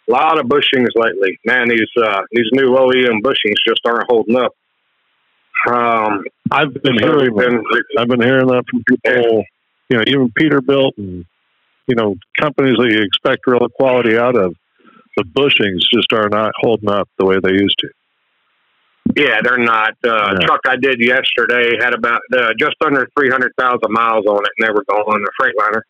a 0.08 0.12
lot 0.12 0.40
of 0.40 0.46
bushings 0.46 0.90
lately. 0.96 1.38
Man, 1.46 1.68
these 1.70 1.90
uh, 2.02 2.22
these 2.32 2.48
new 2.54 2.70
OEM 2.70 3.22
bushings 3.22 3.56
just 3.68 3.82
aren't 3.86 4.06
holding 4.10 4.38
up. 4.38 4.54
Um, 5.68 6.24
I've 6.52 6.74
been 6.74 6.98
hearing 7.00 7.36
been, 7.36 7.64
I've 7.98 8.08
been 8.08 8.22
hearing 8.22 8.48
that 8.48 8.64
from 8.70 8.84
people. 8.84 9.44
You 9.90 9.98
know, 9.98 10.04
even 10.08 10.32
Peterbilt 10.40 10.98
and 10.98 11.26
you 11.88 11.96
know 11.96 12.16
companies 12.40 12.78
that 12.78 12.92
you 12.92 13.02
expect 13.02 13.48
real 13.48 13.68
quality 13.70 14.18
out 14.18 14.36
of. 14.36 14.54
The 15.16 15.24
bushings 15.24 15.80
just 15.92 16.14
are 16.14 16.30
not 16.30 16.52
holding 16.60 16.90
up 16.90 17.10
the 17.18 17.26
way 17.26 17.38
they 17.42 17.54
used 17.54 17.76
to. 17.80 17.90
Yeah, 19.16 19.42
they're 19.42 19.58
not. 19.58 19.94
Uh, 20.04 20.36
yeah. 20.40 20.46
Truck 20.46 20.62
I 20.68 20.76
did 20.76 21.00
yesterday 21.00 21.78
had 21.82 21.94
about 21.94 22.22
uh, 22.34 22.50
just 22.60 22.76
under 22.86 23.08
three 23.18 23.30
hundred 23.30 23.54
thousand 23.58 23.92
miles 23.92 24.26
on 24.28 24.38
it, 24.44 24.52
and 24.58 24.68
they 24.68 24.72
were 24.72 24.84
going 24.88 25.04
on 25.04 25.22
the 25.22 25.32
Freightliner. 25.42 25.82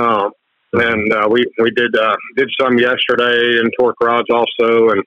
Um, 0.00 0.30
and 0.72 1.12
uh, 1.12 1.28
we 1.30 1.44
we 1.58 1.70
did 1.72 1.94
uh, 1.96 2.16
did 2.36 2.48
some 2.60 2.78
yesterday 2.78 3.58
and 3.58 3.70
torque 3.78 4.00
rods 4.00 4.28
also, 4.30 4.90
and 4.90 5.02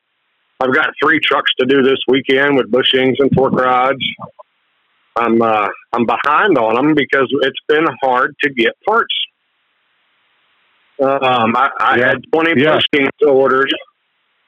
I've 0.60 0.74
got 0.74 0.90
three 1.02 1.20
trucks 1.20 1.52
to 1.60 1.66
do 1.66 1.82
this 1.82 2.00
weekend 2.08 2.56
with 2.56 2.72
bushings 2.72 3.16
and 3.20 3.32
torque 3.36 3.54
rods. 3.54 4.04
I'm 5.16 5.42
uh, 5.42 5.68
I'm 5.94 6.06
behind 6.06 6.58
on 6.58 6.76
them 6.76 6.94
because 6.96 7.28
it's 7.42 7.60
been 7.68 7.86
hard 8.02 8.36
to 8.44 8.50
get 8.50 8.74
parts. 8.86 9.14
Um, 11.02 11.56
I, 11.56 11.70
I 11.80 11.98
yeah. 11.98 12.08
had 12.10 12.18
20 12.34 12.62
yeah. 12.62 12.78
bushings 12.78 13.28
ordered. 13.28 13.72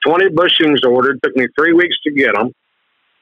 20 0.05 0.29
bushings 0.29 0.85
ordered. 0.85 1.19
Took 1.23 1.35
me 1.35 1.47
three 1.57 1.73
weeks 1.73 1.95
to 2.05 2.11
get 2.11 2.35
them. 2.35 2.51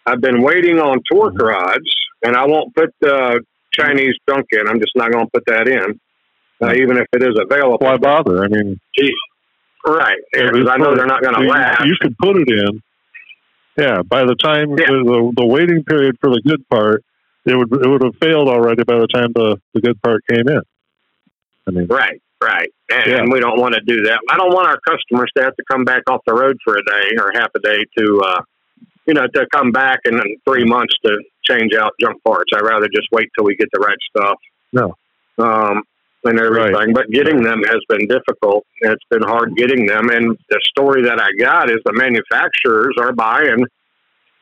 I've 0.06 0.22
been 0.22 0.42
waiting 0.42 0.80
on 0.80 1.02
torque 1.12 1.36
mm-hmm. 1.36 1.46
rods, 1.46 1.92
and 2.24 2.36
I 2.36 2.46
won't 2.46 2.74
put 2.74 2.90
the 3.02 3.42
Chinese 3.74 4.16
junk 4.28 4.48
in. 4.52 4.68
I'm 4.68 4.80
just 4.80 4.94
not 4.96 5.12
going 5.12 5.26
to 5.26 5.32
put 5.32 5.44
that 5.46 5.68
in 5.68 6.00
uh, 6.62 6.74
even 6.74 6.98
if 6.98 7.08
it 7.14 7.24
is 7.24 7.38
available. 7.40 7.78
Why 7.82 7.98
bother? 7.98 8.44
I 8.44 8.48
mean, 8.48 8.80
Geez. 8.98 9.12
Right? 9.86 10.17
Because 10.32 10.67
I 10.69 10.77
know 10.77 10.95
they're 10.95 11.05
not 11.05 11.21
going 11.21 11.36
to 11.36 11.47
last. 11.47 11.86
You 11.86 11.95
could 11.99 12.17
put 12.17 12.38
it 12.38 12.49
in. 12.49 12.82
Yeah, 13.77 14.01
by 14.01 14.25
the 14.25 14.36
time 14.36 14.71
yeah. 14.71 14.88
the, 14.88 15.34
the 15.38 15.45
waiting 15.45 15.84
period 15.84 16.17
for 16.19 16.30
the 16.30 16.41
good 16.45 16.67
part, 16.69 17.03
it 17.45 17.55
would 17.55 17.71
it 17.71 17.88
would 17.88 18.03
have 18.03 18.15
failed 18.17 18.49
already 18.49 18.84
by 18.84 18.99
the 18.99 19.07
time 19.07 19.32
the, 19.34 19.61
the 19.73 19.82
good 19.82 20.01
part 20.01 20.23
came 20.30 20.47
in. 20.49 20.61
I 21.67 21.71
mean, 21.71 21.88
right, 21.88 22.21
right, 22.43 22.69
and, 22.89 23.05
yeah. 23.05 23.17
and 23.19 23.32
we 23.32 23.39
don't 23.39 23.59
want 23.59 23.75
to 23.75 23.82
do 23.82 24.03
that. 24.03 24.19
I 24.30 24.38
don't 24.38 24.53
want 24.53 24.67
our 24.67 24.80
customers 24.86 25.32
to 25.38 25.43
have 25.43 25.55
to 25.55 25.63
come 25.71 25.86
back 25.86 26.03
off 26.09 26.21
the 26.25 26.34
road 26.34 26.57
for 26.63 26.75
a 26.75 26.84
day 26.84 27.15
or 27.17 27.32
half 27.34 27.51
a 27.55 27.59
day 27.59 27.86
to, 27.97 28.21
uh, 28.25 28.41
you 29.05 29.13
know, 29.13 29.27
to 29.27 29.45
come 29.53 29.71
back 29.71 29.99
in 30.05 30.19
three 30.45 30.65
months 30.65 30.95
to 31.05 31.17
change 31.43 31.73
out 31.73 31.93
junk 32.01 32.21
parts. 32.23 32.51
I'd 32.53 32.63
rather 32.63 32.88
just 32.93 33.07
wait 33.11 33.30
till 33.38 33.45
we 33.45 33.55
get 33.55 33.69
the 33.71 33.80
right 33.80 33.97
stuff. 34.09 34.38
No. 34.73 34.95
Um, 35.38 35.84
and 36.24 36.39
everything. 36.39 36.74
Right. 36.74 36.93
But 36.93 37.09
getting 37.11 37.41
them 37.41 37.61
has 37.63 37.80
been 37.88 38.07
difficult. 38.07 38.65
It's 38.82 39.03
been 39.09 39.24
hard 39.24 39.55
getting 39.55 39.86
them. 39.86 40.09
And 40.09 40.38
the 40.49 40.59
story 40.63 41.03
that 41.03 41.20
I 41.20 41.30
got 41.39 41.70
is 41.70 41.78
the 41.86 41.93
manufacturers 41.93 42.95
are 42.99 43.13
buying 43.13 43.65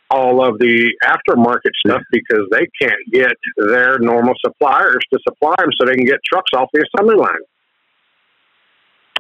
all 0.10 0.46
of 0.46 0.58
the 0.60 0.94
aftermarket 1.04 1.72
stuff 1.86 2.02
because 2.12 2.48
they 2.52 2.68
can't 2.80 3.00
get 3.12 3.34
their 3.58 4.00
normal 4.00 4.34
suppliers 4.44 5.04
to 5.14 5.20
supply 5.28 5.56
them 5.60 5.70
so 5.78 5.86
they 5.86 5.96
can 5.96 6.06
get 6.06 6.20
trucks 6.26 6.52
off 6.56 6.70
the 6.74 6.86
assembly 6.94 7.16
line. 7.16 7.42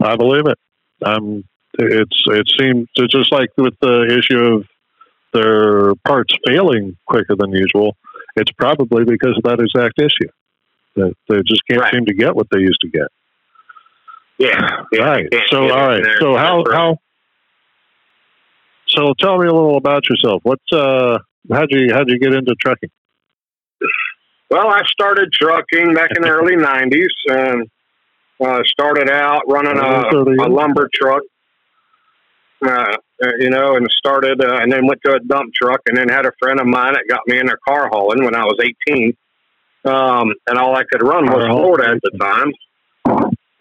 I 0.02 0.16
believe 0.16 0.48
it. 0.48 0.58
Um, 1.06 1.44
it's 1.80 2.24
it 2.28 2.48
seems 2.58 2.88
just 3.10 3.32
like 3.32 3.50
with 3.58 3.74
the 3.82 4.18
issue 4.18 4.40
of 4.40 4.66
their 5.34 5.94
parts 6.06 6.34
failing 6.48 6.96
quicker 7.06 7.36
than 7.36 7.52
usual. 7.52 7.96
It's 8.36 8.52
probably 8.52 9.04
because 9.04 9.38
of 9.38 9.44
that 9.44 9.60
exact 9.60 10.00
issue. 10.00 10.30
That 10.98 11.14
they 11.30 11.38
just 11.46 11.62
can't 11.70 11.82
right. 11.82 11.94
seem 11.94 12.06
to 12.06 12.14
get 12.14 12.36
what 12.36 12.48
they 12.52 12.60
used 12.60 12.82
to 12.82 12.90
get. 12.90 13.08
Yeah. 14.40 14.84
yeah 14.92 15.02
right. 15.04 15.28
So 15.50 15.70
all 15.70 15.88
right. 15.88 16.04
So 16.20 16.36
how 16.36 16.64
how 16.72 16.98
so 18.88 19.14
tell 19.20 19.38
me 19.38 19.48
a 19.48 19.54
little 19.54 19.78
about 19.78 20.10
yourself. 20.10 20.42
What's 20.44 20.72
uh 20.74 21.20
how'd 21.52 21.70
you 21.70 21.94
how'd 21.94 22.10
you 22.10 22.18
get 22.18 22.34
into 22.34 22.56
trucking? 22.60 22.90
Well, 24.50 24.70
I 24.70 24.82
started 24.88 25.32
trucking 25.34 25.94
back 25.94 26.10
in 26.16 26.24
the 26.24 26.30
early 26.30 26.56
nineties 26.58 27.14
and 27.28 27.70
uh, 28.44 28.62
started 28.66 29.10
out 29.10 29.42
running 29.48 29.78
a, 29.78 30.46
a 30.46 30.50
lumber 30.50 30.90
truck. 30.94 31.22
Uh, 32.66 32.98
you 33.38 33.52
know, 33.52 33.76
and 33.76 33.88
started, 34.00 34.44
uh, 34.44 34.58
and 34.62 34.72
then 34.72 34.88
went 34.88 35.00
to 35.06 35.14
a 35.14 35.20
dump 35.20 35.54
truck, 35.54 35.80
and 35.86 35.96
then 35.96 36.10
had 36.10 36.26
a 36.26 36.32
friend 36.40 36.60
of 36.60 36.66
mine 36.66 36.94
that 36.94 37.04
got 37.08 37.20
me 37.28 37.38
in 37.38 37.48
a 37.48 37.58
car 37.68 37.88
hauling 37.92 38.24
when 38.24 38.34
I 38.34 38.46
was 38.46 38.58
18 38.90 39.16
um, 39.86 40.34
and 40.48 40.58
all 40.58 40.76
I 40.76 40.84
could 40.84 41.02
run 41.02 41.26
was 41.26 41.46
Florida 41.46 41.96
at 41.96 42.02
the 42.02 42.18
time. 42.20 42.52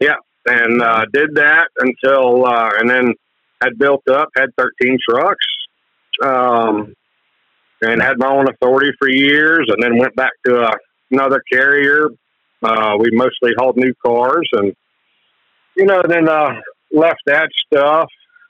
Yeah, 0.01 0.17
and 0.47 0.83
uh, 0.83 1.05
did 1.13 1.35
that 1.37 1.69
until, 1.79 2.47
uh, 2.47 2.71
and 2.79 2.89
then 2.89 3.15
had 3.63 3.79
built 3.79 4.07
up, 4.09 4.29
had 4.37 4.51
13 4.59 4.99
trucks, 5.09 5.47
um, 6.23 6.95
and 7.83 8.03
had 8.03 8.19
my 8.19 8.29
own 8.29 8.49
authority 8.49 8.93
for 8.99 9.09
years, 9.09 9.69
and 9.69 9.83
then 9.83 9.99
went 9.99 10.15
back 10.17 10.33
to 10.47 10.63
uh, 10.63 10.75
another 11.11 11.43
carrier. 11.51 12.09
Uh, 12.63 12.97
we 12.99 13.11
mostly 13.13 13.53
hauled 13.59 13.77
new 13.77 13.93
cars, 14.05 14.49
and 14.53 14.75
you 15.77 15.85
know, 15.85 16.03
then 16.09 16.29
uh, 16.29 16.55
left 16.91 17.21
that 17.27 17.49
stuff. 17.67 18.09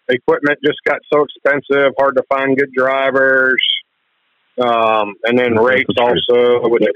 Equipment 0.09 0.59
just 0.65 0.79
got 0.87 1.01
so 1.13 1.25
expensive, 1.25 1.93
hard 1.99 2.15
to 2.17 2.23
find 2.29 2.57
good 2.57 2.73
drivers. 2.73 3.61
Um, 4.59 5.17
and 5.25 5.39
then 5.39 5.55
rates 5.55 5.95
also 5.99 6.61
with 6.69 6.81
the, 6.81 6.93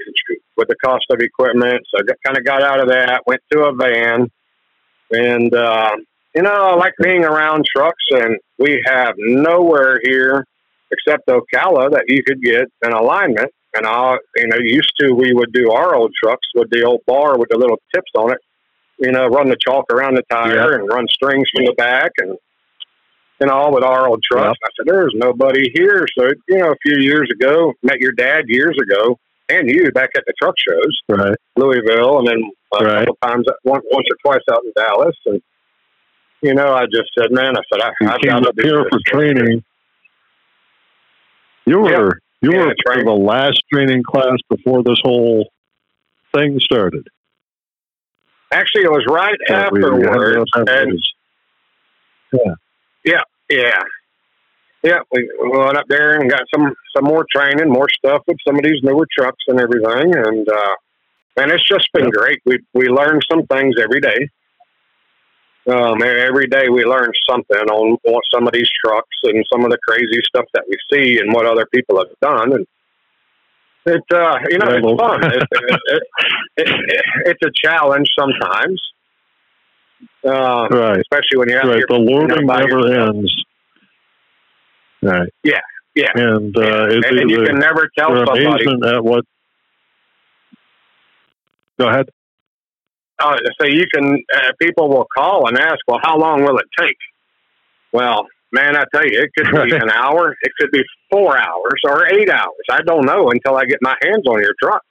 with 0.57 0.67
the 0.67 0.75
cost 0.83 1.05
of 1.11 1.19
equipment. 1.19 1.81
So 1.93 2.01
I 2.01 2.13
kind 2.25 2.37
of 2.37 2.43
got 2.43 2.63
out 2.63 2.79
of 2.79 2.87
that, 2.87 3.21
went 3.27 3.41
to 3.51 3.65
a 3.65 3.73
van, 3.73 4.31
and 5.11 5.53
uh, 5.53 5.95
you 6.33 6.41
know 6.41 6.51
I 6.51 6.75
like 6.75 6.93
being 7.01 7.23
around 7.23 7.65
trucks, 7.65 8.03
and 8.11 8.37
we 8.57 8.83
have 8.87 9.13
nowhere 9.17 9.99
here 10.03 10.45
except 10.91 11.27
Ocala 11.27 11.91
that 11.91 12.05
you 12.07 12.23
could 12.23 12.41
get 12.41 12.65
an 12.83 12.93
alignment 12.93 13.51
And 13.73 13.85
I, 13.85 14.17
you 14.35 14.47
know, 14.47 14.57
used 14.57 14.91
to 14.99 15.13
we 15.13 15.33
would 15.33 15.53
do 15.53 15.71
our 15.71 15.95
old 15.95 16.11
trucks 16.21 16.47
with 16.55 16.69
the 16.69 16.83
old 16.83 17.01
bar 17.07 17.37
with 17.37 17.49
the 17.49 17.57
little 17.57 17.79
tips 17.93 18.11
on 18.15 18.31
it. 18.31 18.39
You 18.99 19.11
know, 19.11 19.27
run 19.27 19.49
the 19.49 19.57
chalk 19.65 19.85
around 19.91 20.15
the 20.15 20.23
tire 20.29 20.73
yeah. 20.73 20.79
and 20.79 20.87
run 20.87 21.07
strings 21.07 21.47
from 21.55 21.65
the 21.65 21.73
back 21.73 22.11
and 22.17 22.37
and 23.41 23.49
all 23.49 23.73
with 23.73 23.83
our 23.83 24.07
old 24.07 24.23
trucks. 24.31 24.57
Yep. 24.61 24.63
I 24.63 24.69
said, 24.77 24.85
"There's 24.93 25.13
nobody 25.15 25.69
here." 25.73 26.05
So 26.17 26.29
you 26.47 26.57
know, 26.59 26.71
a 26.71 26.75
few 26.81 26.99
years 26.99 27.27
ago, 27.33 27.73
met 27.83 27.99
your 27.99 28.13
dad 28.13 28.45
years 28.47 28.77
ago, 28.81 29.19
and 29.49 29.69
you 29.69 29.91
back 29.91 30.11
at 30.15 30.23
the 30.25 30.33
truck 30.41 30.55
shows, 30.57 31.01
right? 31.09 31.37
Louisville, 31.57 32.19
and 32.19 32.27
then 32.27 32.51
a 32.79 32.85
right. 32.85 32.99
couple 32.99 33.17
times, 33.21 33.45
once, 33.65 33.83
once 33.91 34.07
or 34.09 34.17
twice 34.23 34.43
out 34.53 34.63
in 34.63 34.71
Dallas, 34.75 35.15
and 35.25 35.41
you 36.41 36.53
know, 36.53 36.73
I 36.73 36.85
just 36.85 37.11
said, 37.17 37.31
"Man," 37.31 37.57
I 37.57 37.61
said, 37.73 37.81
I, 37.81 37.91
you 37.99 38.09
"I've 38.09 38.43
got 38.43 38.55
to 38.55 38.63
here 38.63 38.85
for 38.89 38.99
training." 39.05 39.63
You 41.65 41.79
were 41.79 42.19
you 42.41 42.53
yeah, 42.53 42.65
were 42.65 43.03
the 43.03 43.11
last 43.11 43.61
training 43.71 44.03
class 44.03 44.37
before 44.49 44.83
this 44.83 44.97
whole 45.03 45.51
thing 46.33 46.59
started. 46.59 47.07
Actually, 48.51 48.83
it 48.83 48.91
was 48.91 49.05
right 49.07 49.37
yeah, 49.47 49.55
afterwards. 49.55 50.51
and, 50.55 50.99
yeah. 52.33 52.53
Yeah, 53.03 53.21
yeah. 53.51 53.81
Yeah, 54.83 54.99
we 55.11 55.29
went 55.43 55.77
up 55.77 55.85
there 55.87 56.19
and 56.19 56.29
got 56.29 56.41
some 56.53 56.73
some 56.95 57.05
more 57.05 57.25
training, 57.31 57.69
more 57.69 57.87
stuff 58.03 58.23
with 58.27 58.37
some 58.47 58.55
of 58.55 58.63
these 58.63 58.81
newer 58.81 59.07
trucks 59.15 59.43
and 59.47 59.59
everything, 59.59 60.15
and 60.15 60.49
uh, 60.49 60.75
and 61.37 61.51
it's 61.51 61.67
just 61.67 61.87
been 61.93 62.09
great. 62.09 62.39
We 62.45 62.59
we 62.73 62.87
learn 62.87 63.19
some 63.29 63.45
things 63.45 63.75
every 63.79 64.01
day. 64.01 64.27
Um, 65.67 66.01
every 66.01 66.47
day 66.47 66.69
we 66.69 66.83
learn 66.83 67.11
something 67.29 67.69
on 67.69 67.97
what 68.01 68.23
some 68.33 68.47
of 68.47 68.53
these 68.53 68.69
trucks 68.83 69.15
and 69.23 69.45
some 69.53 69.63
of 69.63 69.69
the 69.69 69.77
crazy 69.87 70.19
stuff 70.27 70.45
that 70.55 70.63
we 70.67 70.75
see 70.91 71.19
and 71.19 71.31
what 71.31 71.45
other 71.45 71.67
people 71.71 71.99
have 71.99 72.19
done, 72.19 72.53
and 72.53 72.65
it 73.85 74.03
uh, 74.11 74.39
you 74.49 74.57
know 74.57 74.71
it's 74.71 74.99
fun. 74.99 75.23
it, 75.23 75.47
it, 75.51 76.01
it, 76.57 77.05
it's 77.25 77.41
a 77.45 77.51
challenge 77.63 78.07
sometimes, 78.17 78.81
uh, 80.25 80.67
right? 80.69 80.99
Especially 80.99 81.37
when 81.37 81.49
you're 81.49 81.59
out 81.59 81.67
right. 81.67 81.77
here. 81.77 81.85
The 81.87 81.95
learning 81.95 82.45
never 82.45 83.09
ends. 83.09 83.33
Right. 85.01 85.29
Yeah. 85.43 85.59
Yeah. 85.95 86.11
And, 86.15 86.55
uh, 86.55 86.61
yeah. 86.61 86.83
and, 86.83 87.05
and 87.05 87.29
you 87.29 87.43
can 87.43 87.59
never 87.59 87.89
tell 87.97 88.09
somebody 88.09 88.45
at 88.45 89.03
what. 89.03 89.25
Go 91.79 91.89
ahead. 91.89 92.09
Uh, 93.19 93.37
so 93.59 93.67
you 93.67 93.85
can, 93.93 94.23
uh, 94.35 94.51
people 94.59 94.89
will 94.89 95.07
call 95.15 95.47
and 95.47 95.57
ask, 95.57 95.77
well, 95.87 95.99
how 96.01 96.17
long 96.17 96.43
will 96.43 96.57
it 96.57 96.65
take? 96.79 96.97
Well, 97.91 98.27
man, 98.51 98.75
I 98.75 98.83
tell 98.93 99.05
you, 99.05 99.19
it 99.21 99.29
could 99.35 99.51
be 99.65 99.75
an 99.75 99.89
hour, 99.91 100.35
it 100.41 100.51
could 100.59 100.71
be 100.71 100.83
four 101.11 101.37
hours 101.37 101.81
or 101.85 102.07
eight 102.07 102.29
hours. 102.29 102.65
I 102.69 102.81
don't 102.81 103.05
know 103.05 103.29
until 103.29 103.57
I 103.57 103.65
get 103.65 103.79
my 103.81 103.95
hands 104.03 104.25
on 104.27 104.41
your 104.41 104.53
truck. 104.61 104.81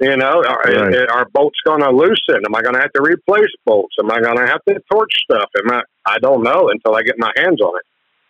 You 0.00 0.16
know, 0.16 0.42
are, 0.42 0.62
right. 0.64 1.08
are 1.08 1.28
bolts 1.32 1.58
going 1.64 1.80
to 1.80 1.90
loosen? 1.90 2.42
Am 2.44 2.54
I 2.54 2.62
going 2.62 2.74
to 2.74 2.80
have 2.80 2.92
to 2.94 3.02
replace 3.02 3.50
bolts? 3.64 3.94
Am 4.00 4.10
I 4.10 4.20
going 4.20 4.36
to 4.36 4.46
have 4.46 4.60
to 4.68 4.80
torch 4.90 5.12
stuff? 5.30 5.48
Am 5.58 5.70
I? 5.70 5.82
I 6.04 6.18
don't 6.18 6.42
know 6.42 6.68
until 6.68 6.96
I 6.96 7.02
get 7.02 7.14
my 7.16 7.32
hands 7.36 7.60
on 7.60 7.76
it 7.76 7.86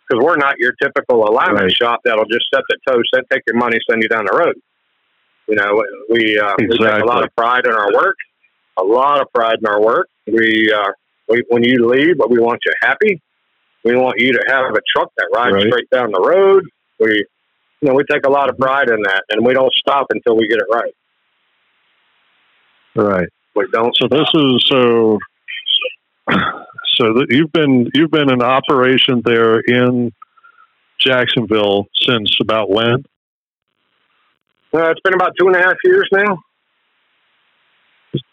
because 0.07 0.23
we're 0.23 0.37
not 0.37 0.59
your 0.59 0.73
typical 0.83 1.25
alignment 1.25 1.65
right. 1.65 1.73
shop 1.73 2.01
that'll 2.05 2.27
just 2.27 2.47
set 2.53 2.63
the 2.69 2.77
toe, 2.87 3.01
set, 3.15 3.25
take 3.33 3.43
your 3.47 3.57
money, 3.57 3.79
send 3.89 4.03
you 4.03 4.09
down 4.09 4.27
the 4.27 4.37
road. 4.37 4.55
You 5.49 5.57
know, 5.57 5.83
we, 6.11 6.39
uh, 6.39 6.55
exactly. 6.59 6.67
we 6.69 6.79
take 6.79 7.03
a 7.03 7.07
lot 7.07 7.25
of 7.25 7.35
pride 7.37 7.67
in 7.67 7.73
our 7.73 7.93
work, 7.93 8.17
a 8.79 8.85
lot 8.85 9.21
of 9.21 9.29
pride 9.35 9.57
in 9.61 9.67
our 9.67 9.81
work. 9.81 10.09
We, 10.27 10.73
uh, 10.73 10.93
we 11.29 11.43
when 11.49 11.65
you 11.65 11.89
leave, 11.89 12.19
but 12.19 12.31
we 12.31 12.39
want 12.39 12.61
you 12.67 12.73
happy. 12.83 13.21
We 13.85 13.97
want 13.97 14.19
you 14.19 14.33
to 14.33 14.45
have 14.49 14.67
a 14.67 14.81
truck 14.95 15.11
that 15.17 15.29
rides 15.35 15.55
right. 15.55 15.67
straight 15.67 15.91
down 15.91 16.11
the 16.13 16.21
road. 16.21 16.65
We, 16.99 17.27
you 17.81 17.89
know, 17.89 17.95
we 17.95 18.05
take 18.05 18.27
a 18.27 18.31
lot 18.31 18.49
of 18.49 18.57
pride 18.57 18.89
in 18.89 19.03
that, 19.03 19.25
and 19.31 19.45
we 19.45 19.53
don't 19.53 19.73
stop 19.75 20.07
until 20.11 20.37
we 20.37 20.49
get 20.49 20.59
it 20.59 20.67
right. 20.71 20.95
Right. 22.95 23.29
We 23.55 23.67
don't. 23.73 23.95
So 23.97 24.09
this 24.09 24.29
is 24.35 24.65
so 24.69 25.19
so 26.29 27.13
that 27.15 27.27
you've 27.31 27.53
been 27.53 27.89
you've 27.95 28.11
been 28.11 28.31
in 28.31 28.43
operation 28.43 29.23
there 29.25 29.61
in 29.61 30.13
Jacksonville 30.99 31.87
since 32.07 32.37
about 32.41 32.71
when? 32.71 33.05
Uh, 34.73 34.91
it's 34.91 35.01
been 35.05 35.15
about 35.15 35.33
two 35.39 35.47
and 35.47 35.57
a 35.57 35.61
half 35.61 35.77
years 35.85 36.09
now. 36.13 36.39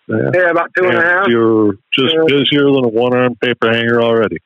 Yeah, 0.08 0.32
yeah 0.34 0.50
about 0.50 0.70
two 0.78 0.86
and, 0.86 0.98
and 0.98 1.04
a 1.04 1.10
half. 1.10 1.28
You're 1.28 1.74
just 1.94 2.16
yeah. 2.16 2.24
busier 2.28 2.66
than 2.66 2.86
a 2.86 2.90
one 2.90 3.14
arm 3.14 3.36
paper 3.36 3.72
hanger 3.72 4.02
already. 4.02 4.38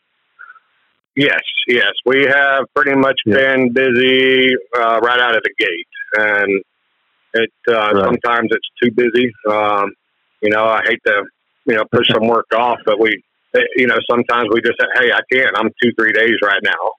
Yes, 1.16 1.42
yes, 1.68 1.94
we 2.06 2.24
have 2.26 2.66
pretty 2.76 2.96
much 2.98 3.20
yeah. 3.26 3.36
been 3.36 3.72
busy 3.72 4.50
uh, 4.78 5.00
right 5.02 5.20
out 5.20 5.38
of 5.38 5.44
the 5.44 5.54
gate, 5.58 5.88
and 6.18 6.62
it 7.34 7.52
uh, 7.70 7.74
right. 7.74 8.04
sometimes 8.04 8.50
it's 8.52 8.70
too 8.84 8.92
busy. 8.92 9.32
Um, 9.50 9.94
you 10.42 10.50
know, 10.50 10.66
I 10.66 10.82
hate 10.86 11.00
to 11.06 11.24
you 11.66 11.76
know 11.76 11.84
push 11.92 12.08
some 12.14 12.28
work 12.28 12.48
off, 12.54 12.80
but 12.86 13.00
we 13.00 13.22
Eh, 13.56 13.62
you 13.76 13.88
know, 13.88 13.98
sometimes 14.10 14.50
we 14.52 14.62
just 14.62 14.80
say, 14.80 14.88
"Hey, 15.00 15.12
I 15.12 15.22
can't. 15.32 15.58
I'm 15.58 15.70
two, 15.82 15.92
three 15.98 16.12
days 16.12 16.36
right 16.44 16.62
now." 16.64 16.92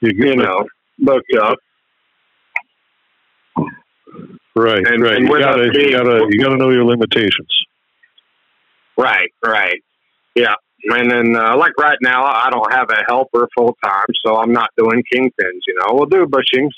You, 0.00 0.10
you 0.14 0.36
know, 0.36 0.64
booked 0.98 1.34
up. 1.40 1.58
Right, 4.54 4.86
and, 4.86 5.02
right. 5.02 5.16
And 5.16 5.28
you 5.28 5.38
gotta, 5.38 5.70
being, 5.70 5.90
you 5.90 5.96
gotta, 5.96 6.26
you 6.30 6.40
gotta 6.40 6.56
know 6.56 6.70
your 6.70 6.84
limitations. 6.84 7.48
Right, 8.98 9.30
right. 9.44 9.82
Yeah, 10.34 10.54
and 10.84 11.10
then 11.10 11.36
uh, 11.36 11.56
like 11.56 11.72
right 11.78 11.98
now, 12.02 12.24
I 12.24 12.50
don't 12.50 12.72
have 12.72 12.90
a 12.90 13.04
helper 13.06 13.48
full 13.56 13.76
time, 13.82 14.06
so 14.24 14.36
I'm 14.36 14.52
not 14.52 14.70
doing 14.76 15.02
kingpins. 15.12 15.60
You 15.66 15.78
know, 15.78 15.94
we'll 15.94 16.06
do 16.06 16.26
bushings, 16.26 16.72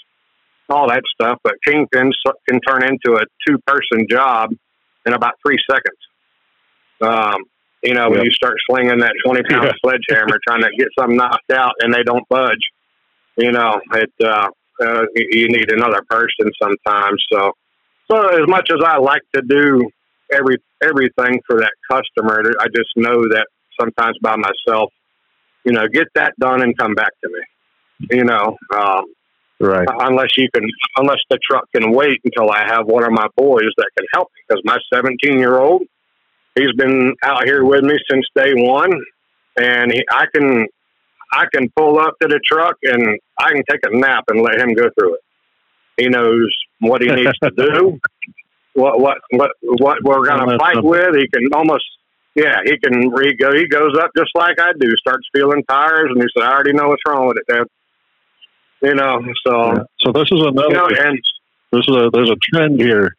all 0.68 0.88
that 0.88 1.02
stuff, 1.12 1.38
but 1.42 1.54
kingpins 1.66 2.12
can 2.48 2.60
turn 2.60 2.84
into 2.84 3.16
a 3.16 3.24
two 3.46 3.58
person 3.66 4.06
job 4.08 4.50
in 5.08 5.14
about 5.14 5.34
three 5.44 5.58
seconds. 5.68 5.98
Um, 7.00 7.42
you 7.82 7.94
know, 7.94 8.10
when 8.10 8.24
you 8.24 8.30
start 8.30 8.56
slinging 8.68 8.98
that 8.98 9.14
20 9.24 9.42
pound 9.48 9.64
yeah. 9.64 9.72
sledgehammer 9.82 10.38
trying 10.46 10.62
to 10.62 10.70
get 10.76 10.88
something 10.98 11.16
knocked 11.16 11.50
out 11.52 11.72
and 11.80 11.92
they 11.92 12.02
don't 12.02 12.28
budge, 12.28 12.60
you 13.36 13.52
know, 13.52 13.80
it, 13.94 14.12
uh, 14.22 14.48
uh, 14.80 15.02
you 15.14 15.48
need 15.48 15.72
another 15.72 16.02
person 16.08 16.50
sometimes. 16.60 17.24
So, 17.32 17.52
so 18.10 18.26
as 18.28 18.48
much 18.48 18.68
as 18.70 18.82
I 18.84 18.98
like 18.98 19.22
to 19.34 19.42
do 19.42 19.88
every, 20.32 20.58
everything 20.82 21.40
for 21.46 21.60
that 21.60 21.72
customer, 21.90 22.42
I 22.60 22.66
just 22.66 22.90
know 22.96 23.22
that 23.28 23.46
sometimes 23.80 24.16
by 24.20 24.36
myself, 24.36 24.92
you 25.64 25.72
know, 25.72 25.86
get 25.88 26.08
that 26.14 26.34
done 26.40 26.62
and 26.62 26.76
come 26.76 26.94
back 26.94 27.12
to 27.22 27.30
me, 27.30 28.16
you 28.18 28.24
know, 28.24 28.56
um, 28.76 29.04
right. 29.60 29.88
Uh, 29.88 29.96
unless 30.00 30.30
you 30.36 30.48
can, 30.54 30.68
unless 30.96 31.20
the 31.30 31.38
truck 31.48 31.64
can 31.74 31.92
wait 31.92 32.20
until 32.24 32.50
I 32.50 32.66
have 32.66 32.86
one 32.86 33.04
of 33.04 33.12
my 33.12 33.26
boys 33.36 33.70
that 33.76 33.88
can 33.96 34.06
help 34.12 34.28
me 34.34 34.42
because 34.48 34.62
my 34.64 34.78
17 34.92 35.38
year 35.38 35.58
old, 35.58 35.82
he's 36.54 36.72
been 36.76 37.14
out 37.22 37.44
here 37.44 37.64
with 37.64 37.84
me 37.84 37.98
since 38.10 38.26
day 38.34 38.52
one, 38.54 38.92
and 39.56 39.92
he, 39.92 40.02
I 40.10 40.26
can 40.34 40.66
I 41.32 41.44
can 41.52 41.70
pull 41.76 41.98
up 41.98 42.14
to 42.22 42.28
the 42.28 42.40
truck 42.44 42.76
and 42.82 43.18
I 43.38 43.52
can 43.52 43.62
take 43.68 43.80
a 43.84 43.96
nap 43.96 44.24
and 44.28 44.40
let 44.40 44.60
him 44.60 44.74
go 44.74 44.88
through 44.98 45.14
it. 45.14 45.20
He 45.98 46.08
knows 46.08 46.54
what 46.80 47.02
he 47.02 47.08
needs 47.08 47.38
to 47.42 47.50
do, 47.50 47.98
what 48.74 49.00
what 49.00 49.18
what 49.30 49.50
what 49.60 50.02
we're 50.02 50.26
going 50.26 50.48
to 50.48 50.58
fight 50.58 50.82
with. 50.82 51.16
He 51.16 51.28
can 51.28 51.52
almost 51.52 51.84
yeah 52.34 52.60
he 52.64 52.78
can 52.78 53.02
he 53.02 53.34
go 53.34 53.52
he 53.52 53.66
goes 53.66 53.96
up 53.98 54.10
just 54.16 54.30
like 54.34 54.60
I 54.60 54.72
do. 54.78 54.96
Starts 54.96 55.28
feeling 55.34 55.64
tires 55.68 56.10
and 56.14 56.22
he 56.22 56.28
said 56.36 56.46
I 56.46 56.52
already 56.52 56.72
know 56.72 56.88
what's 56.88 57.02
wrong 57.06 57.26
with 57.26 57.38
it, 57.38 57.52
Dad. 57.52 57.66
You 58.80 58.94
know, 58.94 59.20
so 59.46 59.72
yeah. 59.72 59.78
so 60.00 60.12
this 60.12 60.28
is 60.30 60.40
another. 60.40 60.68
You 60.68 60.74
know, 60.74 60.88
and, 60.88 61.18
this 61.72 61.84
is 61.86 61.96
a 61.96 62.10
there's 62.12 62.30
a 62.30 62.36
trend 62.52 62.80
here 62.80 63.14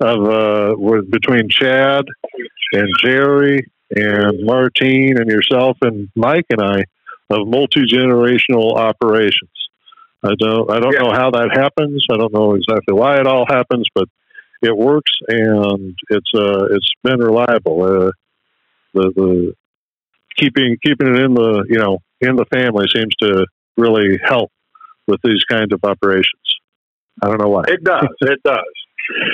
of 0.00 0.24
uh, 0.24 0.74
with 0.76 1.10
between 1.10 1.48
Chad 1.48 2.04
and 2.72 2.88
Jerry 3.02 3.66
and 3.94 4.44
Martine 4.44 5.18
and 5.18 5.30
yourself 5.30 5.76
and 5.82 6.08
Mike 6.16 6.46
and 6.50 6.62
I 6.62 6.84
of 7.30 7.46
multi 7.46 7.82
generational 7.86 8.76
operations. 8.76 9.50
I 10.22 10.34
don't 10.38 10.70
I 10.70 10.80
don't 10.80 10.94
yeah. 10.94 11.00
know 11.00 11.12
how 11.12 11.30
that 11.32 11.50
happens. 11.52 12.06
I 12.10 12.16
don't 12.16 12.32
know 12.32 12.54
exactly 12.54 12.94
why 12.94 13.20
it 13.20 13.26
all 13.26 13.46
happens, 13.46 13.86
but 13.94 14.08
it 14.62 14.76
works 14.76 15.12
and 15.28 15.94
it's 16.08 16.30
uh 16.34 16.64
it's 16.70 16.90
been 17.02 17.20
reliable. 17.20 17.82
Uh, 17.82 18.10
the 18.94 19.12
the 19.14 19.54
keeping 20.36 20.76
keeping 20.82 21.08
it 21.08 21.20
in 21.20 21.34
the 21.34 21.64
you 21.68 21.78
know 21.78 21.98
in 22.20 22.36
the 22.36 22.46
family 22.46 22.86
seems 22.94 23.14
to 23.16 23.46
really 23.76 24.18
help 24.24 24.50
with 25.06 25.20
these 25.22 25.44
kinds 25.44 25.72
of 25.72 25.80
operations. 25.84 26.42
I 27.22 27.28
don't 27.28 27.40
know 27.40 27.48
why. 27.48 27.64
It 27.68 27.84
does. 27.84 28.08
It 28.22 28.42
does. 28.44 28.58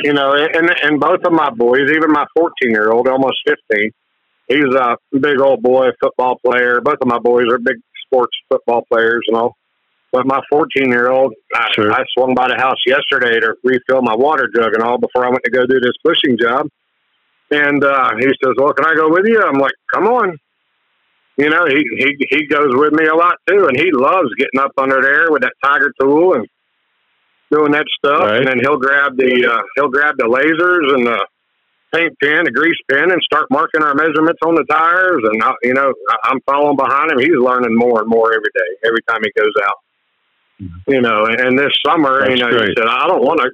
You 0.03 0.13
know, 0.13 0.33
and 0.33 0.71
and 0.83 1.01
both 1.01 1.21
of 1.25 1.33
my 1.33 1.51
boys, 1.51 1.91
even 1.91 2.11
my 2.11 2.27
14 2.37 2.71
year 2.71 2.91
old, 2.91 3.07
almost 3.07 3.39
15, 3.47 3.91
he's 4.49 4.75
a 4.75 4.97
big 5.19 5.41
old 5.41 5.63
boy, 5.63 5.91
football 6.03 6.41
player. 6.45 6.81
Both 6.81 6.99
of 7.01 7.07
my 7.07 7.19
boys 7.19 7.45
are 7.51 7.59
big 7.59 7.77
sports 8.05 8.37
football 8.49 8.85
players 8.91 9.23
and 9.29 9.37
all. 9.37 9.55
But 10.13 10.27
my 10.27 10.41
14 10.51 10.89
year 10.89 11.11
old, 11.11 11.35
sure. 11.73 11.93
I, 11.93 12.01
I 12.01 12.05
swung 12.15 12.35
by 12.35 12.49
the 12.49 12.57
house 12.57 12.79
yesterday 12.85 13.39
to 13.39 13.55
refill 13.63 14.03
my 14.03 14.17
water 14.17 14.51
jug 14.53 14.75
and 14.75 14.83
all 14.83 14.99
before 14.99 15.25
I 15.25 15.29
went 15.29 15.45
to 15.45 15.51
go 15.53 15.67
do 15.67 15.79
this 15.79 15.95
bushing 16.03 16.37
job. 16.37 16.67
And 17.53 17.83
uh, 17.85 18.11
he 18.19 18.27
says, 18.27 18.55
"Well, 18.57 18.73
can 18.73 18.87
I 18.87 18.95
go 18.95 19.09
with 19.09 19.27
you?" 19.27 19.41
I'm 19.43 19.59
like, 19.59 19.75
"Come 19.93 20.07
on." 20.07 20.39
You 21.41 21.49
know, 21.49 21.65
he 21.65 21.81
he 21.97 22.11
he 22.29 22.47
goes 22.47 22.69
with 22.77 22.93
me 22.93 23.07
a 23.07 23.15
lot 23.15 23.37
too, 23.49 23.65
and 23.67 23.75
he 23.75 23.89
loves 23.93 24.29
getting 24.37 24.61
up 24.61 24.73
under 24.77 25.01
there 25.01 25.33
with 25.33 25.41
that 25.41 25.55
tiger 25.65 25.91
tool 25.99 26.35
and 26.35 26.47
doing 27.51 27.73
that 27.73 27.87
stuff, 27.97 28.21
right. 28.21 28.37
and 28.37 28.47
then 28.47 28.59
he'll 28.61 28.77
grab 28.77 29.17
the 29.17 29.49
uh, 29.49 29.63
he'll 29.75 29.89
grab 29.89 30.17
the 30.19 30.29
lasers 30.29 30.95
and 30.95 31.07
the 31.07 31.27
paint 31.95 32.13
pen, 32.23 32.47
a 32.47 32.51
grease 32.51 32.77
pen, 32.91 33.11
and 33.11 33.23
start 33.23 33.47
marking 33.51 33.83
our 33.83 33.95
measurements 33.95 34.39
on 34.45 34.55
the 34.55 34.65
tires. 34.69 35.23
And 35.33 35.43
uh, 35.43 35.55
you 35.63 35.73
know, 35.73 35.95
I'm 36.25 36.41
following 36.45 36.77
behind 36.77 37.11
him. 37.11 37.19
He's 37.19 37.41
learning 37.41 37.75
more 37.75 38.01
and 38.01 38.09
more 38.09 38.35
every 38.37 38.53
day, 38.53 38.71
every 38.85 39.03
time 39.09 39.21
he 39.25 39.33
goes 39.41 39.55
out. 39.65 39.79
Mm-hmm. 40.61 40.93
You 40.93 41.01
know, 41.01 41.25
and 41.25 41.59
this 41.59 41.73
summer, 41.87 42.21
That's 42.21 42.37
you 42.37 42.45
know, 42.45 42.51
great. 42.51 42.69
he 42.69 42.75
said, 42.77 42.87
I 42.87 43.07
don't 43.09 43.25
want 43.25 43.41
to. 43.41 43.49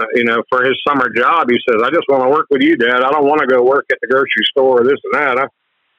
Uh, 0.00 0.06
you 0.14 0.24
know, 0.24 0.40
for 0.48 0.64
his 0.64 0.78
summer 0.86 1.10
job, 1.10 1.50
he 1.50 1.58
says, 1.68 1.82
I 1.82 1.90
just 1.90 2.06
want 2.08 2.22
to 2.22 2.30
work 2.30 2.46
with 2.50 2.62
you, 2.62 2.76
Dad. 2.76 3.02
I 3.02 3.10
don't 3.10 3.26
want 3.26 3.40
to 3.40 3.48
go 3.48 3.64
work 3.64 3.84
at 3.90 3.98
the 4.00 4.06
grocery 4.06 4.46
store 4.48 4.80
or 4.80 4.84
this 4.84 5.00
and 5.04 5.14
that. 5.14 5.36
I 5.36 5.46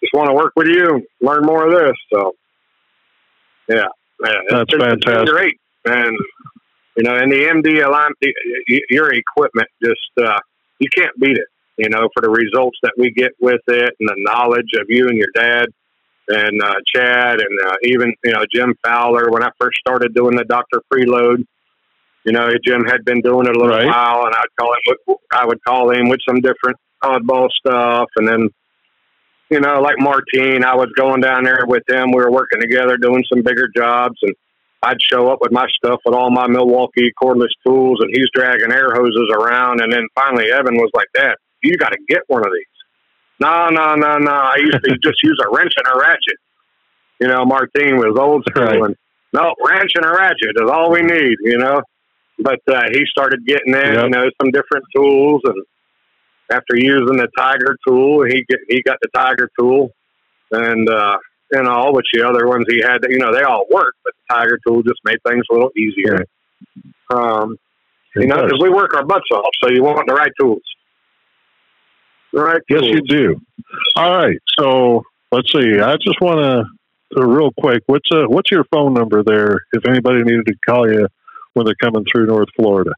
just 0.02 0.14
want 0.14 0.30
to 0.30 0.34
work 0.34 0.54
with 0.56 0.68
you 0.68 1.06
learn 1.22 1.43
more 1.43 1.68
of 1.68 1.74
this. 1.74 1.97
So, 2.14 2.34
yeah, 3.68 3.86
yeah 4.24 4.32
that's 4.50 4.74
it's, 4.74 4.84
fantastic. 4.84 5.22
It's 5.22 5.32
great, 5.32 5.60
and 5.86 6.18
you 6.97 7.04
know, 7.04 7.16
and 7.16 7.32
the 7.32 7.38
MD 7.38 7.86
alignment, 7.86 8.18
your 8.89 9.14
equipment 9.14 9.68
just 9.84 10.00
uh, 10.22 10.39
you 10.80 10.88
can't 10.95 11.18
beat 11.20 11.38
it 11.38 11.47
you 11.80 11.88
know, 11.89 12.10
for 12.14 12.22
the 12.22 12.30
results 12.30 12.78
that 12.84 12.91
we 12.97 13.10
get 13.10 13.32
with 13.39 13.62
it 13.68 13.95
and 14.00 14.10
the 14.10 14.16
knowledge 14.18 14.72
of 14.80 14.88
you 14.89 15.08
and 15.08 15.18
your 15.18 15.30
dad 15.34 15.68
and 16.28 16.62
uh, 16.62 16.76
Chad 16.93 17.39
and 17.39 17.60
uh, 17.66 17.76
even, 17.84 18.14
you 18.24 18.34
know, 18.34 18.43
Jim 18.54 18.76
Fowler. 18.84 19.32
When 19.32 19.43
I 19.43 19.50
first 19.58 19.80
started 19.80 20.14
doing 20.14 20.36
the 20.36 20.43
Dr. 20.43 20.82
Preload, 20.93 21.45
you 22.26 22.34
know, 22.34 22.50
Jim 22.66 22.84
had 22.84 23.06
been 23.06 23.22
doing 23.22 23.47
it 23.47 23.56
a 23.56 23.60
little 23.60 23.78
right. 23.78 23.86
while 23.86 24.26
and 24.26 24.36
I'd 24.36 24.56
call 24.60 24.74
him. 24.74 25.16
I 25.32 25.45
would 25.45 25.64
call 25.64 25.91
him 25.91 26.10
with 26.10 26.20
some 26.28 26.41
different 26.41 26.78
oddball 27.02 27.47
stuff. 27.50 28.10
And 28.18 28.28
then, 28.28 28.50
you 29.50 29.60
know, 29.60 29.82
like 29.82 29.95
Martine, 30.00 30.64
I 30.64 30.76
was 30.76 30.89
going 30.95 31.22
down 31.22 31.43
there 31.43 31.66
with 31.66 31.84
him. 31.89 32.12
We 32.12 32.22
were 32.22 32.32
working 32.32 32.62
together 32.62 32.97
doing 32.97 33.24
some 33.32 33.41
bigger 33.41 33.68
jobs 33.76 34.18
and 34.22 34.36
I'd 34.82 35.02
show 35.02 35.30
up 35.30 35.39
with 35.41 35.52
my 35.52 35.68
stuff 35.76 36.00
with 36.06 36.16
all 36.16 36.32
my 36.32 36.47
Milwaukee 36.47 37.12
cordless 37.22 37.52
tools 37.66 38.00
and 38.02 38.10
he's 38.14 38.30
dragging 38.34 38.72
air 38.72 38.93
hoses 38.93 39.30
around. 39.34 39.82
And 39.82 39.91
then 39.91 40.08
finally 40.16 40.52
Evan 40.52 40.76
was 40.76 40.91
like, 40.93 41.08
that 41.16 41.38
you 41.62 41.78
got 41.78 41.89
to 41.89 42.00
get 42.08 42.22
one 42.28 42.45
of 42.45 42.52
these. 42.54 42.66
No, 43.39 43.70
no, 43.70 43.95
no, 43.95 44.18
no. 44.18 44.32
I 44.32 44.58
used 44.60 44.84
to 44.84 44.97
just 45.04 45.24
use 45.24 45.39
a 45.43 45.56
wrench 45.56 45.74
and 45.78 45.88
a 45.95 46.00
ratchet. 46.00 46.39
You 47.20 47.28
know, 47.28 47.45
Martine 47.45 47.97
was 47.97 48.18
old 48.18 48.45
school, 48.50 48.64
right. 48.64 48.82
and 48.82 48.95
no, 49.34 49.54
wrench 49.66 49.91
and 49.95 50.06
a 50.06 50.10
ratchet 50.10 50.56
is 50.56 50.70
all 50.72 50.91
we 50.91 51.02
need. 51.02 51.36
You 51.41 51.58
know, 51.58 51.82
but 52.39 52.60
uh, 52.68 52.84
he 52.91 53.04
started 53.06 53.45
getting 53.45 53.74
in, 53.74 53.93
yep. 53.93 54.04
you 54.04 54.10
know, 54.10 54.30
some 54.41 54.52
different 54.52 54.86
tools, 54.95 55.41
and 55.43 55.66
after 56.52 56.76
using 56.76 57.18
the 57.18 57.28
Tiger 57.38 57.78
tool, 57.88 58.24
he 58.26 58.43
get, 58.50 58.60
he 58.68 58.82
got 58.82 58.97
the 59.02 59.10
Tiger 59.14 59.50
tool, 59.58 59.91
and 60.52 60.89
uh, 60.89 61.18
and 61.52 61.68
all 61.68 61.93
which 61.93 62.08
the 62.14 62.28
other 62.28 62.47
ones 62.47 62.66
he 62.70 62.82
had, 62.82 63.00
you 63.10 63.18
know, 63.18 63.34
they 63.34 63.43
all 63.43 63.66
work, 63.72 63.95
but 64.04 64.14
the 64.16 64.36
Tiger 64.36 64.60
tool 64.66 64.84
just 64.84 65.00
made 65.04 65.18
things 65.28 65.43
a 65.50 65.54
little 65.54 65.72
easier. 65.78 66.26
Um, 67.14 67.58
you 68.16 68.28
know, 68.28 68.43
because 68.43 68.60
we 68.62 68.70
work 68.70 68.93
our 68.93 69.06
butts 69.06 69.28
off, 69.34 69.50
so 69.64 69.70
you 69.70 69.84
want 69.84 70.08
the 70.08 70.14
right 70.14 70.32
tools. 70.39 70.62
Right. 72.34 72.62
Yes, 72.70 72.84
you 72.84 73.02
do. 73.02 73.41
All 73.95 74.16
right. 74.16 74.38
So 74.60 75.04
let's 75.32 75.52
see. 75.52 75.80
I 75.80 75.95
just 75.95 76.22
want 76.22 76.68
to, 77.16 77.26
real 77.26 77.52
quick, 77.60 77.84
what's 77.88 78.10
uh, 78.12 78.26
what's 78.28 78.52
your 78.52 78.66
phone 78.72 78.93
number 78.93 79.24
there 79.24 79.62
if 79.74 79.88
anybody 79.88 80.24
needed 80.24 80.45
to 80.45 80.56
call 80.68 80.88
you 80.91 81.08
when 81.54 81.66
they're 81.66 81.76
coming 81.82 82.06
through 82.12 82.28
North 82.28 82.50
Florida? 82.56 82.91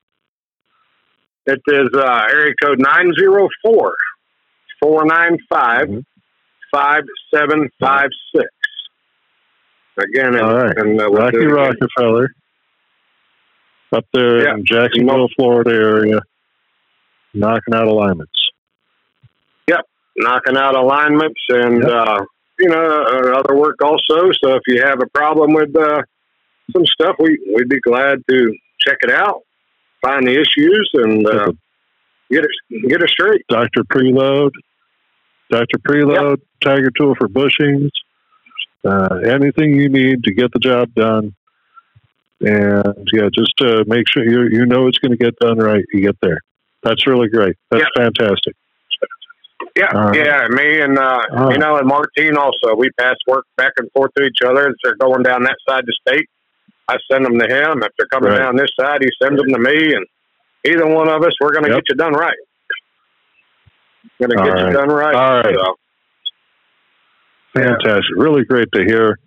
It 1.46 1.60
is 1.68 1.90
uh, 1.94 2.28
area 2.30 2.54
code 2.62 2.80
904 2.80 3.94
495 4.82 6.04
5756. 6.72 8.48
Again, 9.98 10.40
All 10.40 10.56
right. 10.56 10.78
And, 10.78 11.02
uh, 11.02 11.10
Rocky 11.10 11.46
Rockefeller 11.46 12.30
up 13.92 14.06
there 14.14 14.44
yeah. 14.46 14.54
in 14.56 14.66
Jacksonville, 14.66 15.28
Florida 15.36 15.72
area, 15.72 16.22
knocking 17.34 17.74
out 17.74 17.88
alignments 17.88 18.32
Yep, 19.68 19.86
knocking 20.18 20.58
out 20.58 20.76
alignments 20.76 21.40
and, 21.50 21.84
yep. 21.84 21.92
uh, 21.92 22.24
you 22.60 22.70
know, 22.70 23.04
uh, 23.04 23.40
other 23.40 23.56
work 23.56 23.78
also. 23.84 24.32
So 24.44 24.56
if 24.56 24.64
you 24.68 24.82
have 24.84 25.00
a 25.02 25.08
problem 25.08 25.54
with 25.54 25.76
uh, 25.76 26.02
some 26.74 26.86
stuff, 26.86 27.16
we, 27.20 27.40
we'd 27.54 27.70
be 27.70 27.80
glad 27.82 28.20
to 28.30 28.56
check 28.80 28.98
it 29.02 29.12
out, 29.12 29.42
find 30.02 30.28
the 30.28 30.32
issues, 30.32 30.90
and 30.94 31.28
uh, 31.28 31.52
get 32.30 32.44
it 32.44 32.90
get 32.90 33.02
it 33.02 33.10
straight. 33.10 33.46
Dr. 33.50 33.84
Preload, 33.84 34.52
Dr. 35.50 35.78
Preload, 35.88 36.38
yep. 36.38 36.40
Tiger 36.62 36.92
Tool 36.98 37.16
for 37.16 37.28
bushings, 37.28 37.90
uh, 38.86 39.20
anything 39.26 39.76
you 39.76 39.90
need 39.90 40.24
to 40.24 40.34
get 40.34 40.52
the 40.54 40.60
job 40.60 40.94
done. 40.94 41.36
And 42.40 43.08
yeah, 43.14 43.30
just 43.34 43.54
to 43.58 43.86
make 43.88 44.06
sure 44.10 44.24
you 44.24 44.50
you 44.52 44.66
know 44.66 44.88
it's 44.88 44.98
going 44.98 45.12
to 45.12 45.18
get 45.18 45.38
done 45.40 45.60
right, 45.60 45.84
you 45.94 46.02
get 46.02 46.18
there. 46.22 46.42
That's 46.84 47.06
really 47.06 47.30
great. 47.30 47.56
That's 47.70 47.84
yep. 47.96 48.14
fantastic. 48.16 48.56
Yeah, 49.76 49.86
right. 49.94 50.16
yeah. 50.16 50.48
Me 50.50 50.82
and 50.82 50.98
uh, 50.98 51.22
right. 51.32 51.54
you 51.54 51.60
know, 51.60 51.78
and 51.78 51.88
Martine 51.88 52.36
also. 52.36 52.76
We 52.76 52.90
pass 53.00 53.16
work 53.28 53.46
back 53.58 53.74
and 53.78 53.90
forth 53.92 54.12
to 54.18 54.24
each 54.24 54.40
other. 54.44 54.70
As 54.70 54.76
they're 54.84 54.96
going 54.96 55.24
down 55.24 55.44
that 55.44 55.56
side 55.70 55.82
of 55.82 55.86
the 55.86 55.96
state, 56.08 56.28
I 56.88 56.98
send 57.12 57.26
them 57.26 57.38
to 57.40 57.46
him. 57.46 57.84
If 57.84 57.92
they're 57.98 58.08
coming 58.08 58.32
right. 58.32 58.40
down 58.40 58.56
this 58.56 58.72
side, 58.80 59.02
he 59.02 59.10
sends 59.22 59.42
them 59.42 59.52
to 59.54 59.60
me. 59.60 59.94
And 59.94 60.06
either 60.66 60.88
one 60.88 61.10
of 61.10 61.24
us, 61.24 61.34
we're 61.42 61.54
going 61.54 61.66
to 61.66 61.70
yep. 61.70 61.78
get 61.80 61.84
you 61.90 61.96
done 61.96 62.14
right. 62.14 62.38
Going 64.20 64.32
to 64.32 64.36
get 64.36 64.50
right. 64.50 64.68
you 64.68 64.74
done 64.74 64.90
right. 64.90 65.16
All 65.16 65.42
right. 65.42 65.56
So, 65.56 65.76
Fantastic. 67.54 67.86
Yeah. 68.16 68.24
Really 68.24 68.44
great 68.44 68.68
to 68.74 68.84
hear. 68.84 69.18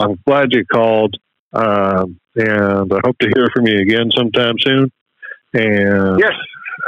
I'm 0.00 0.18
glad 0.26 0.52
you 0.52 0.64
called. 0.66 1.16
Um, 1.52 2.18
and 2.34 2.92
I 2.92 3.00
hope 3.04 3.18
to 3.20 3.30
hear 3.34 3.48
from 3.54 3.66
you 3.66 3.78
again 3.78 4.10
sometime 4.10 4.54
soon. 4.60 4.90
And 5.52 6.18
yes, 6.18 6.32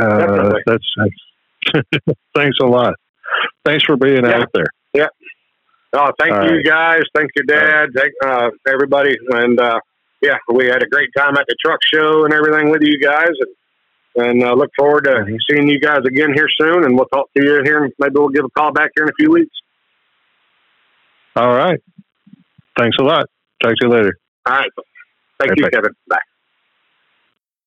uh, 0.00 0.54
that's, 0.66 0.84
that's 0.96 1.84
Thanks 2.34 2.58
a 2.60 2.66
lot. 2.66 2.94
Thanks 3.64 3.84
for 3.84 3.96
being 3.96 4.24
yeah. 4.24 4.40
out 4.40 4.48
there. 4.52 4.66
Yeah. 4.92 5.06
Oh, 5.92 6.10
thank 6.18 6.32
All 6.32 6.44
you 6.44 6.56
right. 6.56 6.64
guys. 6.64 7.02
Thank 7.14 7.30
your 7.36 7.44
dad. 7.46 7.90
Thank 7.94 8.12
uh, 8.24 8.50
everybody. 8.68 9.16
And 9.30 9.58
uh, 9.58 9.80
yeah, 10.22 10.36
we 10.48 10.66
had 10.66 10.82
a 10.82 10.86
great 10.86 11.10
time 11.16 11.36
at 11.36 11.44
the 11.48 11.56
truck 11.64 11.80
show 11.92 12.24
and 12.24 12.32
everything 12.32 12.70
with 12.70 12.82
you 12.82 12.98
guys. 12.98 13.30
And, 13.40 14.26
and 14.26 14.42
uh, 14.42 14.54
look 14.54 14.70
forward 14.78 15.04
to 15.04 15.24
seeing 15.50 15.68
you 15.68 15.78
guys 15.78 16.00
again 16.06 16.32
here 16.34 16.48
soon. 16.60 16.84
And 16.84 16.96
we'll 16.96 17.06
talk 17.06 17.28
to 17.36 17.42
you 17.42 17.62
here. 17.64 17.90
Maybe 17.98 18.14
we'll 18.14 18.28
give 18.28 18.44
a 18.44 18.50
call 18.50 18.72
back 18.72 18.90
here 18.94 19.04
in 19.04 19.10
a 19.10 19.16
few 19.18 19.30
weeks. 19.30 19.54
All 21.36 21.54
right. 21.54 21.80
Thanks 22.78 22.96
a 22.98 23.02
lot. 23.02 23.26
Talk 23.62 23.72
to 23.72 23.76
you 23.82 23.88
later. 23.88 24.18
All 24.46 24.54
right. 24.54 24.70
Thank 25.38 25.52
you, 25.56 25.64
bye. 25.64 25.70
Kevin. 25.70 25.90
Bye. 26.08 26.18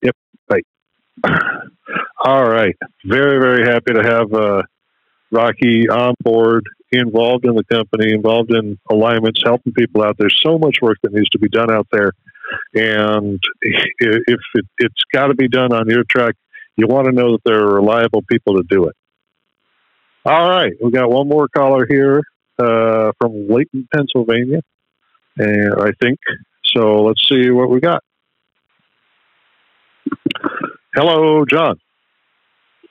Yep. 0.02 0.16
Bye. 0.48 0.62
All 2.26 2.50
right. 2.50 2.76
Very, 3.06 3.40
very 3.40 3.66
happy 3.66 3.94
to 3.94 4.02
have 4.02 4.34
uh, 4.34 4.64
Rocky 5.32 5.88
on 5.88 6.16
board, 6.22 6.66
involved 6.92 7.46
in 7.46 7.56
the 7.56 7.64
company, 7.64 8.12
involved 8.12 8.54
in 8.54 8.80
alignments, 8.90 9.42
helping 9.44 9.74
people 9.74 10.04
out. 10.04 10.18
There's 10.18 10.40
so 10.44 10.58
much 10.58 10.78
work 10.82 10.98
that 11.04 11.14
needs 11.14 11.30
to 11.30 11.40
be 11.40 11.50
done 11.50 11.72
out 11.72 11.88
there. 11.92 12.14
And 12.74 13.40
if 13.62 14.40
it, 14.54 14.66
it's 14.78 15.04
got 15.14 15.28
to 15.28 15.36
be 15.36 15.48
done 15.48 15.74
on 15.74 15.90
your 15.90 16.04
track, 16.04 16.36
you 16.76 16.88
want 16.88 17.06
to 17.06 17.12
know 17.12 17.34
that 17.34 17.44
there 17.46 17.60
are 17.60 17.76
reliable 17.76 18.22
people 18.24 18.56
to 18.56 18.64
do 18.64 18.86
it. 18.86 18.96
All 20.26 20.50
right. 20.50 20.74
We 20.82 20.92
got 20.92 21.10
one 21.10 21.28
more 21.28 21.48
caller 21.48 21.86
here 21.90 22.24
uh, 22.58 23.12
from 23.20 23.48
Layton, 23.50 23.88
Pennsylvania. 23.94 24.62
And 25.38 25.74
I 25.82 25.92
think 26.02 26.20
so. 26.76 27.04
Let's 27.04 27.28
see 27.28 27.50
what 27.50 27.70
we 27.70 27.80
got. 27.80 28.04
Hello, 30.94 31.46
John. 31.46 31.80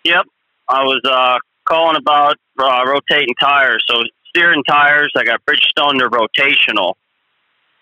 Yep. 0.04 0.24
I 0.68 0.82
was 0.84 1.00
uh, 1.04 1.38
calling 1.64 1.96
about 1.96 2.36
uh, 2.58 2.84
rotating 2.86 3.34
tires. 3.40 3.84
So 3.88 4.02
steering 4.28 4.62
tires, 4.64 5.10
I 5.16 5.24
got 5.24 5.40
Bridgestone, 5.44 5.98
they're 5.98 6.10
rotational. 6.10 6.94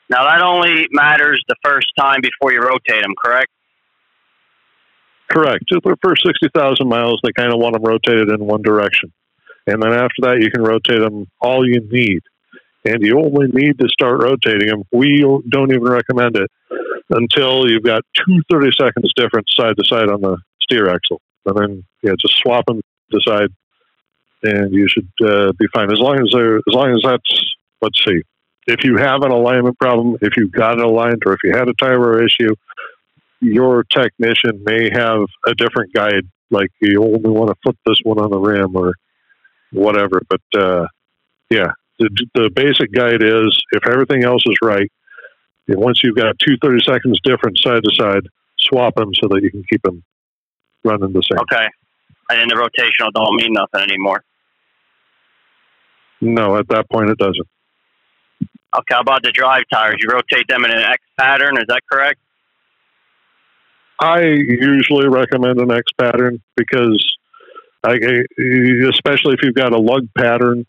Now 0.09 0.24
that 0.24 0.42
only 0.42 0.86
matters 0.92 1.42
the 1.48 1.57
first 1.64 1.88
time 1.98 2.20
before 2.20 2.52
you 2.52 2.61
rotate 2.61 3.02
them, 3.02 3.14
correct? 3.22 3.48
Correct. 5.30 5.64
Just 5.68 5.82
the 5.82 5.96
first 6.02 6.22
60,000 6.24 6.88
miles, 6.88 7.20
they 7.24 7.32
kind 7.32 7.52
of 7.52 7.59
want 7.59 7.74
them 7.74 7.82
rotated 7.82 8.28
in 8.28 8.46
one 8.46 8.62
direction. 8.62 9.12
And 9.66 9.82
then 9.82 9.92
after 9.92 10.22
that, 10.22 10.40
you 10.40 10.50
can 10.50 10.62
rotate 10.62 11.00
them 11.00 11.26
all 11.40 11.66
you 11.66 11.80
need. 11.90 12.20
And 12.84 13.02
you 13.02 13.18
only 13.18 13.48
need 13.48 13.78
to 13.80 13.88
start 13.88 14.22
rotating 14.22 14.68
them. 14.68 14.84
We 14.92 15.20
don't 15.48 15.72
even 15.72 15.82
recommend 15.82 16.36
it 16.36 16.48
until 17.11 17.68
you've 17.68 17.82
got 17.82 18.02
two 18.14 18.40
30 18.50 18.70
seconds 18.78 19.12
difference 19.16 19.48
side 19.57 19.76
to 19.76 19.84
side 19.84 20.09
on 20.09 20.20
the 20.20 20.36
steer 20.62 20.88
axle. 20.88 21.20
And 21.46 21.57
then, 21.57 21.84
yeah, 22.02 22.12
just 22.20 22.38
swap 22.38 22.66
them 22.66 22.80
to 23.11 23.20
side 23.26 23.48
and 24.42 24.72
you 24.72 24.86
should 24.88 25.09
uh, 25.24 25.52
be 25.59 25.66
fine. 25.74 25.90
As 25.90 25.98
long 25.98 26.20
as 26.20 26.30
there, 26.32 26.57
as 26.57 26.62
long 26.68 26.90
as 26.90 27.00
that's, 27.02 27.54
let's 27.80 27.98
see, 28.04 28.22
if 28.67 28.85
you 28.85 28.97
have 28.97 29.23
an 29.23 29.31
alignment 29.31 29.79
problem, 29.79 30.17
if 30.21 30.37
you've 30.37 30.53
got 30.53 30.79
it 30.79 30.85
aligned, 30.85 31.23
or 31.25 31.33
if 31.33 31.41
you 31.45 31.53
had 31.53 31.69
a 31.69 31.75
tire 31.75 32.23
issue, 32.23 32.55
your 33.41 33.85
technician 33.85 34.62
may 34.64 34.91
have 34.93 35.21
a 35.47 35.55
different 35.55 35.93
guide. 35.93 36.27
Like 36.51 36.71
you 36.81 37.03
only 37.03 37.31
want 37.31 37.51
to 37.51 37.57
flip 37.62 37.77
this 37.87 37.99
one 38.03 38.19
on 38.19 38.31
the 38.31 38.39
rim 38.39 38.77
or 38.77 38.95
whatever. 39.73 40.21
But 40.29 40.61
uh, 40.61 40.87
yeah, 41.51 41.73
the, 41.99 42.27
the 42.35 42.51
basic 42.55 42.93
guide 42.93 43.23
is 43.23 43.59
if 43.73 43.87
everything 43.87 44.25
else 44.25 44.43
is 44.47 44.57
right, 44.62 44.91
once 45.69 46.01
you've 46.03 46.17
got 46.17 46.39
two 46.39 46.57
30 46.62 46.85
seconds 46.85 47.21
difference 47.25 47.61
side 47.62 47.83
to 47.83 47.95
side, 47.95 48.27
swap 48.59 48.95
them 48.95 49.11
so 49.21 49.29
that 49.29 49.43
you 49.43 49.51
can 49.51 49.64
keep 49.71 49.83
them 49.83 50.03
running 50.85 51.12
the 51.12 51.23
same. 51.23 51.41
Okay. 51.41 51.69
And 52.31 52.41
then 52.41 52.49
the 52.49 52.55
rotational 52.55 53.12
don't 53.14 53.37
mean 53.37 53.53
nothing 53.53 53.81
anymore. 53.81 54.23
No, 56.21 56.57
at 56.57 56.69
that 56.69 56.89
point 56.91 57.11
it 57.11 57.19
doesn't. 57.19 57.47
Okay, 58.79 58.95
how 58.95 59.01
about 59.01 59.22
the 59.22 59.33
drive 59.33 59.62
tires? 59.72 59.97
You 60.01 60.11
rotate 60.12 60.47
them 60.49 60.64
in 60.64 60.70
an 60.70 60.83
X 60.83 61.03
pattern, 61.18 61.57
is 61.57 61.64
that 61.68 61.81
correct? 61.91 62.20
I 63.99 64.20
usually 64.20 65.09
recommend 65.09 65.59
an 65.59 65.70
X 65.70 65.85
pattern 65.99 66.43
because, 66.57 67.03
I, 67.83 67.95
especially 67.95 69.35
if 69.35 69.41
you've 69.43 69.55
got 69.55 69.72
a 69.72 69.79
lug 69.79 70.09
pattern, 70.16 70.66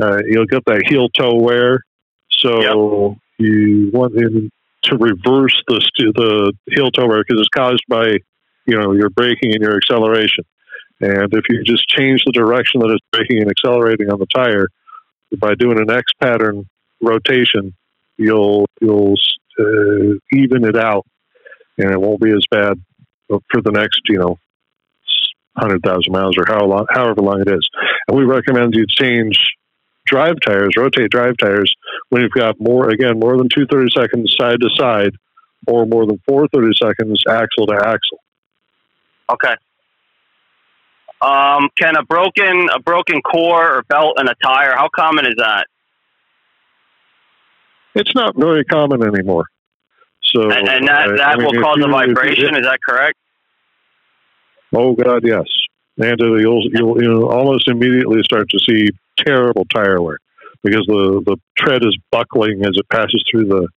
uh, 0.00 0.18
you'll 0.26 0.46
get 0.46 0.64
that 0.64 0.84
heel 0.86 1.10
toe 1.10 1.34
wear. 1.34 1.84
So 2.30 2.60
yep. 3.10 3.18
you 3.38 3.90
want 3.92 4.14
to 4.14 4.96
reverse 4.96 5.62
the 5.68 5.80
the 5.98 6.52
heel 6.70 6.90
toe 6.90 7.06
wear 7.06 7.22
because 7.26 7.40
it's 7.40 7.50
caused 7.50 7.84
by 7.88 8.16
you 8.66 8.78
know 8.78 8.92
your 8.92 9.10
braking 9.10 9.52
and 9.52 9.60
your 9.60 9.76
acceleration. 9.76 10.44
And 11.00 11.34
if 11.34 11.44
you 11.50 11.62
just 11.64 11.86
change 11.88 12.22
the 12.24 12.32
direction 12.32 12.80
that 12.80 12.90
it's 12.90 13.04
braking 13.12 13.42
and 13.42 13.50
accelerating 13.50 14.10
on 14.10 14.18
the 14.18 14.26
tire 14.26 14.68
by 15.38 15.54
doing 15.54 15.78
an 15.78 15.90
X 15.90 16.04
pattern 16.20 16.68
rotation, 17.02 17.74
you'll 18.16 18.66
you'll 18.80 19.16
uh, 19.58 20.14
even 20.32 20.64
it 20.64 20.76
out, 20.76 21.04
and 21.78 21.90
it 21.90 22.00
won't 22.00 22.20
be 22.20 22.30
as 22.30 22.44
bad 22.50 22.80
for 23.28 23.60
the 23.62 23.70
next 23.70 24.00
you 24.08 24.18
know 24.18 24.38
hundred 25.56 25.82
thousand 25.82 26.12
miles 26.12 26.36
or 26.38 26.44
how 26.46 26.64
long, 26.64 26.86
however 26.90 27.20
long 27.20 27.40
it 27.40 27.48
is. 27.48 27.68
And 28.08 28.16
we 28.16 28.24
recommend 28.24 28.74
you 28.74 28.86
change 28.88 29.38
drive 30.06 30.36
tires, 30.46 30.70
rotate 30.76 31.10
drive 31.10 31.36
tires 31.38 31.74
when 32.08 32.22
you've 32.22 32.32
got 32.32 32.56
more 32.58 32.88
again 32.90 33.18
more 33.18 33.36
than 33.36 33.48
two 33.48 33.66
thirty 33.66 33.90
seconds 33.94 34.34
side 34.38 34.60
to 34.60 34.70
side, 34.76 35.14
or 35.66 35.86
more 35.86 36.06
than 36.06 36.20
four 36.26 36.48
thirty 36.48 36.72
seconds 36.80 37.22
axle 37.28 37.66
to 37.66 37.74
axle. 37.74 38.18
Okay. 39.30 39.54
Um, 41.20 41.68
can 41.78 41.96
a 41.96 42.02
broken 42.02 42.68
a 42.74 42.80
broken 42.80 43.22
core 43.22 43.76
or 43.76 43.82
belt 43.84 44.20
in 44.20 44.28
a 44.28 44.34
tire? 44.42 44.74
How 44.74 44.88
common 44.94 45.26
is 45.26 45.34
that? 45.38 45.66
It's 47.94 48.14
not 48.14 48.36
very 48.36 48.64
common 48.64 49.02
anymore. 49.02 49.44
So 50.22 50.50
and, 50.50 50.68
and 50.68 50.88
that 50.88 51.08
that 51.16 51.28
I 51.28 51.36
mean, 51.36 51.46
will 51.46 51.62
cause 51.62 51.76
you, 51.76 51.84
a 51.84 51.88
vibration. 51.88 52.56
is 52.56 52.64
that 52.64 52.78
correct? 52.88 53.18
Oh 54.74 54.94
God, 54.94 55.22
yes. 55.24 55.44
And 55.98 56.20
uh, 56.20 56.34
you'll, 56.34 56.64
you'll 56.72 57.02
you'll 57.02 57.28
almost 57.28 57.68
immediately 57.68 58.22
start 58.22 58.48
to 58.50 58.58
see 58.58 58.88
terrible 59.18 59.66
tire 59.66 60.00
wear 60.00 60.18
because 60.62 60.86
the 60.86 61.22
the 61.26 61.36
tread 61.58 61.84
is 61.84 61.96
buckling 62.10 62.62
as 62.64 62.72
it 62.74 62.88
passes 62.90 63.22
through 63.30 63.46
the 63.46 63.68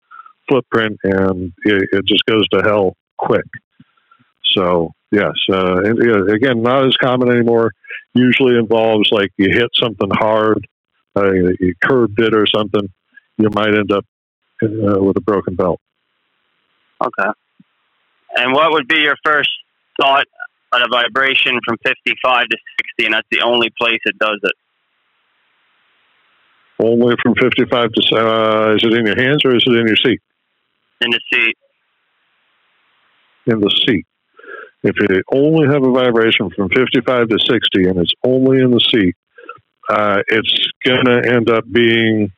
footprint, 0.49 0.97
and 1.03 1.51
it, 1.63 1.89
it 1.91 2.05
just 2.05 2.23
goes 2.25 2.47
to 2.49 2.61
hell 2.61 2.95
quick. 3.17 3.45
So 4.53 4.91
yes, 5.11 5.33
uh, 5.51 5.81
and, 5.83 6.29
again, 6.29 6.61
not 6.61 6.85
as 6.85 6.95
common 6.97 7.29
anymore. 7.29 7.71
Usually 8.13 8.57
involves 8.57 9.11
like 9.11 9.31
you 9.35 9.49
hit 9.51 9.69
something 9.73 10.09
hard, 10.11 10.65
uh, 11.17 11.33
you 11.33 11.73
curbed 11.83 12.21
it 12.21 12.33
or 12.33 12.47
something, 12.47 12.87
you 13.37 13.49
might 13.53 13.73
end 13.73 13.91
up 13.91 14.05
uh, 14.63 15.03
with 15.03 15.17
a 15.17 15.21
broken 15.21 15.55
belt. 15.55 15.79
Okay. 17.03 17.29
And 18.37 18.53
what 18.53 18.71
would 18.71 18.87
be 18.87 18.99
your 18.99 19.15
first 19.23 19.49
thought 19.99 20.25
on 20.73 20.81
a 20.81 20.87
vibration 20.89 21.59
from 21.65 21.77
55 21.85 22.47
to 22.49 22.57
60, 22.97 23.05
and 23.05 23.13
that's 23.13 23.27
the 23.31 23.41
only 23.41 23.69
place 23.79 23.99
it 24.05 24.17
does 24.19 24.39
it? 24.43 24.53
Only 26.77 27.15
from 27.23 27.35
55 27.35 27.89
to, 27.91 28.15
uh, 28.15 28.75
is 28.75 28.83
it 28.83 28.93
in 28.93 29.05
your 29.05 29.15
hands 29.15 29.45
or 29.45 29.55
is 29.55 29.63
it 29.65 29.71
in 29.71 29.87
your 29.87 29.95
seat? 29.95 30.19
In 31.01 31.09
the 31.11 31.19
seat. 31.31 31.57
In 33.47 33.59
the 33.61 33.71
seat. 33.87 34.05
If 34.83 34.95
you 34.99 35.23
only 35.33 35.67
have 35.67 35.83
a 35.83 35.91
vibration 35.91 36.49
from 36.55 36.69
55 36.69 37.29
to 37.29 37.37
60 37.39 37.89
and 37.89 37.99
it's 37.99 38.13
only 38.23 38.59
in 38.59 38.71
the 38.71 38.79
seat, 38.79 39.15
uh, 39.89 40.21
it's 40.27 40.69
going 40.85 41.05
to 41.05 41.33
end 41.33 41.49
up 41.49 41.63
being 41.71 42.31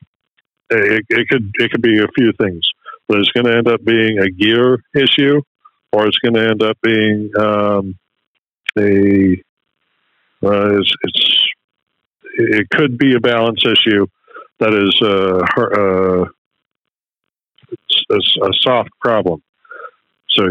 it, 0.69 1.05
it 1.09 1.27
could 1.29 1.51
it 1.55 1.71
could 1.71 1.81
be 1.81 1.99
a 1.99 2.07
few 2.15 2.31
things, 2.33 2.67
but 3.07 3.19
it's 3.19 3.31
going 3.31 3.45
to 3.45 3.57
end 3.57 3.67
up 3.67 3.83
being 3.83 4.19
a 4.19 4.29
gear 4.29 4.79
issue, 4.95 5.41
or 5.91 6.07
it's 6.07 6.17
going 6.19 6.33
to 6.33 6.49
end 6.49 6.63
up 6.63 6.77
being 6.81 7.31
um, 7.39 7.95
a 8.77 9.41
uh, 10.43 10.77
it's, 10.79 10.93
it's, 11.03 11.47
it 12.35 12.69
could 12.69 12.97
be 12.97 13.15
a 13.15 13.19
balance 13.19 13.63
issue 13.65 14.05
that 14.59 14.73
is 14.73 14.95
uh, 15.01 15.41
uh, 15.57 16.25
a, 18.11 18.15
a, 18.15 18.53
soft 18.61 18.89
problem. 19.01 19.41
So 20.29 20.43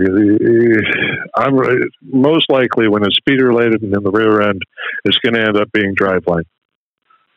I'm 1.37 1.57
most 2.03 2.51
likely 2.51 2.89
when 2.89 3.05
it's 3.05 3.17
speed 3.17 3.41
related 3.41 3.83
and 3.83 3.95
in 3.95 4.03
the 4.03 4.11
rear 4.11 4.43
end, 4.43 4.63
it's 5.05 5.19
going 5.19 5.35
to 5.35 5.41
end 5.41 5.57
up 5.57 5.71
being 5.71 5.95
driveline. 5.95 6.45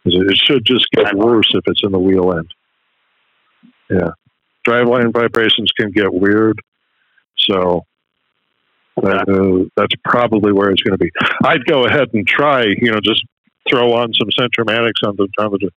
It 0.05 0.38
should 0.38 0.65
just 0.65 0.88
get 0.91 1.13
worse 1.13 1.51
if 1.53 1.63
it's 1.67 1.84
in 1.84 1.91
the 1.91 1.99
wheel 1.99 2.34
end. 2.34 2.51
Yeah. 3.90 4.10
Driveline 4.68 5.12
vibrations 5.14 5.72
can 5.72 5.92
get 5.92 6.14
weird. 6.14 6.60
So 7.38 7.86
that, 9.02 9.30
uh, 9.30 9.70
that's 9.76 9.96
probably 10.04 10.52
where 10.52 10.70
it's 10.70 10.82
going 10.82 10.98
to 10.98 11.04
be. 11.04 11.12
I'd 11.44 11.66
go 11.66 11.86
ahead 11.86 12.10
and 12.14 12.28
try, 12.28 12.66
you 12.66 12.92
know, 12.92 13.00
just 13.04 13.26
throw 13.70 13.94
on 13.94 14.14
some 14.14 14.30
Centramatics 14.38 15.08
on 15.08 15.16
the, 15.16 15.28
on 15.40 15.52
the 15.52 15.70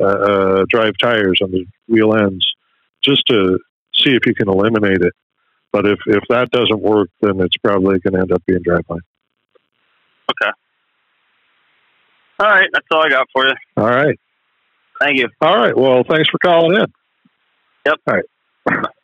uh, 0.00 0.04
uh, 0.04 0.64
drive 0.68 0.94
tires 1.02 1.40
on 1.42 1.50
the 1.50 1.64
wheel 1.88 2.14
ends 2.14 2.46
just 3.02 3.22
to 3.28 3.58
see 3.94 4.10
if 4.10 4.26
you 4.26 4.34
can 4.34 4.48
eliminate 4.48 5.02
it. 5.02 5.12
But 5.72 5.86
if, 5.86 5.98
if 6.06 6.22
that 6.28 6.50
doesn't 6.50 6.80
work, 6.80 7.10
then 7.20 7.40
it's 7.40 7.56
probably 7.56 7.98
going 7.98 8.14
to 8.14 8.20
end 8.20 8.32
up 8.32 8.42
being 8.46 8.60
driveline. 8.60 9.00
Okay. 10.30 10.50
All 12.40 12.48
right. 12.48 12.68
That's 12.72 12.86
all 12.92 13.04
I 13.04 13.08
got 13.08 13.26
for 13.32 13.46
you. 13.46 13.54
All 13.76 13.88
right. 13.88 14.18
Thank 15.00 15.18
you. 15.18 15.28
All 15.40 15.56
right. 15.56 15.76
Well, 15.76 16.02
thanks 16.08 16.28
for 16.28 16.38
calling 16.38 16.76
in. 16.76 16.86
Yep. 17.88 18.00
All 18.06 18.14
right. 18.14 18.24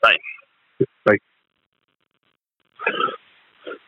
Bye. 0.02 0.16
Bye. 1.06 1.16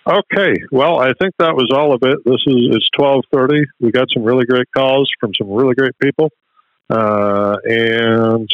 Okay. 0.07 0.55
Well, 0.73 1.01
I 1.01 1.13
think 1.21 1.35
that 1.39 1.55
was 1.55 1.71
all 1.75 1.93
of 1.93 2.03
it. 2.03 2.19
This 2.25 2.41
is 2.47 2.57
it's 2.73 2.89
twelve 2.97 3.25
thirty. 3.31 3.67
We 3.79 3.91
got 3.91 4.09
some 4.15 4.23
really 4.25 4.47
great 4.47 4.69
calls 4.75 5.11
from 5.21 5.33
some 5.35 5.51
really 5.51 5.75
great 5.75 5.93
people, 6.03 6.31
uh, 6.89 7.57
and 7.65 8.49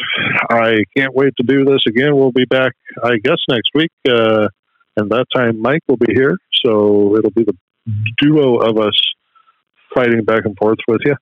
I 0.50 0.82
can't 0.96 1.14
wait 1.14 1.34
to 1.36 1.44
do 1.46 1.64
this 1.64 1.82
again. 1.86 2.16
We'll 2.16 2.32
be 2.32 2.46
back, 2.46 2.72
I 3.04 3.18
guess, 3.22 3.38
next 3.48 3.70
week, 3.74 3.92
uh, 4.08 4.48
and 4.96 5.10
that 5.10 5.26
time 5.32 5.60
Mike 5.60 5.82
will 5.86 5.98
be 5.98 6.12
here, 6.12 6.36
so 6.64 7.16
it'll 7.16 7.30
be 7.30 7.44
the 7.44 7.56
duo 8.18 8.56
of 8.56 8.78
us 8.78 8.98
fighting 9.94 10.24
back 10.24 10.44
and 10.44 10.56
forth 10.56 10.78
with 10.88 11.02
you. 11.04 11.14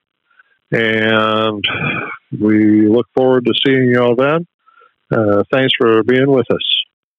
And 0.72 1.64
we 2.40 2.88
look 2.88 3.08
forward 3.14 3.44
to 3.44 3.52
seeing 3.66 3.90
you 3.90 4.00
all 4.00 4.14
then. 4.14 4.46
Uh, 5.10 5.42
thanks 5.50 5.72
for 5.76 6.02
being 6.02 6.30
with 6.30 6.50
us. 6.50 6.79